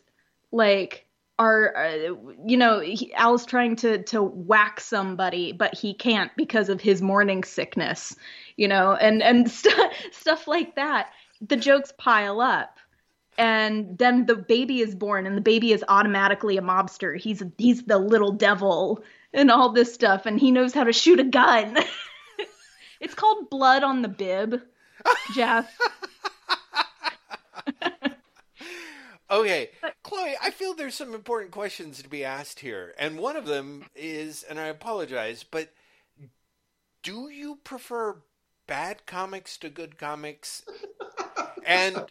[0.51, 1.05] like
[1.39, 6.69] are uh, you know he, Al's trying to to whack somebody but he can't because
[6.69, 8.15] of his morning sickness
[8.55, 11.09] you know and and st- stuff like that.
[11.41, 12.77] The jokes pile up
[13.37, 17.17] and then the baby is born and the baby is automatically a mobster.
[17.19, 21.19] He's he's the little devil and all this stuff and he knows how to shoot
[21.19, 21.77] a gun.
[23.01, 24.61] It's called blood on the bib
[25.33, 25.77] jeff
[29.33, 29.71] Okay,
[30.03, 32.93] Chloe, I feel there's some important questions to be asked here.
[32.99, 35.73] And one of them is, and I apologize, but
[37.01, 38.17] do you prefer
[38.67, 40.63] bad comics to good comics?
[41.65, 42.05] and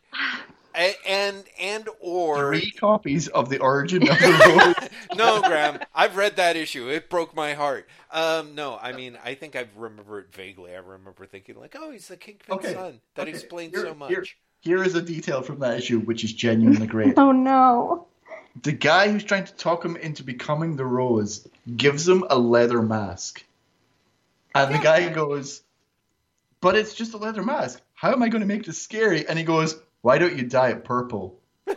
[0.74, 4.88] and and or three copies of the origin of the Rose.
[5.16, 6.88] no, Graeme, I've read that issue.
[6.88, 7.88] It broke my heart.
[8.10, 10.72] Um, no, I mean, I think I remember it vaguely.
[10.74, 13.30] I remember thinking like, "Oh, he's the Kingpin's Okay, son." That okay.
[13.30, 14.36] explains Here- so much.
[14.62, 17.14] Here- Here is a detail from that issue which is genuinely great.
[17.18, 18.06] oh no
[18.62, 22.82] the guy who's trying to talk him into becoming the Rose gives him a leather
[22.82, 23.42] mask.
[24.54, 25.62] And the guy goes,
[26.60, 27.80] But it's just a leather mask.
[27.94, 29.26] How am I going to make this scary?
[29.26, 31.40] And he goes, Why don't you dye it purple?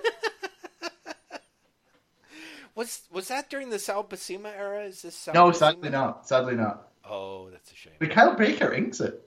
[2.75, 4.83] Was was that during the Sal Buscema era?
[4.83, 5.55] Is this Sal No, Buscema?
[5.55, 6.27] sadly not.
[6.27, 6.89] Sadly not.
[7.09, 7.93] Oh, that's a shame.
[7.99, 9.24] But Kyle Baker inks it.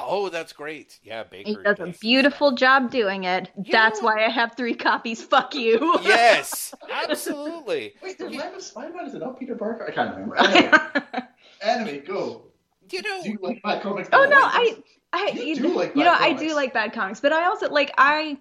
[0.00, 0.98] Oh, that's great.
[1.02, 1.98] Yeah, Baker he does a does.
[1.98, 6.74] beautiful job doing it You that's know- why i have three copies fuck you Yes,
[7.08, 7.94] absolutely.
[8.02, 9.86] Wait, did Lemon Spider-Man, is it not Peter Parker?
[9.88, 10.36] I can't remember.
[11.60, 12.44] Anyway, anyway go.
[12.90, 14.08] You know, Do you like bad comics?
[14.12, 14.76] Oh no, I
[15.12, 17.46] I You you, do like you know bad I do like bad comics, but I
[17.46, 18.38] also like I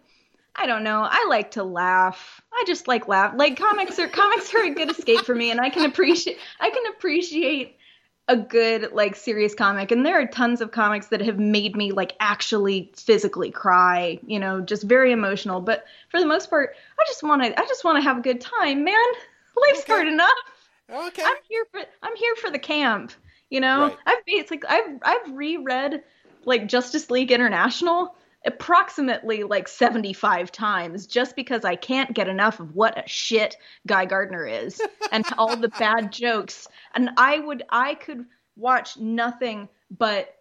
[0.55, 1.01] I don't know.
[1.09, 2.41] I like to laugh.
[2.53, 3.33] I just like laugh.
[3.35, 6.69] Like comics are comics are a good escape for me, and I can appreciate I
[6.69, 7.76] can appreciate
[8.27, 9.91] a good like serious comic.
[9.91, 14.19] And there are tons of comics that have made me like actually physically cry.
[14.25, 15.61] You know, just very emotional.
[15.61, 18.21] But for the most part, I just want to I just want to have a
[18.21, 19.05] good time, man.
[19.55, 19.93] Life's Okay.
[19.93, 20.37] hard enough.
[20.89, 21.23] okay.
[21.25, 23.11] I'm here for I'm here for the camp.
[23.49, 23.97] You know, Right.
[24.05, 26.03] I've it's like I've I've reread
[26.45, 28.15] like Justice League International
[28.45, 34.05] approximately like 75 times just because I can't get enough of what a shit Guy
[34.05, 34.79] Gardner is
[35.11, 36.67] and all the bad jokes.
[36.95, 40.35] And I would I could watch nothing but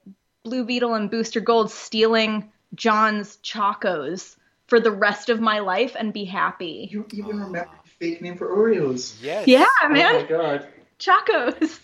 [0.44, 4.36] Blue Beetle and Booster Gold stealing J'onn's Chocos
[4.66, 6.88] for the rest of my life and be happy.
[6.90, 9.16] You even remember the fake name for Oreos.
[9.20, 9.46] yes.
[9.46, 10.14] Yeah, man.
[10.14, 10.68] Oh my god.
[10.98, 11.80] Chocos.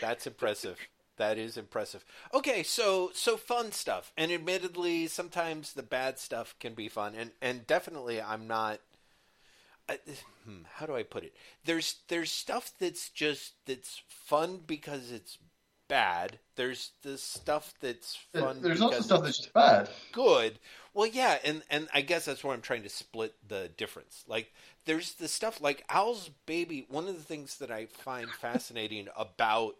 [0.00, 0.78] That's impressive.
[1.16, 2.04] That is impressive.
[2.32, 7.30] Okay, so so fun stuff, and admittedly, sometimes the bad stuff can be fun, and
[7.40, 8.80] and definitely, I'm not.
[9.88, 9.98] I,
[10.44, 11.34] hmm, how do I put it?
[11.64, 15.38] There's there's stuff that's just that's fun because it's
[15.88, 16.38] bad.
[16.56, 18.60] There's the stuff that's fun.
[18.62, 19.88] There's also stuff that's just bad.
[20.12, 20.58] good.
[20.92, 24.24] Well, yeah, and and I guess that's where I'm trying to split the difference.
[24.26, 24.52] Like,
[24.84, 26.86] there's the stuff like Al's Baby.
[26.88, 29.76] One of the things that I find fascinating about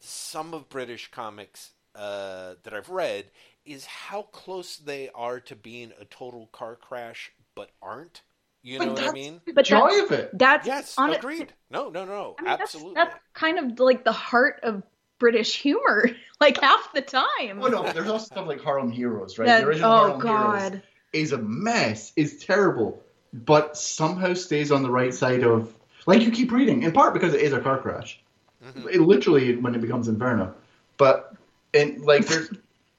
[0.00, 3.26] some of British comics uh, that I've read
[3.64, 8.22] is how close they are to being a total car crash, but aren't.
[8.62, 9.40] You know what I mean?
[9.46, 10.30] The But joy that's- of it.
[10.38, 11.52] That's Yes, on it- agreed.
[11.70, 12.94] No, no, no, I mean, absolutely.
[12.94, 14.82] That's, kind of like the heart of
[15.18, 16.10] British humor,
[16.40, 17.60] like half the time.
[17.60, 19.46] Oh no, there's also stuff like Harlem Heroes, right?
[19.46, 23.02] That- the original oh Harlem Heroes is a mess, is terrible,
[23.32, 25.72] but somehow stays on the right side of
[26.06, 28.20] like you keep reading, in part because it is a car crash.
[28.68, 28.92] Mhm.
[28.92, 30.54] It literally when it becomes Inferno.
[30.96, 31.34] But
[31.74, 32.50] and like there's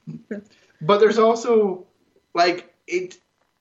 [0.81, 1.85] but there's also
[2.33, 3.17] like it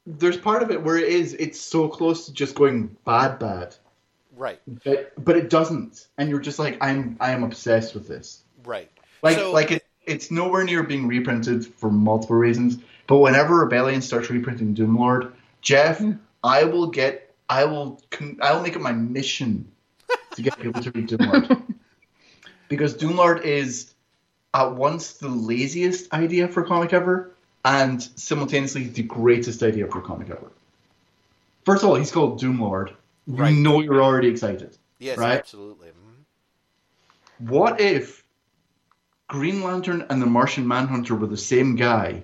[0.06, 3.76] there's part of it where it is it's so close to just going bad bad.
[4.36, 6.06] Right, But but it doesn't.
[6.16, 8.44] And you're just like I'm I am obsessed with this.
[8.64, 8.90] right.
[9.22, 12.78] Like So- like it, it's nowhere near being reprinted for multiple reasons.
[13.08, 16.18] But whenever Rebellion starts reprinting Doomlord, Jeff, Mm.
[16.44, 18.00] I will get, I will,
[18.40, 19.66] I will make it my mission
[20.36, 21.62] to get people to read Doomlord
[22.68, 23.92] because Doomlord is
[24.54, 27.30] at once the laziest idea for a comic ever
[27.64, 30.50] and simultaneously the greatest idea for a comic ever.
[31.64, 32.90] First of all, he's called Doomlord.
[33.26, 33.54] You Right.
[33.54, 34.76] know you're already excited.
[34.98, 35.38] Yes, Right.
[35.38, 35.88] absolutely.
[35.88, 37.48] Mhm.
[37.50, 38.24] What if
[39.28, 42.22] Green Lantern and the Martian Manhunter were the same guy,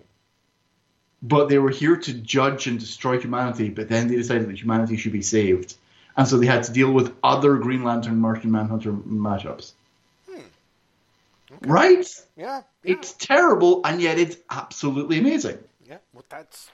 [1.23, 4.97] but they were here to judge and destroy humanity, but then they decided that humanity
[4.97, 5.75] should be saved?
[6.17, 8.93] And so they had to deal with other Green Lantern Martian Manhunter
[11.61, 11.69] mashups.
[11.71, 12.07] Right?
[12.37, 15.59] Yeah, yeah, It's terrible, and yet it's absolutely amazing.
[15.87, 15.99] yeah.
[16.13, 16.71] Well, that's.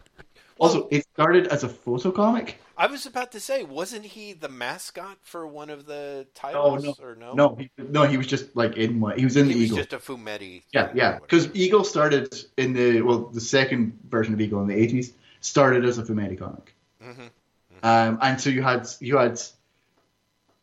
[0.58, 2.58] Also, it started as a photo comic.
[2.76, 6.84] I was about to say, wasn't he the mascot for one of the Oh titles?
[6.84, 7.32] no, or no?
[7.32, 9.18] no, he, no, he was just like in one.
[9.18, 9.76] He was in he the was Eagle.
[9.78, 10.62] just a Fumetti.
[10.72, 11.18] Yeah, yeah.
[11.18, 11.48] Because.
[11.54, 15.96] Eagle started in the well, the second version of Eagle in the eighties started as
[15.98, 17.30] a Fumetti comic, Mhm.
[17.82, 19.40] um, and so you had you had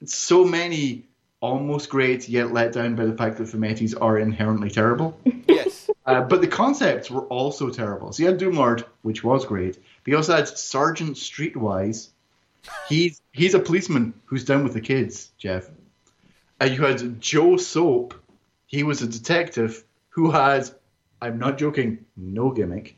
[0.05, 1.05] so many
[1.39, 5.17] almost great yet let down by the fact that Fumettis are inherently terrible.
[5.47, 5.89] Yes.
[6.07, 8.13] Uh, but the concepts were also terrible.
[8.13, 9.75] So you had Doomlord, which was great.
[9.75, 12.07] But you also had Sergeant Streetwise.
[12.87, 15.69] He's he's a policeman who's down with the kids, Jeff.
[16.61, 18.13] And you had Joe Soap.
[18.67, 20.69] He was a detective who had,
[21.21, 22.95] I'm not joking, no gimmick.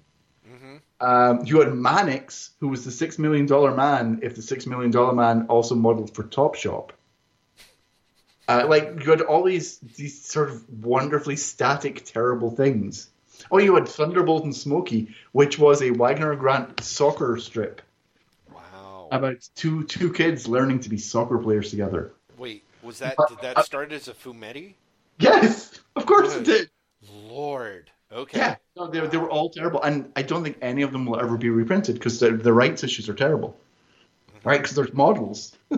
[0.48, 0.82] Mhm.
[1.02, 4.20] Um, you had Mannix, who was the six million dollar man.
[4.22, 6.92] If the six million dollar man also modeled for Topshop.
[8.50, 13.08] Uh, like you had all these these sort of wonderfully static, terrible things.
[13.52, 17.84] Oh, you had Thunderbolt and Smokey, which was a Wagner Grant soccer strip
[18.52, 19.08] Wow.
[19.12, 22.12] about two two kids learning to be soccer players together.
[22.40, 24.74] Wait, was that But- did that uh, start as a Fumetti?
[25.20, 26.72] Yes, of course it did.
[27.28, 27.92] Lord.
[28.12, 28.40] Okay.
[28.40, 31.20] Yeah, no, they, they were all terrible, and I don't think any of them will
[31.20, 33.56] ever be reprinted because the, the rights issues are terrible.
[34.32, 34.50] Mm-hmm.
[34.50, 34.60] Right?
[34.60, 35.56] Because there's models.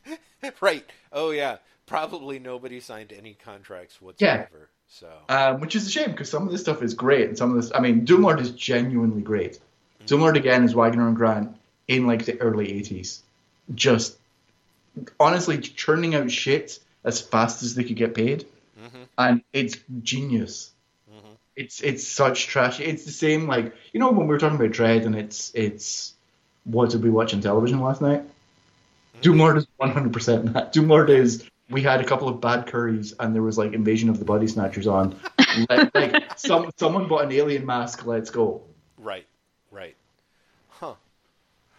[0.60, 0.84] right.
[1.12, 1.56] Oh yeah.
[1.88, 4.68] Probably nobody signed any contracts whatsoever.
[4.90, 5.08] So.
[5.28, 7.56] um, which is a shame because some of this stuff is great, and some of
[7.62, 9.58] this, I mean, Doomlord is genuinely great.
[10.06, 11.54] Doomlord again is Wagner and Grant
[11.88, 13.20] in like the early '80s,
[13.74, 14.16] just
[15.20, 18.46] honestly churning out shit as fast as they could get paid,
[18.80, 19.06] Mhm.
[19.18, 20.70] and it's genius.
[21.10, 21.36] Mhm.
[21.56, 22.80] It's it's such trash.
[22.80, 26.14] It's the same like you know when we were talking about Dredd, and it's it's
[26.64, 28.22] what did we watch on television last night?
[29.20, 30.72] Doomlord is 100% that.
[30.72, 34.18] Doomlord is we had a couple of bad curries and there was like Invasion of
[34.18, 35.18] the Body Snatchers on.
[35.68, 38.06] like, like some someone bought an alien mask.
[38.06, 38.62] Let's go.
[38.96, 39.26] Right.
[39.70, 39.96] Right.
[40.68, 40.94] Huh.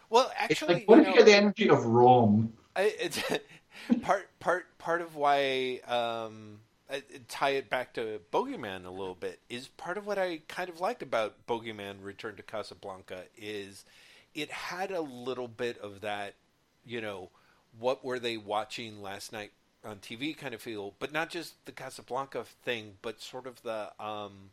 [0.10, 2.54] Well, It's actually, like what you if you get the energy of Rome?
[2.76, 3.22] I, it's
[4.02, 6.60] part part part of why um,
[6.90, 10.42] I, tie it back to Bogie Man a little bit is part of what I
[10.48, 13.86] kind of liked about Bogie Man Return to Casablanca is
[14.36, 16.36] it had a little bit of that,
[16.86, 17.30] you know,
[17.80, 19.52] what were they watching last night
[19.86, 23.92] on TV kind of feel, but not just the Casablanca thing, but sort of the
[24.04, 24.52] um,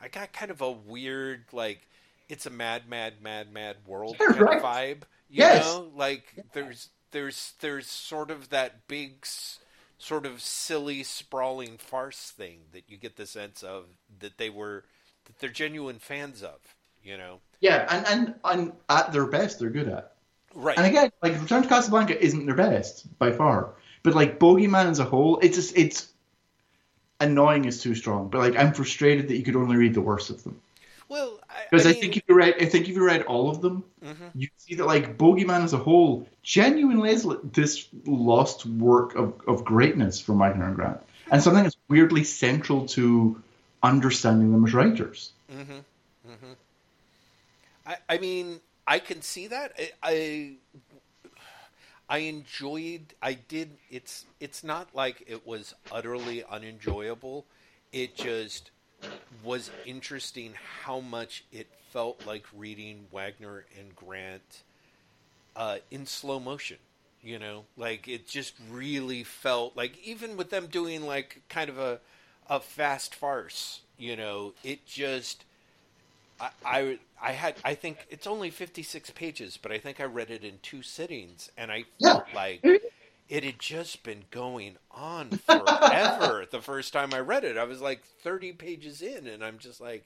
[0.00, 1.88] I got kind of a weird like
[2.28, 5.02] it's a mad, mad, mad, mad world kind of vibe.
[5.30, 5.48] You Yes.
[5.48, 9.26] know, like there's there's there's sort of that big
[9.98, 13.86] sort of silly sprawling farce thing that you get the sense of
[14.20, 14.84] that they were
[15.26, 16.60] that they're genuine fans of,
[17.02, 17.40] you know.
[17.60, 20.16] Yeah, and, and and at their best, they're good at.
[20.54, 20.78] Right.
[20.78, 24.86] And again, like Return to Casablanca isn't their best by far, but like Bogie Man
[24.88, 26.08] as a whole, it's just it's
[27.20, 28.28] annoying is too strong.
[28.28, 30.60] But like I'm frustrated that you could only read the worst of them
[31.12, 33.50] well, because I, I mean, think if you read, I think if you read all
[33.50, 34.30] of them, Mhm.
[34.34, 39.38] you see that like Bogie Man as a whole genuinely is this lost work of,
[39.46, 41.00] of greatness from Wagner and Grant,
[41.30, 43.42] and something that's weirdly central to
[43.82, 45.32] understanding them as writers.
[45.52, 45.72] Mm-hmm.
[46.32, 46.52] Mm-hmm.
[47.86, 49.72] I, I mean, I can see that.
[49.78, 50.52] I, I
[52.12, 53.14] I enjoyed.
[53.22, 53.70] I did.
[53.90, 57.46] It's it's not like it was utterly unenjoyable.
[57.90, 58.70] It just
[59.42, 60.52] was interesting
[60.82, 64.62] how much it felt like reading Wagner and Grant
[65.56, 66.76] uh, in slow motion.
[67.22, 71.78] You know, like it just really felt like even with them doing like kind of
[71.78, 71.98] a
[72.46, 73.80] a fast farce.
[73.96, 75.46] You know, it just
[76.42, 80.04] I, I I had I think it's only fifty six pages, but I think I
[80.04, 82.60] read it in two sittings, and I felt like
[83.28, 86.46] it had just been going on forever.
[86.50, 89.80] the first time I read it, I was like thirty pages in, and I'm just
[89.80, 90.04] like,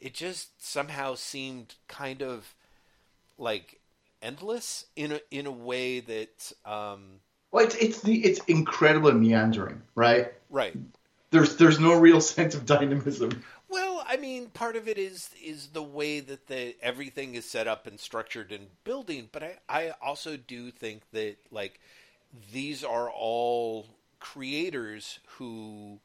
[0.00, 2.54] it just somehow seemed kind of
[3.36, 3.78] like
[4.22, 7.20] endless in a in a way that um,
[7.52, 10.32] Well, it's it's the it's incredibly meandering, right?
[10.48, 10.74] right
[11.34, 13.42] there's there's no real sense of dynamism.
[13.74, 17.66] Well, I mean, part of it is is the way that the everything is set
[17.66, 21.80] up and structured and building, but I I also do think that like
[22.52, 23.86] these are all
[24.20, 25.98] creators who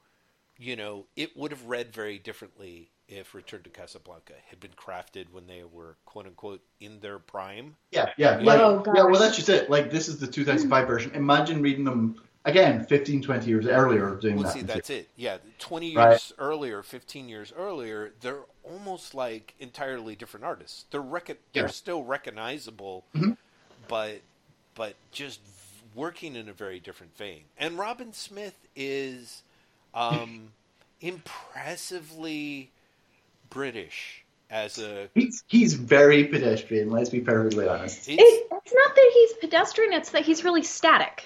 [0.58, 5.32] you know, it would have read very differently if Return to Casablanca had been crafted
[5.32, 7.76] when they were quote unquote in their prime.
[7.92, 9.04] Yeah, yeah, oh, like, oh, yeah.
[9.04, 9.70] Well, that's just it.
[9.70, 11.12] Like this is the 2005 version.
[11.14, 12.20] Imagine reading them
[12.50, 14.54] again 15, 20 years earlier doing well, that.
[14.54, 15.10] See, that's it.
[15.16, 16.32] Yeah, 20 years right.
[16.38, 20.86] earlier, 15 years earlier, they're almost like entirely different artists.
[20.92, 21.68] They're rec- they're yeah.
[21.68, 23.32] still recognizable, mm-hmm.
[23.88, 24.22] but
[24.76, 25.40] but just
[25.96, 27.42] working in a very different vein.
[27.58, 29.44] And Robin Smith is
[29.94, 30.50] um,
[31.02, 32.72] impressively
[33.50, 35.10] British as a.
[35.16, 36.90] He's, he's very pedestrian.
[36.90, 38.08] Let's be perfectly honest.
[38.08, 38.22] It's,
[38.52, 41.26] it's not that he's pedestrian; it's that he's really static,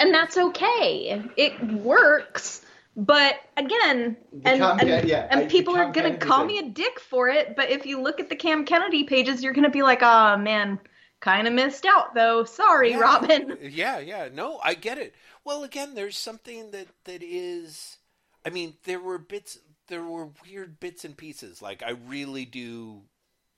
[0.00, 1.22] and that's okay.
[1.36, 2.62] It works.
[2.96, 6.98] But again, and, and, yeah, and I, people are going to call me a dick
[6.98, 7.54] for it.
[7.54, 10.38] But if you look at the Cam Kennedy pages, you're going to be like, oh
[10.38, 10.80] man,
[11.20, 12.44] kind of missed out though.
[12.44, 13.58] Sorry, yeah, Robin.
[13.70, 14.28] Yeah, yeah.
[14.32, 15.14] No, I get it.
[15.44, 17.98] Well, again, there's something that that is.
[18.46, 19.58] I mean, there were bits,
[19.88, 21.60] there were weird bits and pieces.
[21.60, 23.02] Like I really do.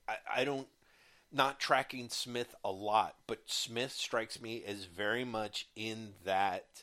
[0.09, 0.67] I, I don't.
[1.31, 6.83] Not tracking Smith a lot, but Smith strikes me as very much in that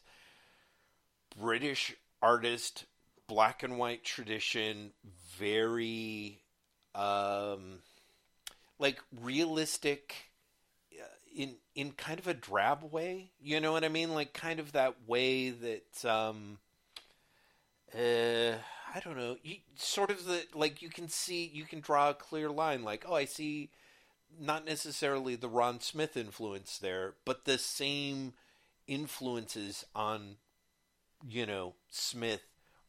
[1.39, 2.85] British artist,
[3.27, 4.91] black and white tradition,
[5.37, 6.43] very
[6.93, 7.79] um,
[8.77, 10.31] like realistic
[11.35, 13.31] in in kind of a drab way.
[13.39, 14.13] You know what I mean?
[14.13, 16.57] Like kind of that way that um
[17.93, 18.57] uh
[18.93, 19.35] I don't know.
[19.43, 23.05] You sort of the like you can see you can draw a clear line like,
[23.07, 23.69] "Oh, I see
[24.39, 28.33] not necessarily the Ron Smith influence there, but the same
[28.87, 30.37] influences on
[31.29, 32.41] you know, Smith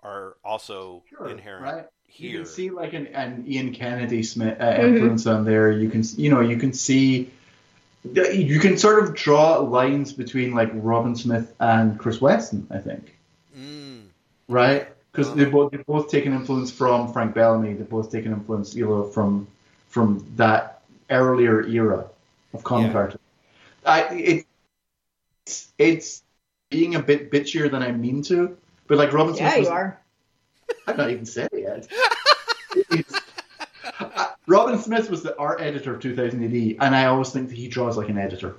[0.03, 1.85] are also sure, inherent right?
[2.07, 2.31] here.
[2.31, 4.85] You can see like an, an Ian Kennedy Smith uh, mm-hmm.
[4.85, 5.71] influence on there.
[5.71, 7.31] You can you know you can see
[8.05, 13.17] you can sort of draw lines between like Robin Smith and Chris Weston, I think.
[13.59, 14.05] Mm.
[14.49, 14.89] Right?
[15.11, 15.37] Because uh-huh.
[15.37, 17.75] they both they both taken influence from Frank Bellamy.
[17.75, 19.49] They both taken influence, you know, from
[19.89, 20.76] from that
[21.11, 22.09] earlier era
[22.55, 22.99] of comic yeah.
[22.99, 23.20] art.
[23.85, 24.47] I it,
[25.45, 26.23] it's it's
[26.70, 28.57] being a bit bitchier than I mean to,
[28.87, 29.53] but like Robin Smith.
[29.53, 30.01] Yeah, was, you are.
[30.87, 31.89] I'm not even saying it
[32.91, 33.12] yet.
[34.47, 37.69] Robin Smith was the art editor of 2000 AD, and I always think that he
[37.69, 38.57] draws like an editor.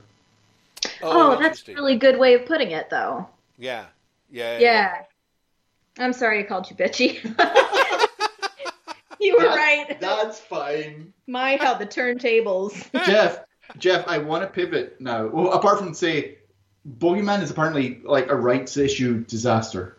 [1.02, 3.28] Oh, oh that's a really good way of putting it, though.
[3.58, 3.86] Yeah.
[4.30, 4.60] Yeah.
[4.60, 4.60] Yeah.
[4.60, 5.02] yeah.
[6.00, 7.24] I'm sorry I called you bitchy.
[9.28, 10.00] you were that, right.
[10.00, 11.14] That's fine.
[11.28, 12.74] My, how the turntables.
[13.06, 13.44] Jeff,
[13.78, 15.28] Jeff, I want to pivot now.
[15.28, 16.38] Well, apart from say,
[16.86, 19.98] Bogie Man is apparently like a rights issue disaster.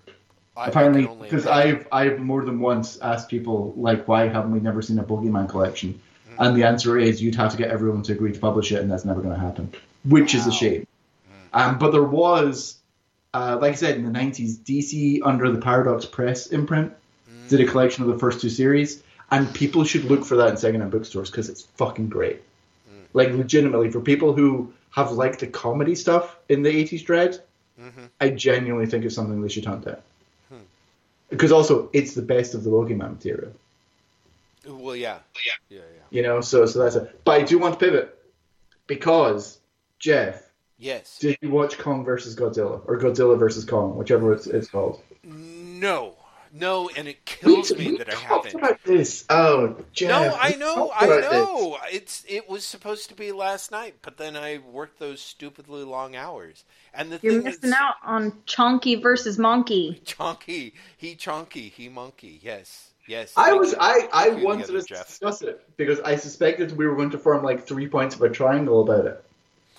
[0.57, 4.83] I Apparently, because I've I've more than once asked people like, why haven't we never
[4.83, 6.01] seen a Bogie Man collection?
[6.31, 6.43] Mm-hmm.
[6.43, 8.91] And the answer is you'd have to get everyone to agree to publish it, and
[8.91, 9.73] that's never going to happen,
[10.05, 10.41] which wow.
[10.41, 10.87] is a shame.
[11.31, 11.61] Mm-hmm.
[11.61, 12.79] Um, but there was,
[13.35, 17.49] uh, like I said, in the '90s, DC under the Paradox Press imprint mm-hmm.
[17.49, 20.57] did a collection of the first two series, and people should look for that in
[20.57, 22.43] secondhand bookstores because it's fucking great.
[22.91, 23.07] Mm.
[23.13, 27.41] Like legitimately, for people who have liked the comedy stuff in the '80s Dredd,
[27.81, 28.07] mm-hmm.
[28.21, 29.99] I genuinely think it's something they should hunt down
[31.29, 33.53] because also it's the best of the Bogie Man material.
[34.67, 36.03] Well, yeah, yeah, yeah, yeah.
[36.11, 37.21] You know, so so that's it.
[37.25, 38.19] But I do want to pivot
[38.87, 39.59] because
[39.99, 40.45] Jeff.
[40.81, 41.19] Yes.
[41.19, 45.03] Did you watch Kong versus Godzilla or Godzilla versus Kong, whichever it's, it's called?
[45.25, 46.15] No,
[46.53, 48.55] no, and it kills we, me we that I haven't.
[48.55, 49.25] About this.
[49.29, 51.79] Oh, Jeff, no, I know, I know.
[51.85, 51.95] This.
[51.95, 56.17] It's it was supposed to be last night, but then I worked those stupidly long
[56.17, 56.65] hours.
[56.95, 60.01] And the you're missing is, out on Chonky versus Monkey.
[60.05, 62.41] Chonky, he Chonky, he Monkey.
[62.43, 63.33] Yes, yes.
[63.37, 67.19] I was I I wanted to discuss it because I suspected we were going to
[67.19, 69.25] form like three points of a triangle about it.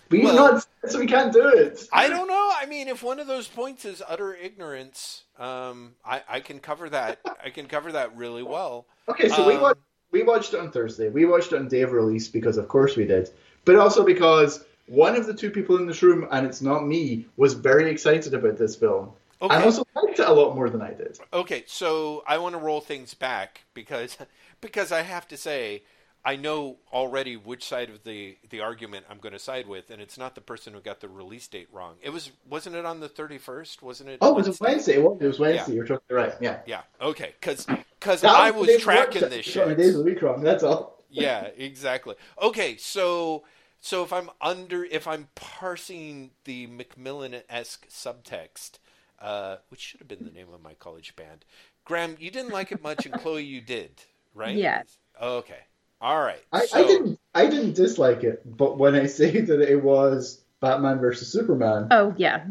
[0.10, 1.88] But well, not, so we can't do it.
[1.94, 2.52] I don't know.
[2.56, 6.90] I mean, if one of those points is utter ignorance, um, I, I can cover
[6.90, 7.20] that.
[7.44, 8.88] I can cover that really well.
[9.08, 9.82] Okay, so um, we watched
[10.12, 11.10] we watched it on Thursday.
[11.10, 13.30] We watched it on day of release because, of course, we did.
[13.66, 17.28] But also because one of the two people in this room, and it's not me,
[17.38, 19.12] was very excited about this film.
[19.42, 19.56] Okay.
[19.56, 21.18] I also liked it a lot more than I did.
[21.32, 24.18] Okay, so I want to roll things back because
[24.62, 25.84] because I have to say
[26.30, 30.00] I know already which side of the, the argument I'm going to side with, and
[30.00, 31.96] it's not the person who got the release date wrong.
[32.04, 33.82] It was wasn't it on the 31st?
[33.82, 34.20] Wasn't it?
[34.22, 34.98] Oh, it was Wednesday.
[34.98, 35.72] It was Wednesday.
[35.72, 35.76] Yeah.
[35.76, 36.34] You're totally right.
[36.40, 36.60] Yeah.
[36.68, 36.82] Yeah.
[37.02, 37.34] Okay.
[37.40, 37.66] Because
[38.00, 39.76] because I was tracking this shit.
[39.76, 40.44] Days of the week wrong.
[40.44, 41.04] That's all.
[41.10, 41.46] yeah.
[41.58, 42.14] Exactly.
[42.40, 42.78] Okay.
[42.78, 43.44] So
[43.82, 48.78] so if I'm under if I'm parsing the McMillan esque subtext,
[49.18, 51.44] uh, which should have been the name of my college band.
[51.86, 54.04] Graeme, you didn't like it much, and Chloe, you did,
[54.36, 54.56] right?
[54.56, 54.98] Yes.
[55.20, 55.64] Okay.
[56.02, 56.42] All right.
[56.54, 60.42] I, so, I didn't I didn't dislike it, but when I say that it was
[60.62, 62.46] Batman versus Superman, Oh yeah.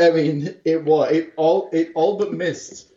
[0.00, 2.88] I mean it was it all it all but missed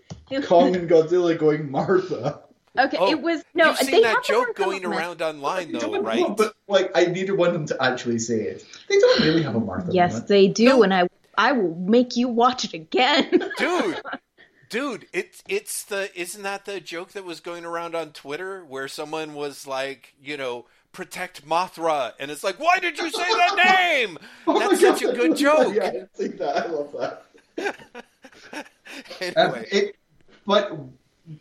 [0.45, 2.41] Kong and Godzilla going Martha.
[2.77, 3.67] Okay, Oh, it was no.
[3.69, 5.21] You've they seen that have joke going development.
[5.21, 6.35] around online, though, Don't- right?
[6.35, 8.65] But like I needed want them to actually say it.
[8.89, 9.91] They don't really have a Martha.
[9.93, 10.27] Yes, moment.
[10.27, 10.83] they do, No.
[10.83, 11.07] and I
[11.37, 13.29] I will make you watch it again.
[13.57, 14.01] dude
[14.69, 18.87] dude it's it's the isn't that the joke that was going around on twitter where
[18.87, 20.65] someone was like you know
[20.95, 22.13] protect mothra?
[22.19, 23.55] And it's like why did you say that
[24.07, 24.17] name?
[24.47, 26.65] Oh that's such a good joke yeah, I didn't see that.
[26.65, 26.95] I love
[27.57, 27.75] that.
[29.19, 29.67] Um, anyway.
[29.71, 29.95] it,
[30.45, 30.77] but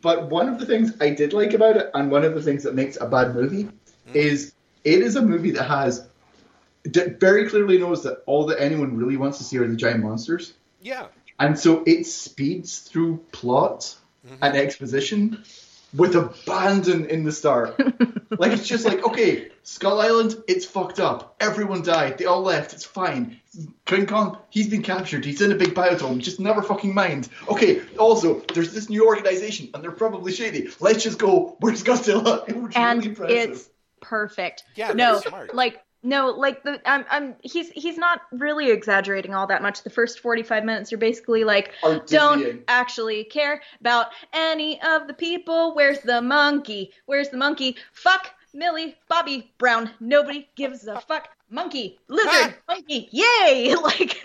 [0.01, 2.63] but one of the things I did like about it, and one of the things
[2.63, 3.69] that makes a bad movie,
[4.13, 4.53] is
[4.83, 6.07] it is a movie that has
[6.85, 10.03] that very clearly knows that all that anyone really wants to see are the giant
[10.03, 11.05] monsters, yeah
[11.39, 13.95] and so it speeds through plot
[14.25, 14.35] mm-hmm.
[14.41, 15.43] and exposition
[15.95, 17.79] with abandon in the start.
[18.31, 21.35] like it's just like, okay, Skull Island, it's fucked up.
[21.39, 22.17] Everyone died.
[22.17, 22.73] They all left.
[22.73, 23.39] It's fine.
[23.85, 25.23] King Kong, he's been captured.
[25.23, 26.19] He's in a big biodome.
[26.19, 27.29] Just never fucking mind.
[27.47, 30.69] Okay, also, there's this new organization, and they're probably shady.
[30.79, 31.55] Let's just go.
[31.59, 32.45] Where's Godzilla?
[32.47, 33.51] It was and really impressive.
[33.51, 33.69] it's
[34.01, 34.63] perfect.
[34.75, 35.55] Yeah, no, that's smart.
[35.55, 39.83] like no, like the I'm I'm he's he's not really exaggerating all that much.
[39.83, 45.13] The first 45 minutes you're basically like Are don't actually care about any of the
[45.13, 45.75] people.
[45.75, 46.91] Where's the monkey?
[47.07, 47.75] Where's the monkey?
[47.93, 49.89] Fuck Millie Bobby Brown.
[49.99, 51.29] Nobody gives a fuck.
[51.49, 53.09] Monkey, lizard, monkey.
[53.11, 53.75] Yay!
[53.81, 54.17] Like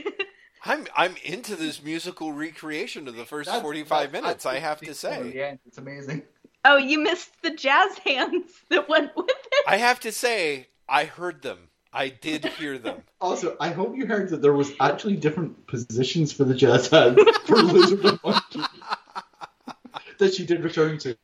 [0.67, 4.79] i'm i'm into this musical recreation of the first That's- 45 that's- minutes i have
[4.83, 6.23] to say Yeah, it's amazing.
[6.67, 9.65] Oh, you missed the jazz hands that went with it.
[9.67, 14.07] i have to say i heard them i did hear them Also, I hope you
[14.07, 18.61] heard that there was actually different positions for the jazz hands for Lizard and Monkey
[20.17, 21.17] that she did return to.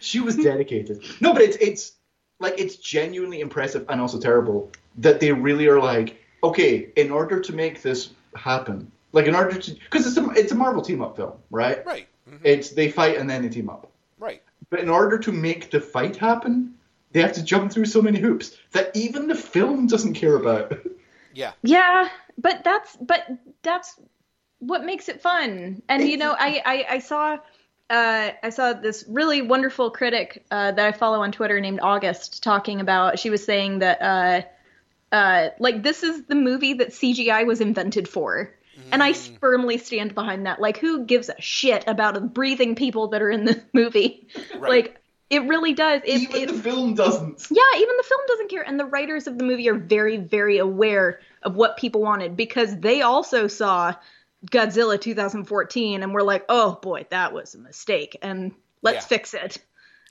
[0.00, 1.02] She was dedicated.
[1.20, 1.92] No, but it's it's
[2.40, 7.40] like it's genuinely impressive and also terrible that they really are like, okay, in order
[7.40, 11.00] to make this happen, like in order to, because it's a it's a Marvel team
[11.00, 11.84] up film, right?
[11.86, 12.40] right Mhm.
[12.42, 13.90] It's they fight and then they team up.
[14.18, 16.74] right But in order to make the fight happen,
[17.14, 20.74] they have to jump through so many hoops that even the film doesn't care about.
[21.34, 23.26] yeah Yeah, but that's but
[23.62, 23.98] that's
[24.58, 25.82] what makes it fun.
[25.88, 27.38] And you know, I I, I saw
[27.88, 32.42] uh, I saw this really wonderful critic uh, that I follow on Twitter named August
[32.42, 33.18] talking about.
[33.18, 38.08] She was saying that uh, uh, like this is the movie that CGI was invented
[38.08, 38.52] for.
[38.90, 40.60] And I firmly stand behind that.
[40.60, 44.28] Like, who gives a shit about the breathing people that are in the movie?
[44.56, 44.70] Right.
[44.70, 46.02] Like, it really does.
[46.04, 47.46] It, even it, the film doesn't.
[47.50, 48.62] yeah, even the film doesn't care.
[48.62, 52.78] And the writers of the movie are very, very aware of what people wanted because
[52.78, 53.94] they also saw
[54.50, 58.16] Godzilla 2014 and were like, oh boy, that was a mistake.
[58.22, 58.52] And
[58.82, 59.08] let's Yeah.
[59.08, 59.58] fix it.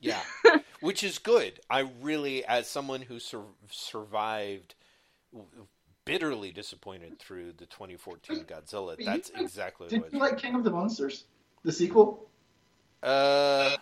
[0.01, 0.19] Yeah,
[0.81, 1.61] which is good.
[1.69, 4.75] I really, as someone who sur- survived,
[6.05, 8.97] bitterly disappointed through the 2014 Godzilla.
[9.03, 10.13] That's exactly Did what.
[10.13, 11.23] you like King of the Monsters,
[11.63, 12.27] the sequel?
[13.01, 13.77] Uh,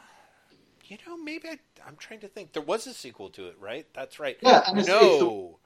[0.92, 1.58] you know, maybe I,
[1.88, 2.52] I'm trying to think.
[2.52, 3.88] There was a sequel to it, right?
[3.94, 4.38] That's right.
[4.42, 5.00] Yeah, and it's, no.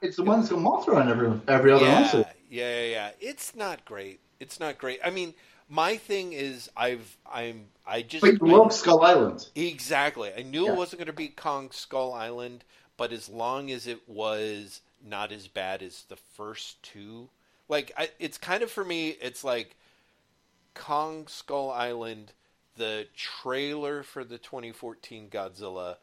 [0.00, 3.10] the, it's the one that's got Mothra and every every other yeah, yeah, yeah, yeah.
[3.20, 4.20] It's not great.
[4.38, 5.00] It's not great.
[5.04, 5.34] I mean,
[5.68, 9.48] my thing is, I've, I'm, I just, But you I- love Skull Island.
[9.56, 10.30] Exactly.
[10.32, 10.72] I knew Yeah.
[10.72, 12.62] it wasn't going to be Kong Skull Island,
[12.96, 17.30] but as long as it was not as bad as the first two,
[17.68, 19.74] like I, it's kind of for me, it's like
[20.74, 22.32] Kong Skull Island,
[22.76, 25.96] the trailer for the 2014 Godzilla,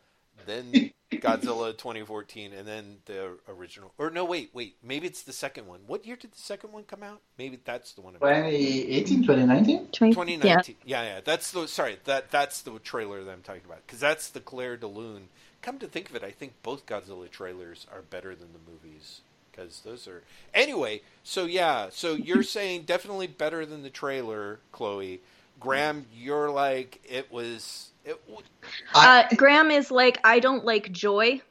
[0.46, 3.94] then Godzilla 2014, and then the original.
[3.98, 5.82] Or no, wait, wait, maybe it's the second one.
[5.88, 7.22] What year did the second one come out?
[7.38, 8.16] Maybe that's the one.
[8.16, 9.88] I'm 2018, 2019?
[9.92, 10.76] 2019.
[10.86, 11.02] Yeah.
[11.04, 11.16] Yeah.
[11.16, 12.00] yeah, That's the sorry.
[12.06, 15.30] That that's the trailer that I'm talking about because that's the Clair de Lune.
[15.62, 19.22] Come to think of it, I think both Godzilla trailers are better than the movies
[19.52, 20.24] because those are
[20.54, 21.02] anyway.
[21.24, 25.22] So yeah, so you're saying definitely better than the trailer, Chloe.
[25.60, 27.92] Graeme, you're like it was.
[28.06, 28.46] It, w-
[28.94, 31.42] Uh, Graeme is like, I don't like joy.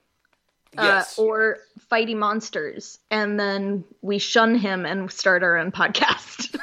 [0.76, 1.18] Uh, yes.
[1.18, 1.58] or
[1.90, 6.56] fighty monsters, and then we shun him and start our own podcast.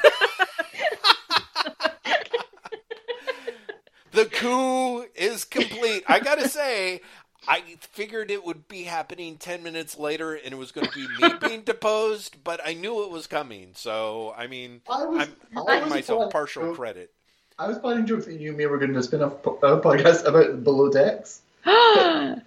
[4.12, 6.02] the coup is complete.
[6.08, 7.00] I gotta say,
[7.46, 11.06] I figured it would be happening ten minutes later, and it was going to be
[11.20, 13.70] me being deposed, but I knew it was coming.
[13.74, 17.12] So, I mean, I was, I'm I giving myself planning- partial credit.
[17.60, 20.24] I was planning jokes that you and me were going to spin off a podcast
[20.26, 21.42] about Below Decks.
[21.64, 22.40] Below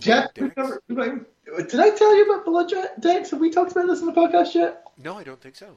[0.00, 0.38] Jeff, Decks?
[0.56, 1.26] remember- remember-
[1.68, 2.66] did I tell you about Below
[2.98, 3.30] Decks?
[3.30, 4.82] Have we talked about this in the podcast yet?
[4.98, 5.76] No, I don't think so.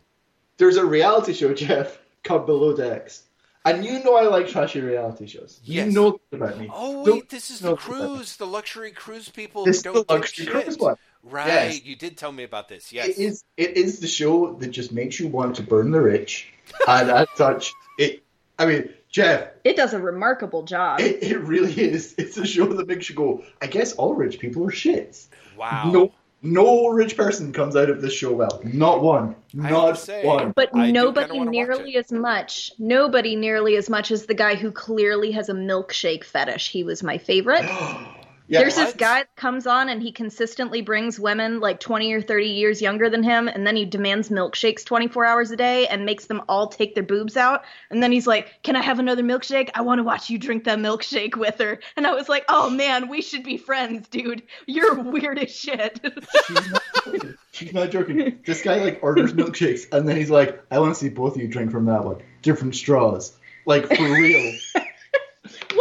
[0.58, 3.24] There's a reality show, Jeff, called Below Decks.
[3.64, 5.60] And you know I like trashy reality shows.
[5.64, 5.88] Yes.
[5.88, 6.68] You know that about me.
[6.74, 8.08] Oh Don't wait, this is the that about me.
[8.16, 10.54] cruise, the luxury cruise people This is don't the luxury shit.
[10.64, 10.96] cruise one.
[11.22, 11.86] Right, Yes.
[11.86, 12.92] you did tell me about this.
[12.94, 13.10] Yes.
[13.10, 13.44] It is.
[13.58, 16.48] It is the show that just makes you want to burn the rich,
[16.88, 18.24] and as such, it.
[18.60, 21.00] I mean, Jeff, It does a remarkable job.
[21.00, 22.16] it, it really is.
[22.18, 23.44] It's a show that makes you go.
[23.62, 25.28] I guess all rich people are shits.
[25.58, 25.92] Wow.
[25.92, 26.12] No,
[26.42, 28.62] no rich person comes out of this show well.
[28.64, 29.36] Not one.
[29.54, 30.52] Not say- one.
[30.52, 32.72] But I nobody nearly as much.
[32.78, 36.70] Nobody nearly as much as the guy who clearly has a milkshake fetish.
[36.70, 37.66] He was my favorite.
[38.50, 42.22] Yeah, There's this guy that comes on and he consistently brings women like 20 or
[42.22, 46.06] 30 years younger than him, and then he demands milkshakes 24 hours a day and
[46.06, 47.66] makes them all take their boobs out.
[47.90, 49.70] And then he's like, Can I have another milkshake?
[49.76, 51.80] I want to watch you drink that milkshake with her.
[51.98, 54.44] And I was like, Oh man, we should be friends, dude.
[54.66, 56.00] You're weird as shit.
[56.48, 57.38] She's not joking.
[57.52, 58.40] She's not joking.
[58.46, 61.42] This guy like orders milkshakes, and then he's like, "I want to see both of
[61.42, 64.58] you drink from that one, different straws, like for real."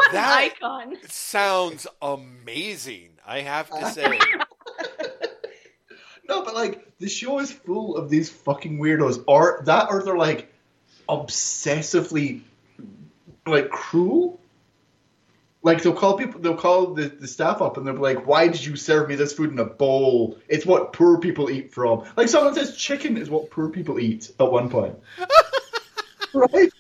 [0.07, 0.97] what That- an icon.
[1.09, 3.11] Sounds amazing.
[3.27, 4.07] I have to say.
[6.28, 10.16] no, but like the show is full of these fucking weirdos, or that, or they're
[10.16, 10.53] like
[11.09, 12.43] obsessively
[13.47, 14.41] like cruel.
[15.62, 18.47] Like they'll call people, they'll call the, the staff up, and they'll be like, "Why
[18.47, 20.39] did you serve me this food in a bowl?
[20.49, 24.31] It's what poor people eat from." Like someone says, "Chicken is what poor people eat."
[24.39, 24.95] At one point,
[26.35, 26.70] right?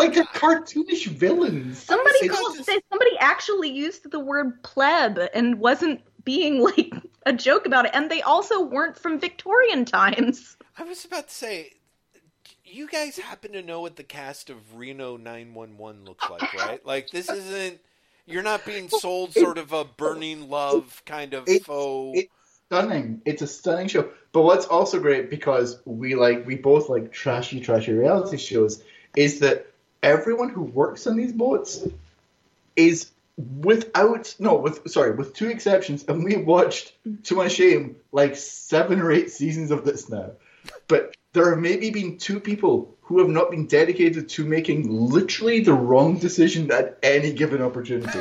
[0.00, 1.78] Like they're cartoonish villains.
[1.82, 6.92] Somebody called, just- somebody actually used the word pleb and wasn't being like
[7.26, 7.92] a joke about it.
[7.94, 10.56] And they also weren't from Victorian times.
[10.78, 11.72] I was about to say,
[12.64, 16.84] you guys happen to know what the cast of Reno 911 looks like, right?
[16.86, 17.80] Like, this isn't.
[18.26, 22.16] You're not being sold sort of a burning love kind of It's- faux.
[22.20, 22.32] it's
[22.66, 23.22] stunning.
[23.24, 24.08] It's a stunning show.
[24.32, 28.84] But what's also great because we like we both like trashy, trashy reality shows
[29.16, 29.66] is that
[30.02, 31.86] everyone who works on these boats
[32.76, 36.92] is without no with sorry with two exceptions and we watched
[37.24, 40.30] to my shame like seven or eight seasons of this now
[40.88, 45.60] but there have maybe been two people who have not been dedicated to making literally
[45.60, 48.20] the wrong decision at any given opportunity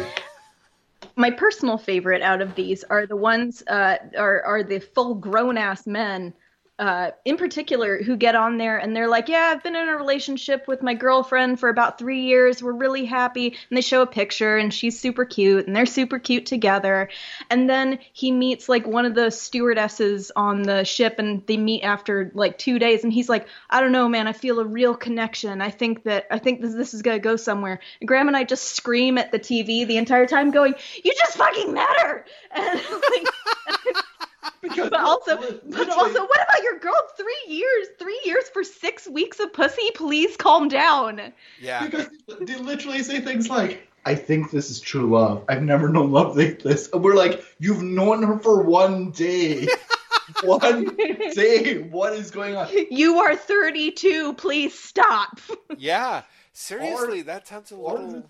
[1.15, 5.57] My personal favorite out of these are the ones uh, are are the full grown
[5.57, 6.33] ass men.
[6.79, 9.97] Uh, in particular, who get on there and they're like, "Yeah, I've been in a
[9.97, 12.63] relationship with my girlfriend for about three years.
[12.63, 16.19] We're really happy." And they show a picture, and she's super cute, and they're super
[16.19, 17.09] cute together.
[17.49, 21.81] And then he meets like one of the stewardesses on the ship, and they meet
[21.83, 24.27] after like two days, and he's like, "I don't know, man.
[24.27, 25.61] I feel a real connection.
[25.61, 28.45] I think that I think this this is gonna go somewhere." And Graeme and I
[28.45, 32.25] just scream at the TV the entire time, going, "You just fucking met her!"
[32.55, 33.95] And like,
[34.61, 36.93] because but also, but also, what about your girl?
[37.17, 39.91] Three years, three years for six weeks of pussy.
[39.95, 41.33] Please calm down.
[41.61, 41.85] yeah.
[41.85, 42.07] Because
[42.41, 45.43] they literally say things like, I think this is true love.
[45.49, 46.89] I've never known love like this.
[46.93, 49.67] And we're like, you've known her for one day.
[50.43, 50.85] one
[51.33, 51.79] day.
[51.79, 52.69] What is going on?
[52.91, 54.33] You are 32.
[54.35, 55.39] Please stop.
[55.77, 56.23] Yeah.
[56.53, 58.11] Seriously, that sounds a or little.
[58.11, 58.23] the-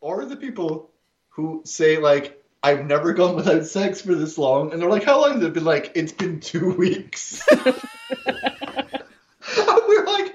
[0.00, 0.90] Or the people
[1.30, 4.72] who say, like, I've never gone without sex for this long.
[4.72, 5.38] And they're like, how long?
[5.40, 7.46] They've been like, it's been two weeks.
[7.50, 7.74] and
[9.56, 10.34] we're like,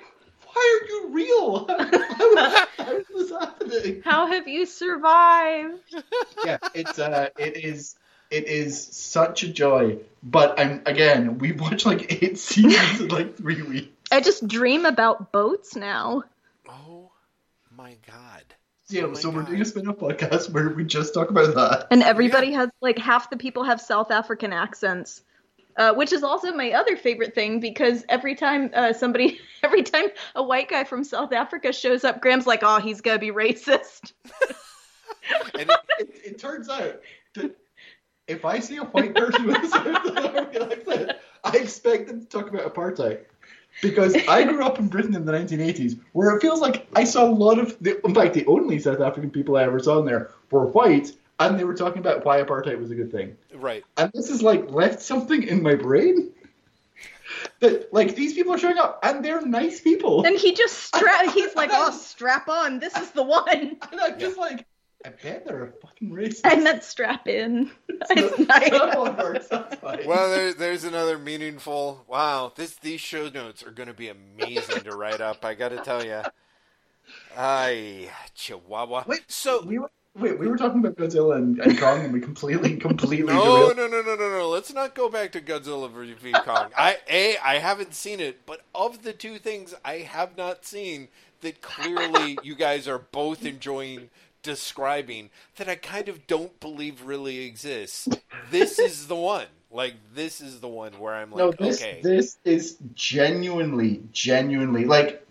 [0.54, 1.68] why are you real?
[2.14, 4.02] How, how is this happening?
[4.04, 5.96] How have you survived?
[6.46, 7.96] yeah, it's uh, it is
[8.30, 9.98] it is such a joy.
[10.22, 13.90] But I'm again, we watched like eight seasons in like three weeks.
[14.12, 16.24] I just dream about boats now.
[16.68, 17.12] Oh
[17.76, 18.44] my god.
[18.90, 21.88] Yeah, Oh my so we're doing a spin-off podcast where we just talk about that.
[21.92, 25.22] And everybody has like half the people have South African accents.
[25.76, 30.06] Uh, which is also my other favorite thing because every time uh, somebody, every time
[30.36, 34.14] a white guy from South Africa shows up, Graeme's like, "Oh, he's gonna be racist."
[35.56, 37.00] And it, It, it turns out
[37.36, 37.56] that
[38.28, 41.12] if I see a white person with a South African accent,
[41.44, 43.26] I expect them to talk about apartheid.
[43.82, 47.26] Because I grew up in Britain in the 1980s, where it feels like I saw
[47.26, 50.06] a lot of, the, in fact, the only South African people I ever saw in
[50.06, 53.36] there were white, and they were talking about why apartheid was a good thing.
[53.56, 53.84] right.
[53.98, 56.32] and this has like left something in my brain
[57.60, 61.26] that like these people are showing up and they're nice people And he just strap.
[61.34, 62.80] He's like, "Oh, strap on.
[62.80, 63.48] This is the one."
[63.92, 64.66] and i'm just like
[65.06, 67.72] i bet they're a fucking racist I meant strap in.
[67.90, 68.70] It's nice.
[68.70, 70.06] That one works, that's fine.
[70.06, 72.04] Well, there, there's another meaningful.
[72.08, 75.44] Wow, this these show notes are going to be amazing to write up.
[75.46, 76.22] I got to tell you.
[77.38, 79.04] Ay, Chihuahua.
[79.08, 82.20] Wait, so we were wait we were talking about godzilla and, and kong and we
[82.20, 83.78] completely completely no, derailed.
[83.78, 84.50] no, no, no, no, no.
[84.50, 86.18] Let's not go back to Godzilla vs.
[86.22, 86.70] King Kong.
[86.78, 91.08] I a I haven't seen it, but of the two things I have not seen,
[91.42, 94.10] that clearly you guys are both enjoying
[94.44, 98.08] describing that I kind of don't believe really exists.
[98.52, 99.48] This is the one.
[99.72, 104.86] Like this is the one where I'm like, no, this okay, this is genuinely, genuinely
[104.86, 105.26] like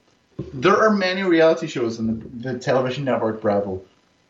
[0.53, 3.81] there are many reality shows on the, the television network Bravo.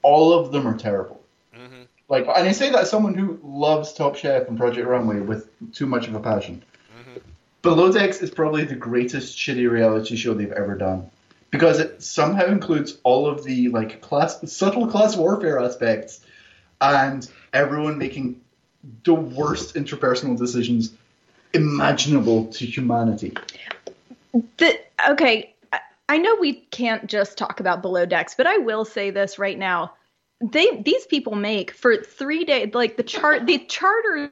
[0.03, 1.23] All of them are terrible.
[1.57, 1.87] Mhm.
[2.09, 5.49] Like, and I say that as someone who loves Top Chef and Project Runway with
[5.73, 6.63] too much of a passion.
[6.95, 7.23] Mhm.
[7.63, 11.09] Below Decks is probably the greatest shitty reality show they've ever done
[11.53, 16.21] because it somehow includes all of the like class subtle class warfare aspects
[16.81, 18.41] and everyone making
[19.05, 20.93] the worst interpersonal decisions
[21.53, 23.35] imaginable to humanity.
[24.57, 24.81] The,
[25.11, 29.11] okay, I, I know we can't just talk about below decks, but I will say
[29.11, 29.93] this right now.
[30.41, 34.31] They these people make for three days like the chart the charters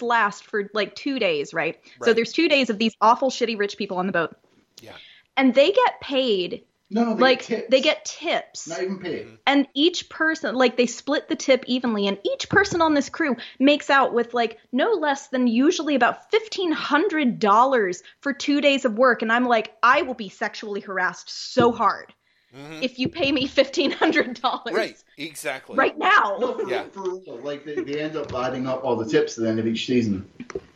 [0.00, 1.80] last for like two days, right?
[2.04, 4.36] So there's two days of these awful shitty rich people on the boat.
[4.80, 4.92] Yeah.
[5.36, 7.70] And they get paid No, no, they like get tips.
[7.70, 8.68] they get tips.
[8.68, 9.26] not even paid.
[9.46, 13.36] and each person like they split the tip evenly and each person on this crew
[13.58, 19.22] makes out with like no less than usually about $1500 for 2 days of work
[19.22, 22.12] and I'm like I will be sexually harassed so hard
[22.54, 22.82] Mhm.
[22.82, 25.74] if you pay me $1500 right, exactly.
[25.74, 26.84] right now No, for, Yeah.
[26.92, 27.38] for real.
[27.42, 29.86] Like they, they end up adding up all the tips at the end of each
[29.86, 30.28] season,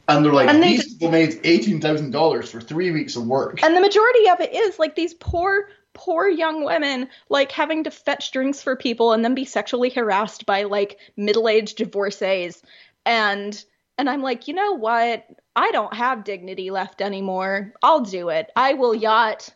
[0.08, 3.16] and they're like, And they these just- people made eighteen thousand dollars for three weeks
[3.16, 3.62] of work.
[3.62, 7.90] and the majority of it is like these poor poor young women like having to
[7.90, 12.62] fetch drinks for people and then be sexually harassed by like middle-aged divorcees
[13.06, 13.64] and
[13.98, 15.24] and I'm like, "You know what?
[15.56, 17.72] I don't have dignity left anymore.
[17.82, 18.50] I'll do it.
[18.54, 19.48] I will yacht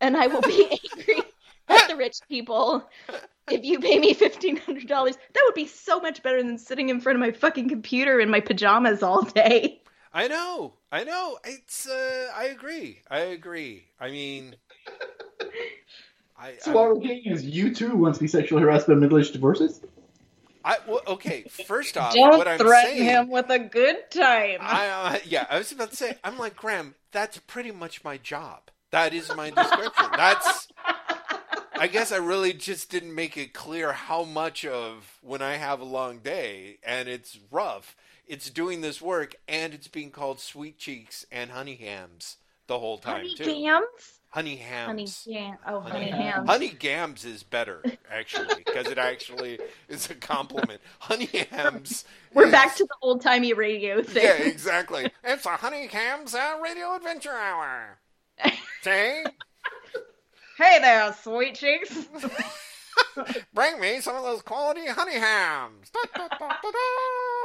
[0.00, 0.64] and I will be
[0.96, 1.22] angry
[1.68, 2.88] at the rich people."
[3.50, 6.88] If you pay me fifteen hundred dollars, that would be so much better than sitting
[6.88, 9.81] in front of my fucking computer in my pajamas all day.
[10.14, 11.38] I know, I know.
[11.44, 11.88] It's.
[11.88, 13.00] Uh, I agree.
[13.10, 13.84] I agree.
[13.98, 14.56] I mean,
[16.36, 16.54] I.
[16.60, 19.32] So I- what we're getting is you too want to be sexually harassed by middle-aged
[19.32, 19.80] divorces.
[20.64, 24.58] I, well, okay, first off, Don't what I'm threaten saying, him with a good time.
[24.60, 26.94] I, uh, yeah, I was about to say, I'm like Graeme.
[27.10, 28.70] That's pretty much my job.
[28.92, 30.06] That is my description.
[30.16, 30.68] That's.
[31.74, 35.80] I guess I really just didn't make it clear how much of when I have
[35.80, 37.96] a long day and it's rough,
[38.32, 42.96] it's doing this work and it's being called sweet cheeks and honey hams the whole
[42.96, 43.44] time honey too.
[43.44, 43.84] gams?
[44.30, 45.24] Honey Honey hams.
[45.24, 45.58] jam.
[45.66, 46.48] Oh, honey, Honey hams.
[46.48, 49.58] Honey gams is better actually because it actually
[49.90, 50.80] is a compliment.
[51.00, 52.06] Honey hams.
[52.32, 54.22] We're is- back to the old timey radio thing.
[54.24, 55.10] Yeah, exactly.
[55.24, 57.98] It's a Honey Hams uh, Radio Adventure Hour.
[58.82, 59.24] See?
[60.56, 61.94] Hey there, sweet cheeks.
[63.54, 65.90] Bring me some of those quality honey hams.
[65.90, 66.78] Da, da, da, da, da.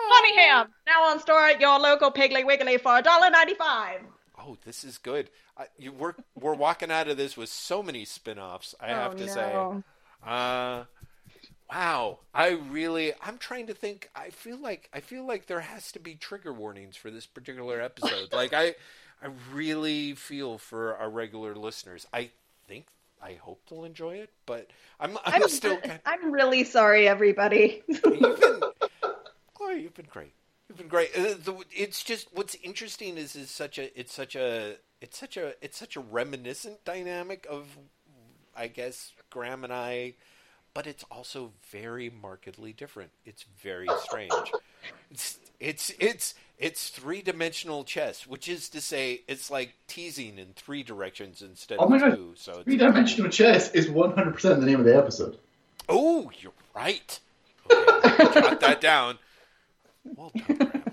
[0.09, 0.67] honey ham.
[0.85, 3.99] Now on store at your local Piggly Wiggly for $1.95.
[4.39, 5.29] Oh, this is good.
[5.57, 8.75] I, you, we're we're walking out of this with so many spin-offs.
[8.79, 9.33] I have oh, to no.
[9.33, 9.53] say.
[10.25, 10.83] Uh,
[11.71, 12.19] wow.
[12.33, 13.13] I really.
[13.21, 14.09] I'm trying to think.
[14.15, 17.81] I feel like I feel like there has to be trigger warnings for this particular
[17.81, 18.31] episode.
[18.31, 18.75] like I,
[19.21, 22.05] I really feel for our regular listeners.
[22.13, 22.29] I
[22.67, 22.85] think.
[23.21, 24.67] I hope they'll enjoy it, but
[24.99, 27.81] I'm I'm, I'm, still kind I'm really sorry, everybody.
[27.87, 28.61] you've been,
[29.53, 30.33] Chloe, you've been great.
[30.69, 31.09] You've been great.
[31.17, 31.35] Uh,
[31.71, 35.77] it's just what's interesting is is such a it's such a it's such a it's
[35.77, 37.77] such a reminiscent dynamic of
[38.55, 40.15] I guess Graham and I,
[40.73, 43.11] but it's also very markedly different.
[43.25, 44.31] It's very strange.
[45.11, 50.53] It's it's it's it's three dimensional chess, which is to say, it's like teasing in
[50.55, 52.15] three directions instead Oh of my God.
[52.15, 52.33] two.
[52.35, 55.37] So Three-dimensional chess is one hundred percent the name of the episode.
[55.87, 57.19] Oh, you're right.
[57.71, 59.19] Okay, jot that down.
[60.03, 60.83] Well done,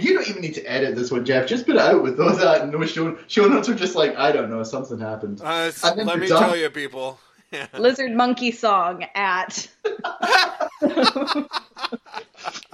[0.00, 1.46] You don't even need to edit this one, Jeff.
[1.46, 4.32] Just put it out with those uh, no show show notes are just like I
[4.32, 5.40] don't know something happened.
[5.42, 6.42] Uh, s- And then let me done.
[6.42, 7.18] tell you, people.
[7.78, 9.68] Lizard Monkey Song at.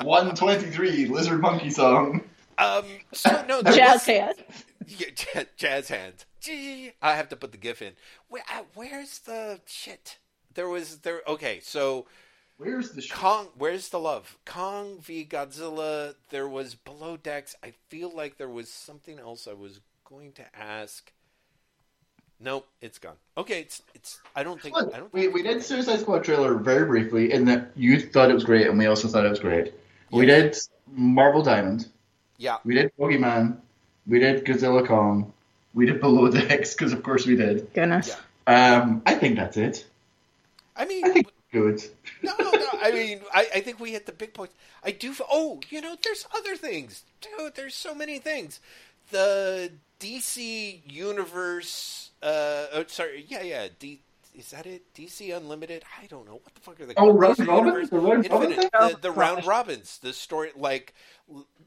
[0.03, 2.23] One twenty-three lizard monkey song.
[2.59, 4.45] Um, so no, Jazz was- Hand.
[4.87, 6.27] Yeah, ja- jazz hands.
[6.41, 7.93] Gee, I have to put the GIF in.
[8.29, 10.19] Where, uh, where's the shit?
[10.55, 11.23] There was there.
[11.27, 12.07] Okay, so
[12.59, 13.49] Where's the sh- Kong.
[13.57, 14.39] Where's the love?
[14.45, 16.15] Kong v Godzilla.
[16.31, 17.55] There was below decks.
[17.63, 21.13] I feel like there was something else I was going to ask.
[22.43, 23.15] Nope, it's gone.
[23.37, 24.21] Okay, it's it's.
[24.35, 24.75] I don't think.
[24.75, 25.13] Look, I don't.
[25.13, 28.67] we, we did Suicide Squad trailer very briefly in that you thought it was great
[28.67, 29.73] and we also thought it was great.
[30.11, 30.57] We did
[30.91, 31.87] Marvel Diamond.
[32.39, 32.59] Yeah.
[32.65, 33.63] We did Bogie Man.
[34.07, 35.33] We did Godzilla Kong.
[35.75, 37.73] We did Below the Decks because of course we did.
[37.73, 38.17] Goodness.
[38.49, 38.83] Yeah.
[38.83, 39.87] Um, I think that's it.
[40.77, 41.83] I mean, I think good.
[42.23, 42.69] No, no, no.
[42.83, 44.55] I mean, I, I think we hit the big points.
[44.83, 45.15] I do.
[45.31, 47.55] Oh, you know, there's other things, dude.
[47.55, 48.59] There's so many things.
[49.13, 52.11] The DC universe.
[52.23, 53.25] Uh, oh, sorry.
[53.29, 53.69] Yeah, yeah.
[53.79, 54.01] D,
[54.35, 54.93] is that it?
[54.95, 55.85] DC Unlimited?
[56.03, 57.21] I don't know what the fuck are they Oh, called?
[57.21, 60.95] round robins, the round robin the, the round robins, the story like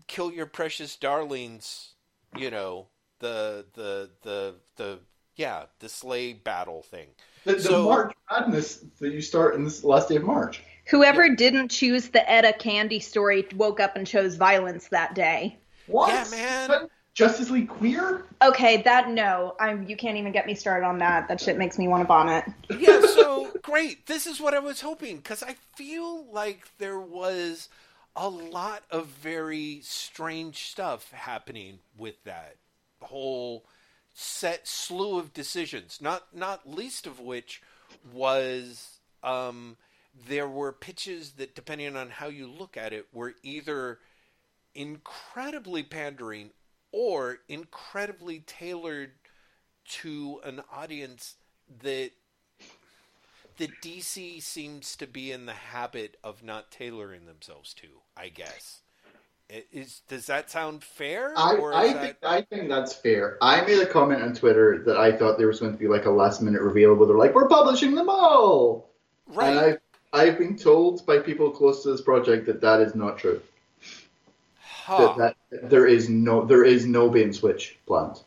[0.08, 1.92] kill your precious darlings.
[2.36, 2.88] You know
[3.20, 5.00] the the the the
[5.36, 7.10] yeah the sleigh battle thing.
[7.46, 10.64] The, the So- March Madness that you start in this last day of March.
[10.88, 15.60] Whoever didn't choose the Etta Candy story woke up and chose violence that day.
[15.88, 16.10] What?
[16.10, 16.90] Yeah, man.
[17.16, 18.26] Justice League queer?
[18.42, 19.88] Okay, that no, I'm.
[19.88, 21.30] You can't even get me started on that.
[21.30, 22.44] That shit makes me want to vomit.
[22.70, 24.06] yeah, so great.
[24.06, 27.70] This is what I was hoping because I feel like there was
[28.18, 32.58] a lot of very strange stuff happening with that
[33.02, 33.64] whole
[34.14, 36.00] set slew of decisions.
[36.02, 37.62] Not not least of which
[38.14, 39.78] was um,
[40.28, 44.00] there were pitches that, depending on how you look at it, were either
[44.74, 46.50] incredibly pandering
[46.92, 49.12] or incredibly tailored
[49.88, 51.36] to an audience
[51.82, 52.12] that
[53.58, 57.88] that DC seems to be in the habit of not tailoring themselves to.
[58.18, 58.82] I guess
[59.50, 61.34] is does that sound fair?
[61.38, 62.30] I, or I is think that...
[62.30, 63.38] I think that's fair.
[63.42, 66.06] I made a comment on Twitter that I thought there was going to be like
[66.06, 68.90] a last minute reveal where they're like, "We're publishing them all,"
[69.40, 69.60] and?
[69.60, 69.80] I've
[70.14, 73.42] I've been told by people close to this project that that is not true.
[74.86, 75.16] Huh.
[75.18, 78.22] That, that there is no there is no bait and switch planned.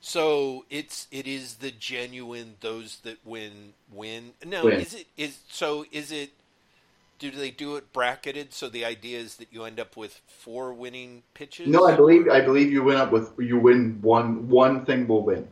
[0.00, 4.32] So it's it is the genuine those that win win.
[4.42, 4.80] No, Win.
[4.80, 6.30] is it is so is it
[7.18, 10.72] do they do it bracketed so the idea is that you end up with four
[10.72, 11.68] winning pitches?
[11.68, 15.22] No, I believe I believe you win up with you win one one thing will
[15.22, 15.46] win.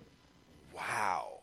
[0.75, 1.41] Wow.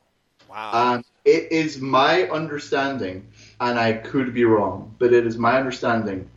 [0.50, 0.96] Wow.
[0.96, 3.28] And it is my understanding,
[3.62, 6.28] and I could be wrong, but it is my understanding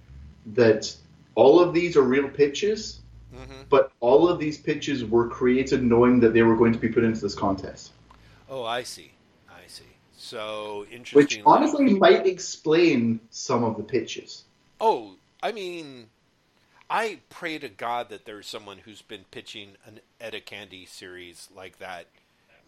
[0.53, 0.95] that
[1.39, 3.01] all of these are real pitches,
[3.33, 6.89] hmm but all of these pitches were created knowing that they were going to be
[6.89, 7.93] put into this contest.
[8.49, 9.13] Oh, I see.
[9.49, 9.85] I see.
[10.17, 11.17] So interesting.
[11.17, 14.45] Which honestly might explain some of the pitches.
[14.81, 16.07] Oh, I mean,
[16.89, 21.79] I pray to God that there's someone who's been pitching an Etta Candy series like
[21.79, 22.07] that,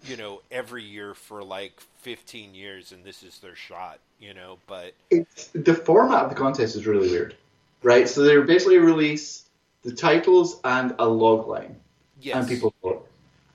[0.05, 4.59] you know, every year for like 15 years, and this is their shot, you know.
[4.67, 7.35] But It's, the format of the contest is really weird,
[7.83, 8.09] right?
[8.09, 9.49] So they basically release
[9.83, 11.81] the titles and a log line.
[12.21, 13.09] yes, and people vote.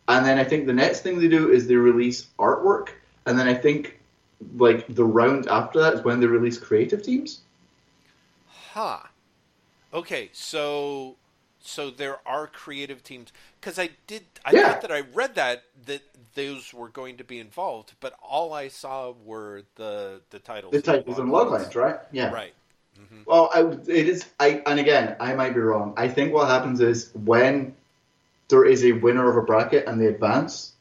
[0.08, 2.90] And then I think the next thing they do is they release artwork,
[3.26, 4.00] and then I think
[4.56, 7.42] like the round after that is when they release creative teams.
[8.74, 9.00] huh?
[9.94, 11.18] Okay, so
[11.62, 14.26] so there are creative teams because I did.
[14.46, 14.56] I Yeah.
[14.56, 16.04] thought that I read that that
[16.36, 20.76] those were going to be involved, but all I saw were the the titles.
[20.76, 21.98] The titles and log lines, right?
[22.12, 22.28] Yeah.
[22.30, 22.54] Right.
[23.26, 24.26] Well, I, it is.
[24.40, 25.94] I and again, I might be wrong.
[25.98, 27.76] I think what happens is when
[28.50, 30.74] there is a winner of a bracket and they advance,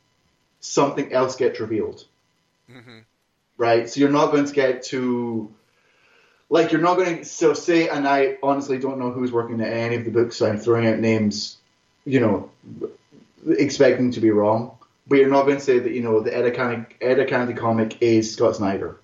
[0.60, 2.04] something else gets revealed.
[2.70, 3.00] Mm-hmm.
[3.58, 3.88] right?
[3.88, 5.52] So you're not going to get to
[6.48, 9.72] like you're not going to so say and I honestly don't know who's working at
[9.72, 11.58] any of the books, so I'm throwing out names,
[12.04, 12.50] you know,
[13.46, 14.76] expecting to be wrong.
[15.06, 18.00] But you're not going to say that you know the Etta Candy Etta Candy comic
[18.00, 18.96] is Scott Snyder,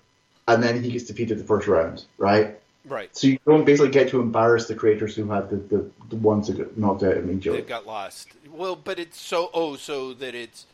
[0.47, 2.59] and then he gets defeated the first round, right?
[2.85, 3.15] Right.
[3.15, 6.47] So you don't basically get to embarrass the creators who had the, the, the ones
[6.47, 7.61] that got knocked out immediately.
[7.61, 8.29] They got lost.
[8.51, 10.65] Well, but it's so oh, so that it's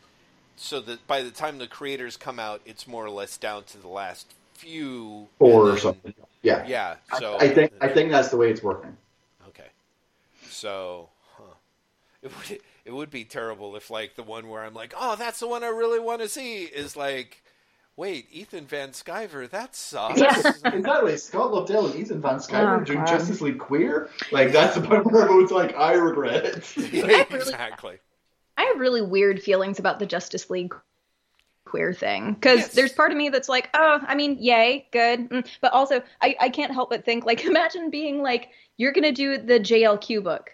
[0.55, 3.77] so that by the time the creators come out, it's more or less down to
[3.77, 6.13] the last few Four or something.
[6.41, 6.65] Yeah.
[6.65, 6.95] Yeah.
[7.19, 8.95] So I, I think I think that's the way it's working.
[9.49, 9.67] Okay.
[10.49, 11.43] So, huh.
[12.21, 15.39] It would it would be terrible if like the one where I'm like, "Oh, that's
[15.39, 17.43] the one I really want to see" is like,
[17.97, 21.17] "Wait, Ethan Van Sciver, that sucks." exactly.
[21.17, 23.07] Scott Lobdell and Ethan Van Sciver Oh, doing God.
[23.07, 24.09] Justice League queer.
[24.31, 26.77] Like that's the part where everyone's like, I regret it.
[26.93, 27.97] Yeah, exactly.
[28.55, 30.73] I have really weird feelings about the Justice League
[31.65, 32.73] queer thing because Yes.
[32.73, 35.47] there's part of me that's like, oh, I mean, yay, good, mm.
[35.59, 39.37] but also I, I can't help but think like, imagine being like, you're gonna do
[39.37, 40.51] the JLQ book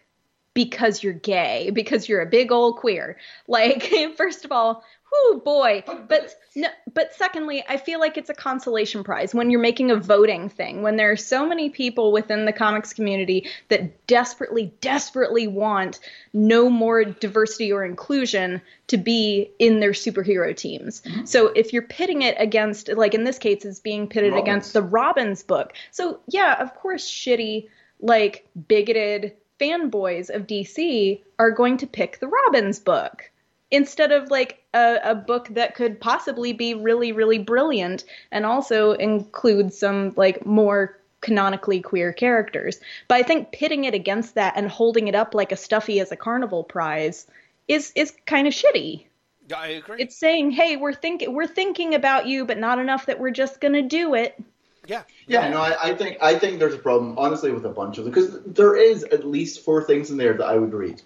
[0.56, 3.18] because you're gay, because you're a big old queer.
[3.48, 4.84] Like, first of all,
[5.14, 9.60] whoo boy, but no, but secondly, I feel like it's a consolation prize when you're
[9.60, 10.82] making a voting thing.
[10.82, 16.00] When there are so many people within the comics community that desperately, desperately want
[16.34, 21.02] no more diversity or inclusion to be in their superhero teams.
[21.26, 24.48] So if you're pitting it against, like in this case, it's being pitted Robins.
[24.48, 25.74] against the Robins book.
[25.92, 27.70] So yeah, of course, shitty,
[28.00, 33.32] like bigoted fanboys of DC are going to pick the Robins book
[33.74, 38.92] instead of like a, a book that could possibly be really really brilliant and also
[38.94, 44.70] include some like more canonically queer characters but i think pitting it against that and
[44.70, 47.28] holding it up like a stuffy as a carnival prize
[47.68, 49.06] is is kind of shitty
[49.54, 49.98] I agree.
[50.00, 53.60] It's saying, "Hey, we're thinking we're thinking about you, but not enough that we're just
[53.60, 54.42] gonna do it."
[54.88, 55.04] yeah.
[55.28, 58.06] Yeah, no, I, I think I think there's a problem, honestly, with a bunch of
[58.06, 61.02] them because there is at least four things in there that I would read.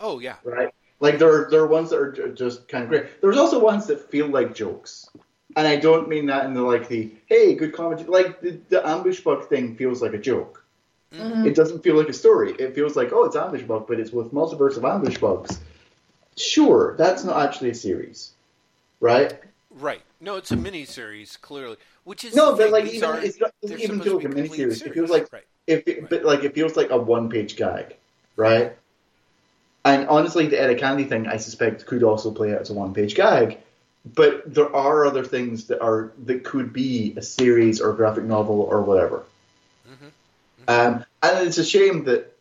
[0.00, 0.36] Oh yeah.
[0.44, 0.68] Right.
[1.02, 3.20] Like there, there are ones that are just kind of great.
[3.20, 5.10] There's also ones that feel like jokes,
[5.56, 8.04] and I don't mean that in the like the hey, good comedy.
[8.04, 10.64] Like the, the ambush bug thing feels like a joke.
[11.12, 11.44] Mm-hmm.
[11.44, 12.52] It doesn't feel like a story.
[12.52, 15.58] It feels like oh, it's ambush bug, but it's with multiverse of ambush bugs.
[16.36, 18.30] Sure, that's not actually a series,
[19.00, 19.34] right?
[19.70, 20.02] Right.
[20.20, 21.78] No, it's a mini series, clearly.
[22.04, 24.24] Which is No, but like even aren't- it's not, it doesn't even supposed feel like
[24.24, 24.86] a be complete miniseries.
[24.86, 25.44] It feels like right.
[25.66, 27.96] if it, but like it feels like a one-page gag,
[28.36, 28.76] right?
[29.84, 33.14] And honestly, the Etta Candy thing, I suspect, could also play out as a one-page
[33.14, 33.58] gag.
[34.04, 38.24] But there are other things that are that could be a series or a graphic
[38.24, 39.24] novel or whatever.
[39.88, 40.04] Mm-hmm.
[40.04, 40.96] Mm-hmm.
[40.96, 42.36] Um, and it's a shame that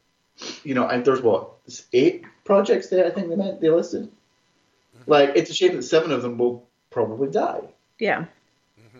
[0.63, 1.51] you know, and there's what
[1.93, 4.05] eight projects that I think they meant they listed.
[4.05, 5.11] Mm-hmm.
[5.11, 7.61] Like, it's a shame that seven of them will probably die
[7.99, 8.26] Yeah.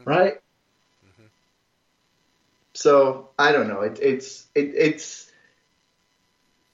[0.06, 0.40] right?
[2.74, 3.82] So I don't know.
[3.82, 5.32] It, it's it, it's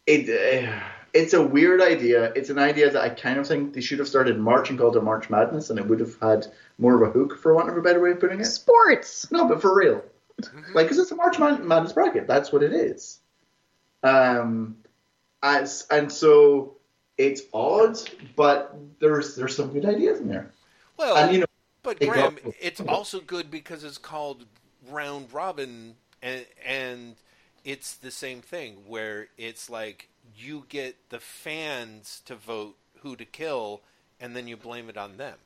[0.05, 0.79] it uh,
[1.13, 2.31] it's a weird idea.
[2.35, 4.77] It's an idea that I kind of think they should have started in March and
[4.77, 6.47] called it March Madness, and it would have had
[6.77, 8.45] more of a hook, for want of a better way of putting it.
[8.45, 9.31] Sports.
[9.31, 10.03] No, but for real,
[10.73, 12.27] like because it's a March Madness bracket.
[12.27, 13.19] That's what it is.
[14.03, 14.77] Um,
[15.41, 16.75] as and so
[17.17, 17.97] it's odd,
[18.35, 20.51] but there's there's some good ideas in there,
[20.97, 21.45] Well, and you know.
[21.83, 24.45] but they Graeme, go- it's also good because it's called
[24.89, 27.15] round robin, and and
[27.65, 33.25] it's the same thing where it's like you get the fans to vote who to
[33.25, 33.81] kill,
[34.19, 35.37] and then you blame it on them.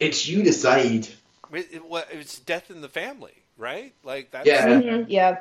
[0.00, 1.08] It's you decide.
[1.52, 3.94] It, it, well, it's death in the family, right?
[4.02, 4.80] Like that's Yeah.
[4.80, 5.38] Mhm, Yeah.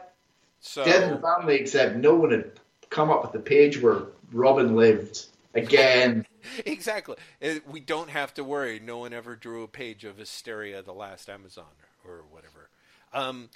[0.60, 2.52] So Dead in the family, except no one had
[2.90, 6.26] come up with the page where Robin lived again.
[6.66, 8.80] exactly, It- we don't have to worry.
[8.80, 11.66] No one ever drew a page of Hysteria, the Last Amazon,
[12.06, 12.70] or whatever.
[13.14, 13.50] Um,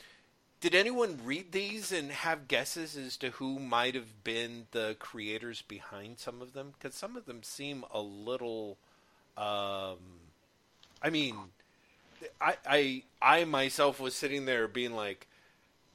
[0.61, 5.61] did anyone read these and have guesses as to who might have been the creators
[5.63, 6.73] behind some of them?
[6.77, 8.77] Because some of them seem a little.
[9.37, 9.97] Um,
[11.01, 11.35] I mean,
[12.39, 15.27] I, I I myself was sitting there being like,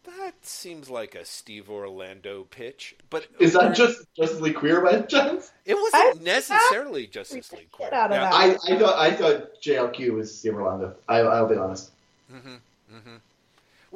[0.05, 5.01] that seems like a Steve Orlando pitch, but Is that just Justice League Queer by
[5.03, 5.53] chance?
[5.65, 7.69] it wasn't I- necessarily Justice League.
[7.79, 8.31] Get out of Yeah.
[8.31, 8.35] that.
[8.35, 10.97] I, I thought I thought JLQ was Steve Orlando.
[11.09, 11.93] I, I'll be honest.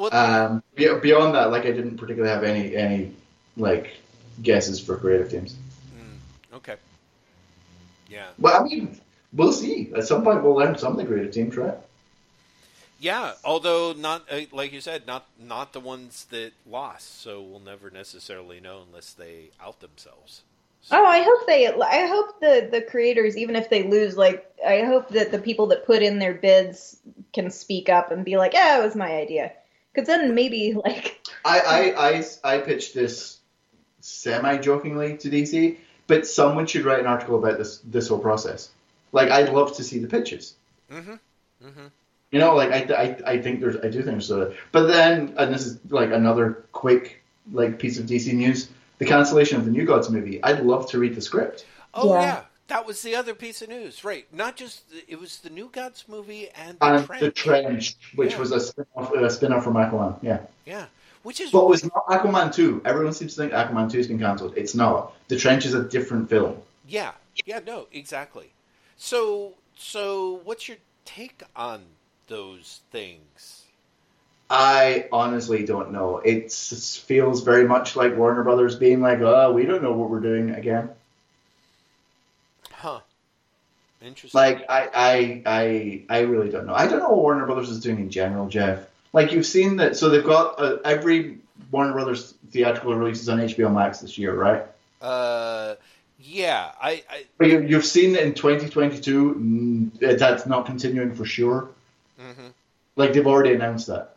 [0.01, 3.13] Well, Um, beyond that, like I didn't particularly have any any
[3.59, 3.99] like
[4.43, 5.57] guesses for creative teams.
[6.55, 6.77] okay.
[8.09, 8.29] Yeah.
[8.39, 8.99] But I mean,
[9.35, 9.93] we'll see.
[9.95, 11.77] At some point, we'll learn some of the creative teams, right?
[12.99, 17.61] Yeah, although not uh, like you said, not not the ones that lost, so we'll
[17.61, 20.43] never necessarily know unless they out themselves.
[20.91, 21.67] Oh, I hope they.
[21.69, 25.67] I hope the the creators, even if they lose, like I hope that the people
[25.69, 26.97] that put in their bids
[27.35, 29.53] can speak up and be like, "Yeah, it was my idea,"
[29.93, 33.39] because then maybe like I, I, I, I pitched this
[34.01, 35.77] semi jokingly to DC,
[36.07, 38.71] but someone should write an article about this this whole process.
[39.13, 40.55] Like, I'd love to see the pitches.
[40.91, 41.15] Mm-hmm.
[41.67, 41.87] Mm-hmm.
[42.31, 45.35] You know, like I, I, I think there's, I do think there's a, but then,
[45.37, 47.23] and this is like another quick
[47.53, 48.69] like piece of DC news:
[48.99, 50.43] the cancellation of the New Gods movie.
[50.43, 51.67] I'd love to read the script.
[51.93, 52.23] Oh yeah.
[52.23, 52.43] Yeah.
[52.71, 54.27] That was the other piece of news, right?
[54.33, 57.21] Not just it was the New Gods movie and the And Trench.
[57.21, 58.39] the Trench, which Yeah.
[58.39, 60.19] was a spin-off, a spin-off from Aquaman.
[60.23, 60.87] Yeah, Yeah,
[61.25, 62.81] which is what was not Aquaman two.
[62.85, 64.55] Everyone seems to think Aquaman two has been cancelled.
[64.57, 65.13] It's not.
[65.29, 66.57] The Trench is a different film.
[66.89, 67.13] yeah,
[67.45, 68.51] yeah, no, exactly.
[68.97, 71.83] So, so what's your take on
[72.29, 73.65] those things?
[74.49, 76.19] I honestly don't know.
[76.19, 80.21] It feels very much like Warner Brothers being like, "Oh, we don't know what we're
[80.21, 80.91] doing again."
[82.73, 83.01] Huh?
[84.03, 84.39] Interesting.
[84.39, 86.75] Like, I, I, I, I really don't know.
[86.75, 88.87] I don't know what Warner Brothers is doing in general, Jeff.
[89.13, 89.97] Like, you've seen that.
[89.97, 91.39] So they've got uh, every
[91.71, 94.65] Warner Brothers theatrical releases on HBO Max this year, right?
[95.03, 95.75] uh,
[96.23, 101.25] yeah, I, I But you, you've seen that in 2022, mm, that's not continuing for
[101.25, 101.71] sure.
[102.21, 102.53] mhm.
[102.97, 104.17] Like they've already announced that.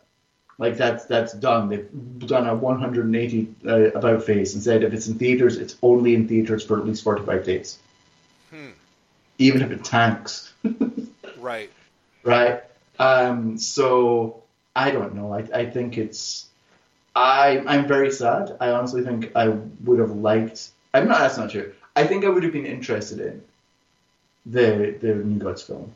[0.58, 1.68] Like that's that's done.
[1.68, 1.88] They've
[2.26, 6.28] done a 180 uh, about face and said if it's in theaters, it's only in
[6.28, 7.78] theaters for at least 45 days.
[8.50, 8.70] Hmm.
[9.38, 10.52] Even if it tanks,
[11.38, 11.70] right.
[12.24, 12.62] right?
[12.98, 14.42] Um, so
[14.76, 15.32] I don't know.
[15.32, 16.46] I, I think it's.
[17.16, 18.56] I I'm very sad.
[18.60, 20.70] I honestly think I would have liked.
[20.92, 21.18] I'm not.
[21.18, 21.72] That's not true.
[21.96, 23.42] I think I would have been interested in
[24.46, 25.92] the the New Gods film.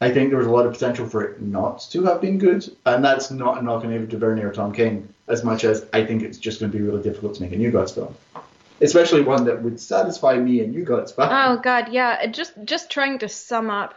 [0.00, 2.68] I think there was a lot of potential for it not to have been good,
[2.84, 6.04] and that's not a knock on Ava DuVernay or Tom King as much as I
[6.04, 8.14] think it's just going to be really difficult to make a New Gods film.
[8.80, 11.12] Especially one that would satisfy me and you guys.
[11.12, 11.30] fine.
[11.32, 12.26] Oh god, yeah.
[12.26, 13.94] Just just trying to sum up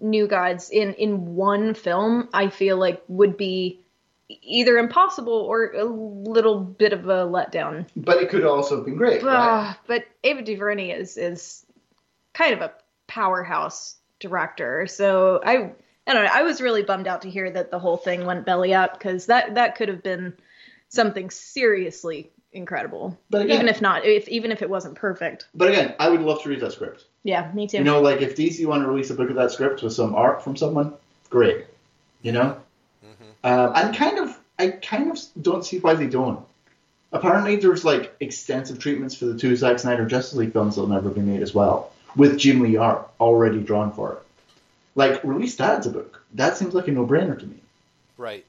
[0.00, 3.80] New Gods in in one film, I feel like would be
[4.28, 7.86] either impossible or a little bit of a letdown.
[7.96, 9.22] But it could also have been great.
[9.22, 9.34] Right?
[9.34, 11.66] Ah, but Ava DuVernay is is
[12.32, 12.72] kind of a
[13.06, 14.86] powerhouse director.
[14.86, 15.72] So I
[16.06, 16.30] I don't know.
[16.32, 19.26] I was really bummed out to hear that the whole thing went belly up because
[19.26, 20.34] that that could have been
[20.88, 23.18] something seriously incredible.
[23.30, 25.46] But again- even if not, if even if it wasn't perfect.
[25.54, 27.04] But again, I would love to read that script.
[27.24, 27.78] Yeah, me too.
[27.78, 30.14] You know, like if DC want to release a book of that script with some
[30.14, 30.94] art from someone,
[31.30, 31.66] great.
[32.22, 32.56] You know,
[33.04, 33.46] mm-hmm.
[33.46, 36.44] um, I'm kind of, I kind of don't see why they don't.
[37.12, 41.10] Apparently, there's like extensive treatments for the two Zack Snyder Justice League films that'll never
[41.10, 44.18] be made as well, with Jim Lee art already drawn for it.
[44.94, 46.22] Like, release that as a book.
[46.34, 47.56] That seems like a no-brainer to me.
[48.18, 48.44] Right,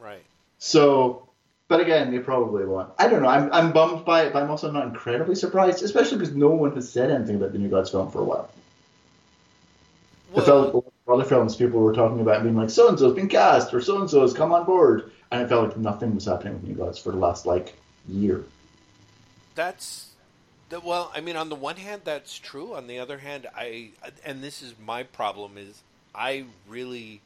[0.00, 0.22] right.
[0.58, 1.27] So,
[1.68, 2.90] but again, they probably won't.
[2.98, 3.28] I don't know.
[3.28, 6.74] I'm, I'm bummed by it, but I'm also not incredibly surprised, especially because no one
[6.74, 8.50] has said anything about the New Gods film for a while.
[10.32, 13.28] Well, felt like other films people were talking about being like, so and so's been
[13.28, 16.54] cast or so and so's come on board, and it felt like nothing was happening
[16.54, 17.74] with New Gods for the last like
[18.08, 18.44] year.
[19.54, 20.14] that's
[20.68, 23.90] the, well i mean on the one hand that's true on the other hand i
[24.24, 25.82] and this is my problem is
[26.14, 27.20] i really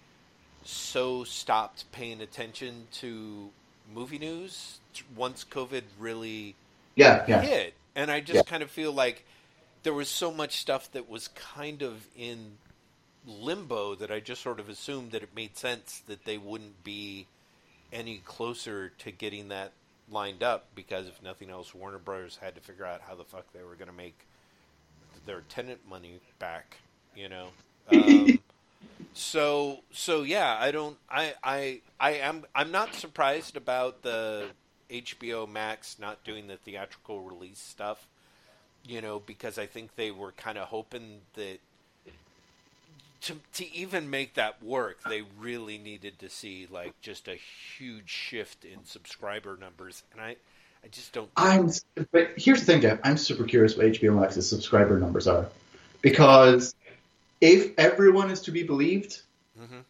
[0.65, 3.51] so stopped paying attention to
[3.95, 4.79] movie news
[5.17, 6.55] once covid really
[6.95, 7.41] Yeah, yeah.
[7.43, 8.43] hit and i just Yeah.
[8.43, 9.25] kind of feel like
[9.83, 12.59] there was so much stuff that was kind of in
[13.27, 17.27] limbo that i just sort of assumed that it made sense that they wouldn't be
[17.93, 19.73] any closer to getting that
[20.11, 23.45] lined up because if nothing else, Warner Brothers had to figure out how the fuck
[23.53, 24.19] they were going to make
[25.27, 26.79] their Tenet money back.
[27.15, 27.49] You know.
[27.91, 28.39] Um,
[29.15, 30.97] so so yeah, I don't.
[31.11, 32.45] I I I am.
[32.55, 34.47] I'm not surprised about the
[34.91, 38.07] HBO Max not doing the theatrical release stuff.
[38.85, 41.59] You know, because I think they were kind of hoping that
[43.23, 47.35] to to even make that work, they really needed to see like just a
[47.79, 50.37] huge shift in subscriber numbers, and I,
[50.85, 51.31] I just don't.
[51.37, 51.71] I'm,
[52.11, 52.99] but here's the thing, Jeff.
[53.05, 55.47] I'm super curious what HBO Max's subscriber numbers are,
[56.01, 56.75] because
[57.43, 59.21] if everyone is to be believed,
[59.61, 59.83] Mhm.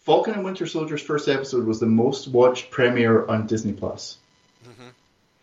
[0.00, 4.18] Falcon and Winter Soldier's first episode was the most watched premiere on Disney Plus,
[4.64, 4.90] Mhm.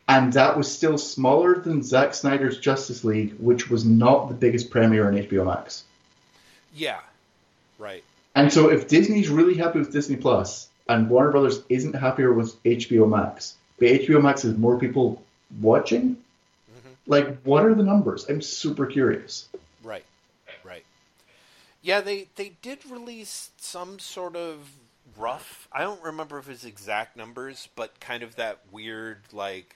[0.07, 4.69] and that was still smaller than Zack Snyder's Justice League, which was not the biggest
[4.69, 5.83] premiere on HBO Max.
[6.75, 6.99] Yeah,
[7.79, 8.03] right.
[8.35, 12.55] And so, if Disney's really happy with Disney Plus and Warner Brothers isn't happier with
[12.63, 15.21] HBO Max, but HBO Max has more people
[15.59, 16.17] watching,
[17.07, 18.25] like what are the numbers?
[18.29, 19.47] I'm super curious.
[19.83, 20.05] Right.
[21.81, 24.69] Yeah, they they did release some sort of
[25.17, 25.67] rough.
[25.71, 29.75] I don't remember if it's exact numbers, but kind of that weird like,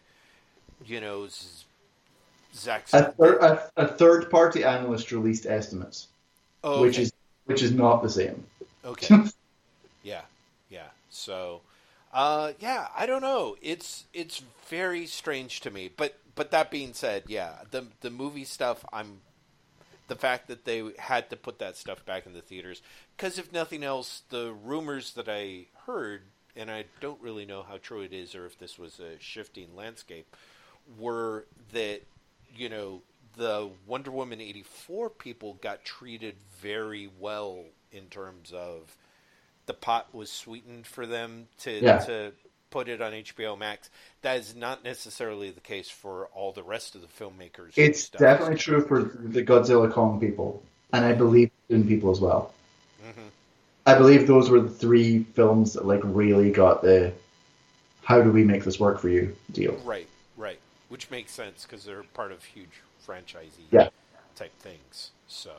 [0.85, 1.65] you know, Z-
[2.53, 2.85] Zack.
[2.93, 6.07] A, thir- a, a third party analyst released estimates,
[6.63, 7.03] oh, which okay.
[7.03, 7.13] is
[7.45, 8.43] which is not the same.
[8.83, 9.23] Okay.
[10.03, 10.21] yeah,
[10.69, 10.87] yeah.
[11.09, 11.61] So,
[12.13, 13.55] uh, yeah, I don't know.
[13.61, 15.89] It's it's very strange to me.
[15.95, 19.21] But but that being said, yeah, the the movie stuff, I'm
[20.07, 22.81] the fact that they had to put that stuff back in the theaters
[23.15, 26.21] because if nothing else, the rumors that I heard,
[26.55, 29.75] and I don't really know how true it is or if this was a shifting
[29.75, 30.35] landscape,
[30.97, 32.01] were that
[32.55, 33.01] you know
[33.37, 38.95] the Wonder Woman eighty four people got treated very well in terms of
[39.65, 41.97] the pot was sweetened for them to Yeah.
[42.05, 42.33] to
[42.69, 43.89] put it on HBO Max.
[44.21, 47.73] That is not necessarily the case for all the rest of the filmmakers.
[47.75, 50.63] It's definitely true for the Godzilla Kong people,
[50.93, 52.53] and I believe in people as well.
[53.03, 53.29] Mhm.
[53.85, 57.13] I believe those were the three films that like really got the
[58.03, 59.75] "How do we make this work for you?" deal.
[59.83, 60.59] Right, right.
[60.89, 63.89] Which makes sense because they're part of huge franchisee Yeah.
[64.35, 65.11] type things.
[65.27, 65.51] So,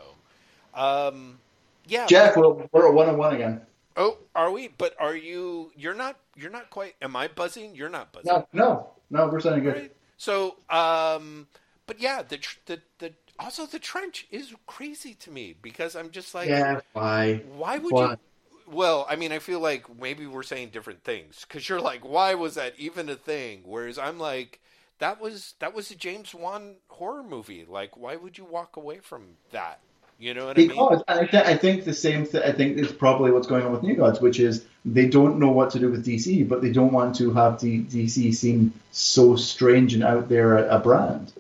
[0.75, 1.39] um,
[1.87, 2.07] yeah.
[2.07, 3.61] Jeff, we're, we're one on one again.
[3.97, 4.69] Oh, are we?
[4.69, 5.73] But are you?
[5.77, 6.17] You're not.
[6.37, 6.95] You're not quite.
[7.03, 7.75] Am I buzzing?
[7.75, 8.31] You're not buzzing.
[8.33, 9.75] No, no, no, we're sounding good.
[9.75, 9.93] Right?
[10.17, 11.49] So, um,
[11.87, 16.35] but yeah, the the the also the trench is crazy to me because I'm just
[16.35, 17.43] like, Yeah, why?
[17.43, 18.01] why would Why?
[18.01, 18.19] you?
[18.67, 22.35] Well, I mean, I feel like maybe we're saying different things because you're like, why
[22.35, 23.63] was that even a thing?
[23.65, 24.61] Whereas I'm like,
[24.99, 27.65] that was that was a James Wan horror movie.
[27.69, 29.81] Like, why would you walk away from that?
[30.19, 30.69] You know what I mean?
[30.69, 32.25] Because and I, th- I think the same.
[32.25, 35.39] thing, I think it's probably what's going on with New Gods, which is they don't
[35.39, 38.73] know what to do with DC, but they don't want to have D- DC seem
[38.93, 41.33] so strange and out there a, a brand.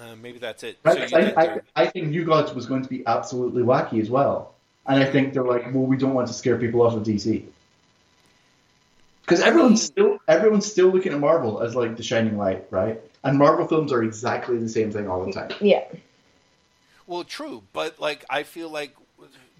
[0.00, 0.78] Uh, maybe that's it.
[0.84, 0.94] Right?
[0.94, 1.38] So 'Cause you I, think
[1.74, 4.54] I, I think New Gods was going to be absolutely wacky as well,
[4.86, 7.44] and I think they're like, well, we don't want to scare people off of DC.
[9.22, 13.00] Because everyone's still everyone's still looking at Marvel as like the shining light, right?
[13.24, 15.50] And Marvel films are exactly the same thing all the time.
[15.60, 15.82] Yeah.
[17.06, 18.96] Well, true, but like I feel like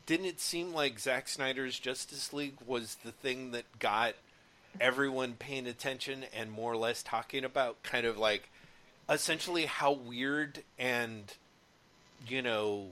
[0.06, 4.14] didn't it seem like Zack Snyder's Justice League was the thing that got
[4.81, 8.51] everyone paying attention and more or less talking about kind of like
[9.09, 11.32] essentially how weird and
[12.28, 12.89] you know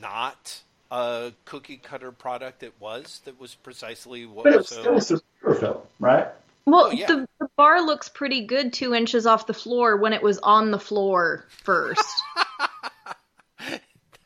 [0.00, 0.60] not
[0.90, 5.20] a cookie cutter product it was that was precisely what But was it's still a
[5.46, 6.26] superhero film, right?
[6.66, 7.06] Well, Oh, yeah.
[7.06, 10.70] the, the bar looks pretty good two inches off the floor when it was on
[10.70, 12.04] the floor first.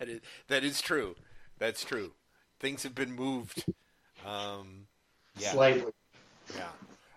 [0.02, 1.14] that is that is true.
[1.58, 2.12] That's true.
[2.58, 3.64] Things have been moved.
[4.26, 4.86] Um,
[5.38, 5.52] yeah.
[5.52, 5.92] Slightly.
[6.54, 6.68] Yeah.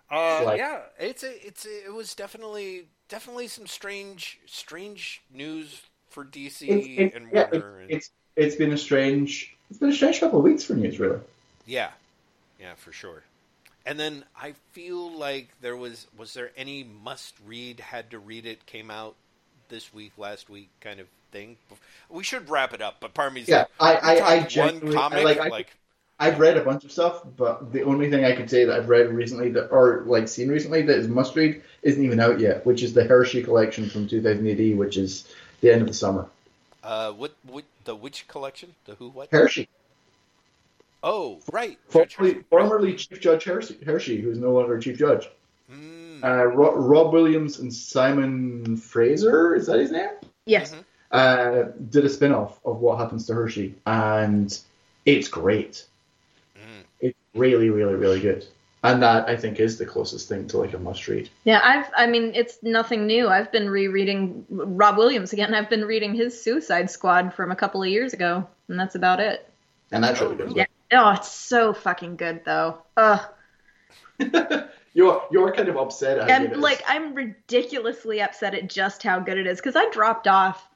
[0.08, 6.24] Uh, yeah, it's a, it's a, it was definitely definitely some strange strange news for
[6.24, 7.80] DC It's, it's, and yeah, Warner.
[7.80, 10.74] it's, and, it's it's been a strange it's been a strange couple of weeks for
[10.74, 11.18] news, really.
[11.66, 11.90] yeah,
[12.60, 13.24] yeah, for sure.
[13.84, 18.46] And then I feel like there was was there any must read had to read
[18.46, 19.16] it came out
[19.68, 21.56] this week last week kind of thing.
[22.08, 24.42] We should wrap it up, but part of me's Yeah, like, I we I, I
[24.44, 25.76] talked genuinely one I, comic like I, like
[26.18, 28.88] I've read a bunch of stuff, but the only thing I could say that I've
[28.88, 32.64] read recently that or like seen recently that is must read isn't even out yet,
[32.66, 35.28] which is the Hershey collection from 2000 AD, which is
[35.60, 36.26] the end of the summer.
[36.82, 39.68] uh what what the which collection the who what Hershey,
[41.02, 42.44] oh right Judge formerly, Hershey.
[42.50, 45.28] formerly Chief Judge Hershey, Hershey, who's no longer Chief Judge.
[45.70, 46.24] Mm.
[46.24, 50.10] Uh, Ro- Rob Williams and Simon Fraser, is that his name?
[50.46, 50.74] yes.
[50.74, 50.85] Mhm.
[51.10, 54.58] Uh, did a spin off of What Happens to Hershey, and
[55.04, 55.84] it's great.
[56.56, 56.84] Mm.
[57.00, 58.44] It's really, really, really good.
[58.82, 61.28] And that I think is the closest thing to like a must read.
[61.44, 61.90] Yeah, I've.
[61.96, 63.28] I mean, it's nothing new.
[63.28, 65.54] I've been rereading Rob Williams again.
[65.54, 69.18] I've been reading his Suicide Squad from a couple of years ago, and that's about
[69.18, 69.48] it.
[69.90, 70.56] And that's Oh, really good.
[70.56, 70.66] Yeah.
[70.92, 72.78] Oh, it's so fucking good though.
[72.96, 73.20] Ugh.
[74.94, 76.58] you're you're kind of upset at how it And is.
[76.58, 80.68] like, I'm ridiculously upset at just how good it is because I dropped off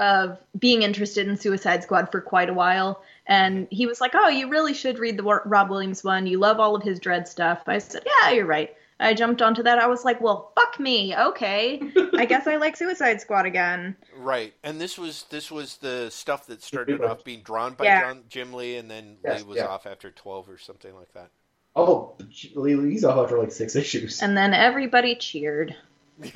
[0.00, 4.28] of being interested in Suicide Squad for quite a while, and he was like, "Oh,
[4.28, 6.26] you really should read the Rob Williams one.
[6.26, 9.62] You love all of his Dredd stuff." I said, "Yeah, you're right." I jumped onto
[9.62, 9.78] that.
[9.78, 11.14] I was like, "Well, fuck me.
[11.16, 11.80] Okay,
[12.16, 16.46] I guess I like Suicide Squad again." Right, and this was this was the stuff
[16.48, 18.00] that started off being drawn by Yeah.
[18.02, 19.66] John, Jim Lee, and then Yes, Lee was yeah.
[19.66, 21.30] off after twelve or something like that.
[21.76, 22.16] oh,
[22.56, 24.20] Lee Lee's off after like six issues.
[24.22, 25.76] And then everybody cheered.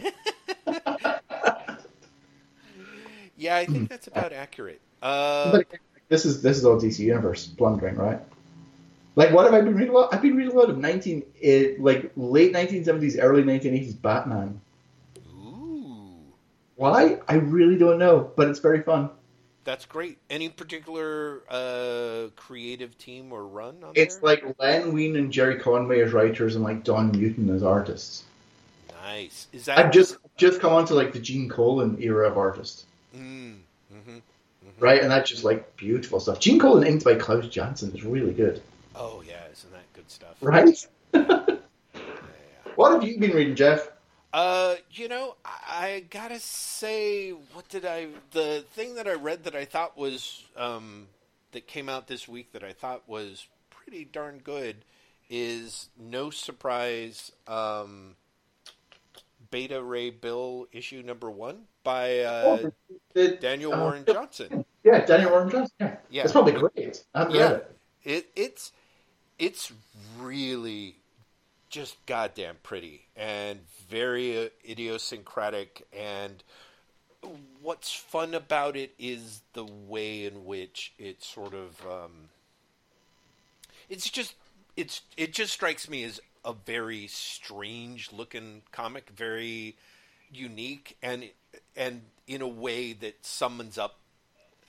[3.42, 4.80] Yeah, I think that's about accurate.
[5.02, 5.66] Uh, But
[6.08, 8.20] this is this is all DC Universe blundering, right?
[9.16, 10.14] Like, what have I been reading a lot?
[10.14, 13.94] I've been reading a lot of nineteen, eh, like late nineteen seventies, early nineteen eighties
[13.94, 14.60] Batman.
[15.26, 16.34] ooh,
[16.76, 17.20] Why?
[17.28, 19.10] I really don't know, but it's very fun.
[19.64, 20.18] that's great.
[20.30, 24.22] Any particular uh, creative team or run on It's there?
[24.22, 28.24] like Len Wein and Gerry Conway as writers, and like Don Newton as artists.
[28.88, 29.48] nice.
[29.52, 32.86] Is that I've just just come on to like the Gene Colan era of artists,
[33.16, 33.58] Mm,
[33.92, 34.18] hmm
[34.78, 35.02] right?
[35.02, 36.40] And that's just like beautiful stuff.
[36.40, 38.62] Gene Colan inked by Klaus Janson is really good,
[38.94, 40.36] Oh yeah, isn't that good stuff?
[40.40, 40.86] right?
[41.94, 42.72] Yeah.
[42.74, 43.90] What have you been reading, Jeff?
[44.32, 48.08] Uh, you know, I, I gotta say, what did I?
[48.30, 51.08] The thing that I read that I thought was um,
[51.52, 54.76] that came out this week that I thought was pretty darn good
[55.28, 57.30] is no surprise.
[57.46, 58.16] Um,
[59.50, 62.58] Beta Ray Bill issue number one by uh,
[63.14, 64.64] Oh, Daniel uh, Warren Johnson.
[64.84, 65.74] Yeah, Daniel Warren Johnson.
[65.80, 66.22] Yeah, Yeah.
[66.22, 67.04] it's probably great.
[67.14, 67.50] Yeah.
[67.50, 67.76] it.
[68.04, 68.72] It it's
[69.38, 69.72] it's
[70.18, 70.96] really
[71.70, 76.42] just goddamn pretty and very uh, idiosyncratic and
[77.62, 82.28] what's fun about it is the way in which it sort of um,
[83.88, 84.34] it's just
[84.76, 89.76] it's it just strikes me as a very strange looking comic very
[90.32, 91.30] unique and
[91.76, 93.98] and in a way that summons up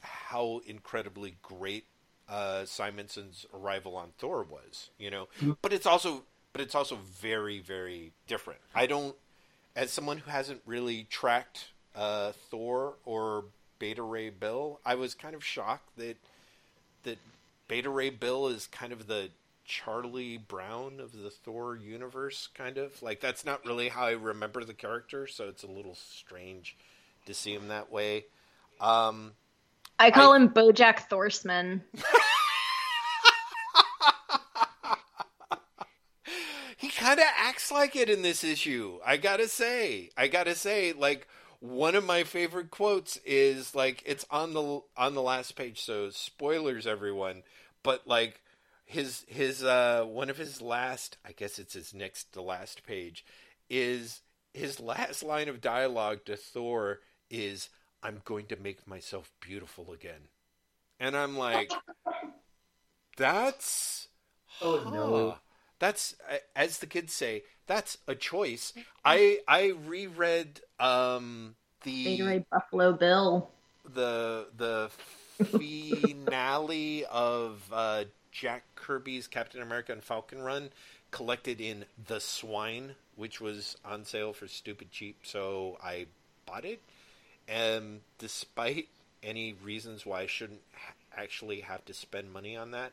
[0.02, 1.86] how incredibly great
[2.30, 5.28] uh, Simonson's arrival on Thor was, you know.
[5.62, 8.60] But it's also, but it's also very, very different.
[8.74, 9.16] I don't,
[9.76, 13.46] as someone who hasn't really tracked uh, Thor or
[13.80, 16.18] Beta Ray Bill, I was kind of shocked that
[17.04, 17.18] that
[17.68, 19.30] Beta Ray Bill is kind of the
[19.66, 24.64] Charlie Brown of the Thor universe, kind of like that's not really how I remember
[24.64, 26.78] the character, so it's a little strange
[27.26, 28.26] to see him that way.
[28.80, 29.34] Um,
[30.00, 31.82] I call him Bojack Thorsman.
[36.78, 39.00] he kind of acts like it in this issue.
[39.06, 41.28] I gotta say, I gotta say, like
[41.60, 45.82] one of my favorite quotes is like it's on the on the last page.
[45.82, 47.44] So spoilers, everyone.
[47.84, 48.42] But like
[48.94, 53.26] his his uh one of his last I guess it's his next to last page
[53.70, 54.22] is
[54.54, 57.70] his last line of dialogue to Thor is
[58.04, 60.30] I'm going to make myself beautiful again.
[61.00, 61.78] And I'm like
[63.18, 64.08] that's
[64.62, 65.34] Oh, huh.
[65.34, 65.38] no.
[65.80, 66.16] That's
[66.56, 68.74] as the kids say, that's a choice.
[69.06, 73.50] I I reread um the Beta Buffalo Bill.
[73.86, 74.90] the the
[75.40, 80.70] finale of uh, Jack Kirby's Captain America and Falcon run
[81.12, 86.08] collected in The Swine, which was on sale for stupid cheap, so I
[86.46, 86.82] bought it.
[87.48, 88.88] And despite
[89.22, 90.62] any reasons why I shouldn't
[91.16, 92.92] actually have to spend money on that,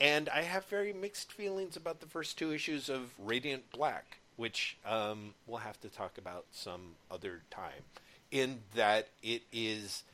[0.00, 4.76] and I have very mixed feelings about the first two issues of Radiant Black, which
[4.86, 7.82] um, we'll have to talk about some other time.
[8.30, 10.04] In that it is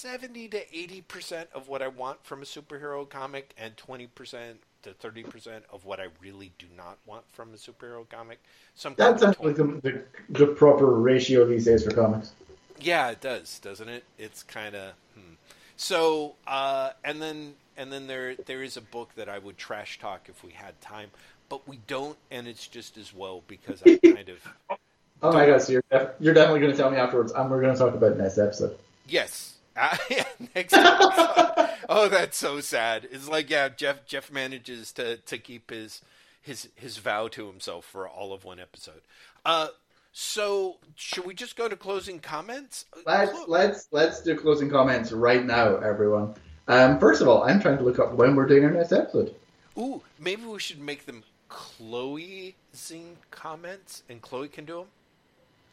[0.00, 4.60] 70 to 80 percent of what I want from a superhero comic, and 20 percent
[4.82, 8.40] to 30 percent of what I really do not want from a superhero comic.
[8.74, 12.32] So I'm That sounds like the, the, the proper ratio these days for comics.
[12.80, 14.04] yeah, it does, doesn't it?
[14.18, 15.34] It's kind of hmm.
[15.76, 16.34] so.
[16.46, 20.28] Uh, and then and then there there is a book that I would trash talk
[20.28, 21.10] if we had time,
[21.50, 24.38] but we don't, and it's just as well because I kind of
[25.22, 27.60] Oh my god, so you're, def- you're definitely going to tell me afterwards, and we're
[27.60, 28.78] going to talk about it next episode.
[29.06, 29.58] yes.
[29.76, 30.24] Uh, yeah,
[30.54, 31.70] next episode.
[31.88, 33.08] oh, that's so sad.
[33.10, 36.02] It's like yeah, Jeff Jeff manages to to keep his
[36.40, 39.02] his his vow to himself for all of one episode.
[39.44, 39.68] Uh,
[40.12, 42.86] so should we just go to closing comments?
[43.06, 46.34] Let's Clo- let's let's do closing comments right now, everyone.
[46.68, 49.34] Um, first of all, I'm trying to look up when we're doing our next episode.
[49.78, 54.86] Ooh, maybe we should make them Chloe zing comments, and Chloe can do them.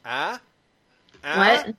[0.06, 0.41] Ah,
[1.24, 1.64] ah?
[1.65, 1.76] What?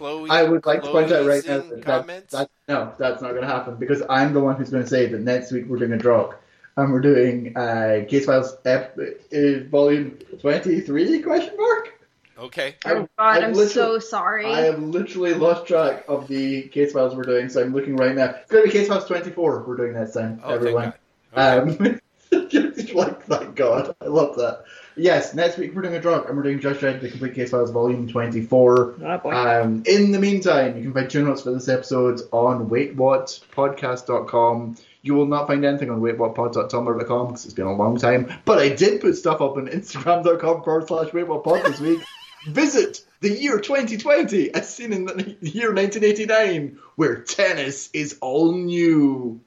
[0.00, 0.30] Chloe.
[0.30, 3.32] I would like to point out right now Chloe-zing that, that, that no, that's not
[3.32, 5.76] going to happen because I'm the one who's going to say that next week we're
[5.76, 6.42] doing a drop
[6.76, 11.92] and we're doing uh, Case Files ep- uh, volume 23 question mark.
[12.38, 12.76] okay.
[12.86, 14.46] Oh God, I've I'm so sorry.
[14.46, 18.14] I have literally lost track of the Case Files we're doing, so I'm looking right
[18.14, 18.30] now.
[18.30, 20.94] It's going to be Case Files 24 we're doing next time, Oh, everyone.
[21.36, 21.76] Okay.
[21.82, 22.00] Um,
[22.94, 23.94] like, thank God.
[24.00, 24.64] I love that.
[25.00, 27.52] Yes, next week we're doing a drop and we're doing Judge Dredd, The Complete Case
[27.52, 28.96] Files Volume 24.
[29.02, 29.30] Oh.
[29.30, 34.76] Um, in the meantime, you can find show notes for this episode on waitwhatpodcast.com.
[35.00, 38.30] You will not find anything on waitwhatpod.tumblr.com because it's been a long time.
[38.44, 42.02] But I did put stuff up on instagram.com forward slash waitwhatpod this week.
[42.46, 49.40] Visit the year 2020 as seen in the year 1989 where tennis is all new.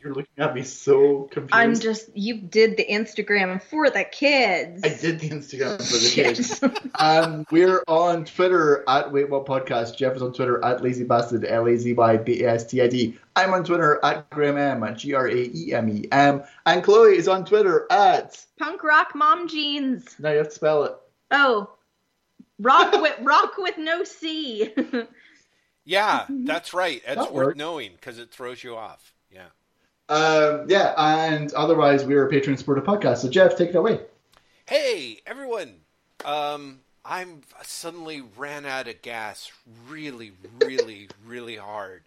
[0.00, 0.06] Ooh.
[0.08, 1.54] You're looking at me so confused.
[1.54, 4.82] I'm just you did the Instagram for the kids.
[4.84, 6.62] I did the Instagram for the kids.
[6.98, 9.96] Um, we're on Twitter at Wait What Podcast.
[9.96, 12.80] Jeff is on Twitter at Lazy Bastard, L A Z Y B A S T
[12.82, 13.16] I D.
[13.36, 16.42] I'm on Twitter at Graeme M, at G R A E M E M.
[16.66, 18.44] And Chloe is on Twitter at.
[18.58, 20.16] Punk rock mom jeans.
[20.18, 20.94] Now you have to spell it.
[21.30, 21.70] Oh,
[22.58, 24.74] rock with rock with no C.
[25.86, 27.02] Yeah, that's right.
[27.04, 27.58] That's That worth works.
[27.58, 29.12] knowing because it throws you off.
[30.10, 30.16] Yeah.
[30.16, 33.18] Um, yeah, and otherwise, we're a Patreon supported podcast.
[33.18, 34.00] So, Jeff, take it away.
[34.66, 35.76] Hey, everyone.
[36.24, 39.50] Um, I'm suddenly ran out of gas
[39.88, 42.02] really, really, really hard.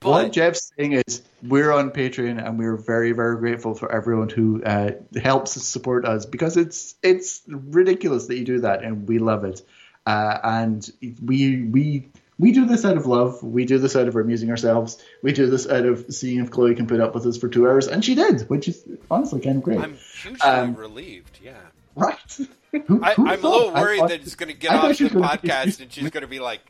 [0.00, 4.28] But What Jeff's saying is we're on Patreon and we're very, very grateful for everyone
[4.28, 9.18] who uh, helps support us because it's it's ridiculous that you do that and we
[9.18, 9.62] love it.
[10.06, 10.92] Uh, and
[11.24, 12.08] we we
[12.38, 13.42] we do this out of love.
[13.42, 15.02] We do this out of amusing ourselves.
[15.22, 17.66] We do this out of seeing if Chloe can put up with us for two
[17.68, 19.80] hours, and she did, which is honestly kind of great.
[19.80, 21.38] I'm hugely Um, relieved.
[21.42, 21.54] Yeah.
[21.96, 22.16] right?
[22.86, 24.90] Who- I, who I'm a little worried thought- that it's going to get I thought
[24.90, 26.60] off the gonna podcast and she's going to be like,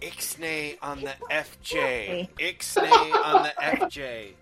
[0.00, 2.28] Ixnay on the FJ.
[2.38, 4.32] Ixnay on the FJ.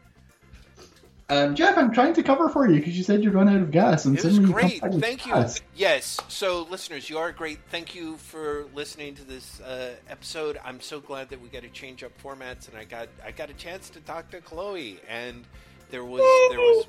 [1.28, 3.73] Um, Jeff, I'm trying to cover for you because you said you'd run out of
[3.73, 5.01] gas, and It was suddenly you great.
[5.01, 5.32] Thank you.
[5.32, 5.61] gas.
[5.74, 6.20] Yes.
[6.28, 7.59] So, listeners, you are great.
[7.69, 10.57] Thank you for listening to this uh, episode.
[10.65, 13.51] I'm so glad that we got to change up formats, and I got I got
[13.51, 15.44] a chance to talk to Chloe, and
[15.90, 16.86] there was there was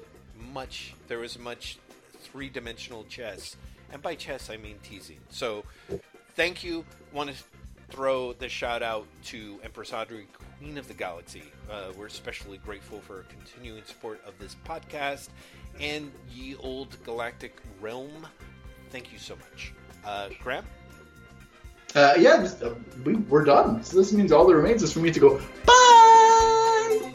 [0.54, 1.80] much there was much
[2.20, 3.56] three dimensional chess,
[3.92, 5.18] and by chess I mean teasing.
[5.30, 5.64] So,
[6.36, 6.86] thank you.
[7.12, 7.36] Want to
[7.90, 10.28] throw the shout out to Empress Audrey,
[10.60, 11.44] Queen of the Galaxy.
[11.70, 15.30] Uh, we're especially grateful for continuing support of this podcast
[15.80, 18.28] and ye old galactic realm.
[18.90, 19.74] Thank you so much.
[20.06, 20.64] Uh, Graeme?
[21.96, 22.74] Uh, yeah, uh,
[23.04, 23.84] we, we're done.
[23.84, 27.14] So this means all that remains is for me to go, bye!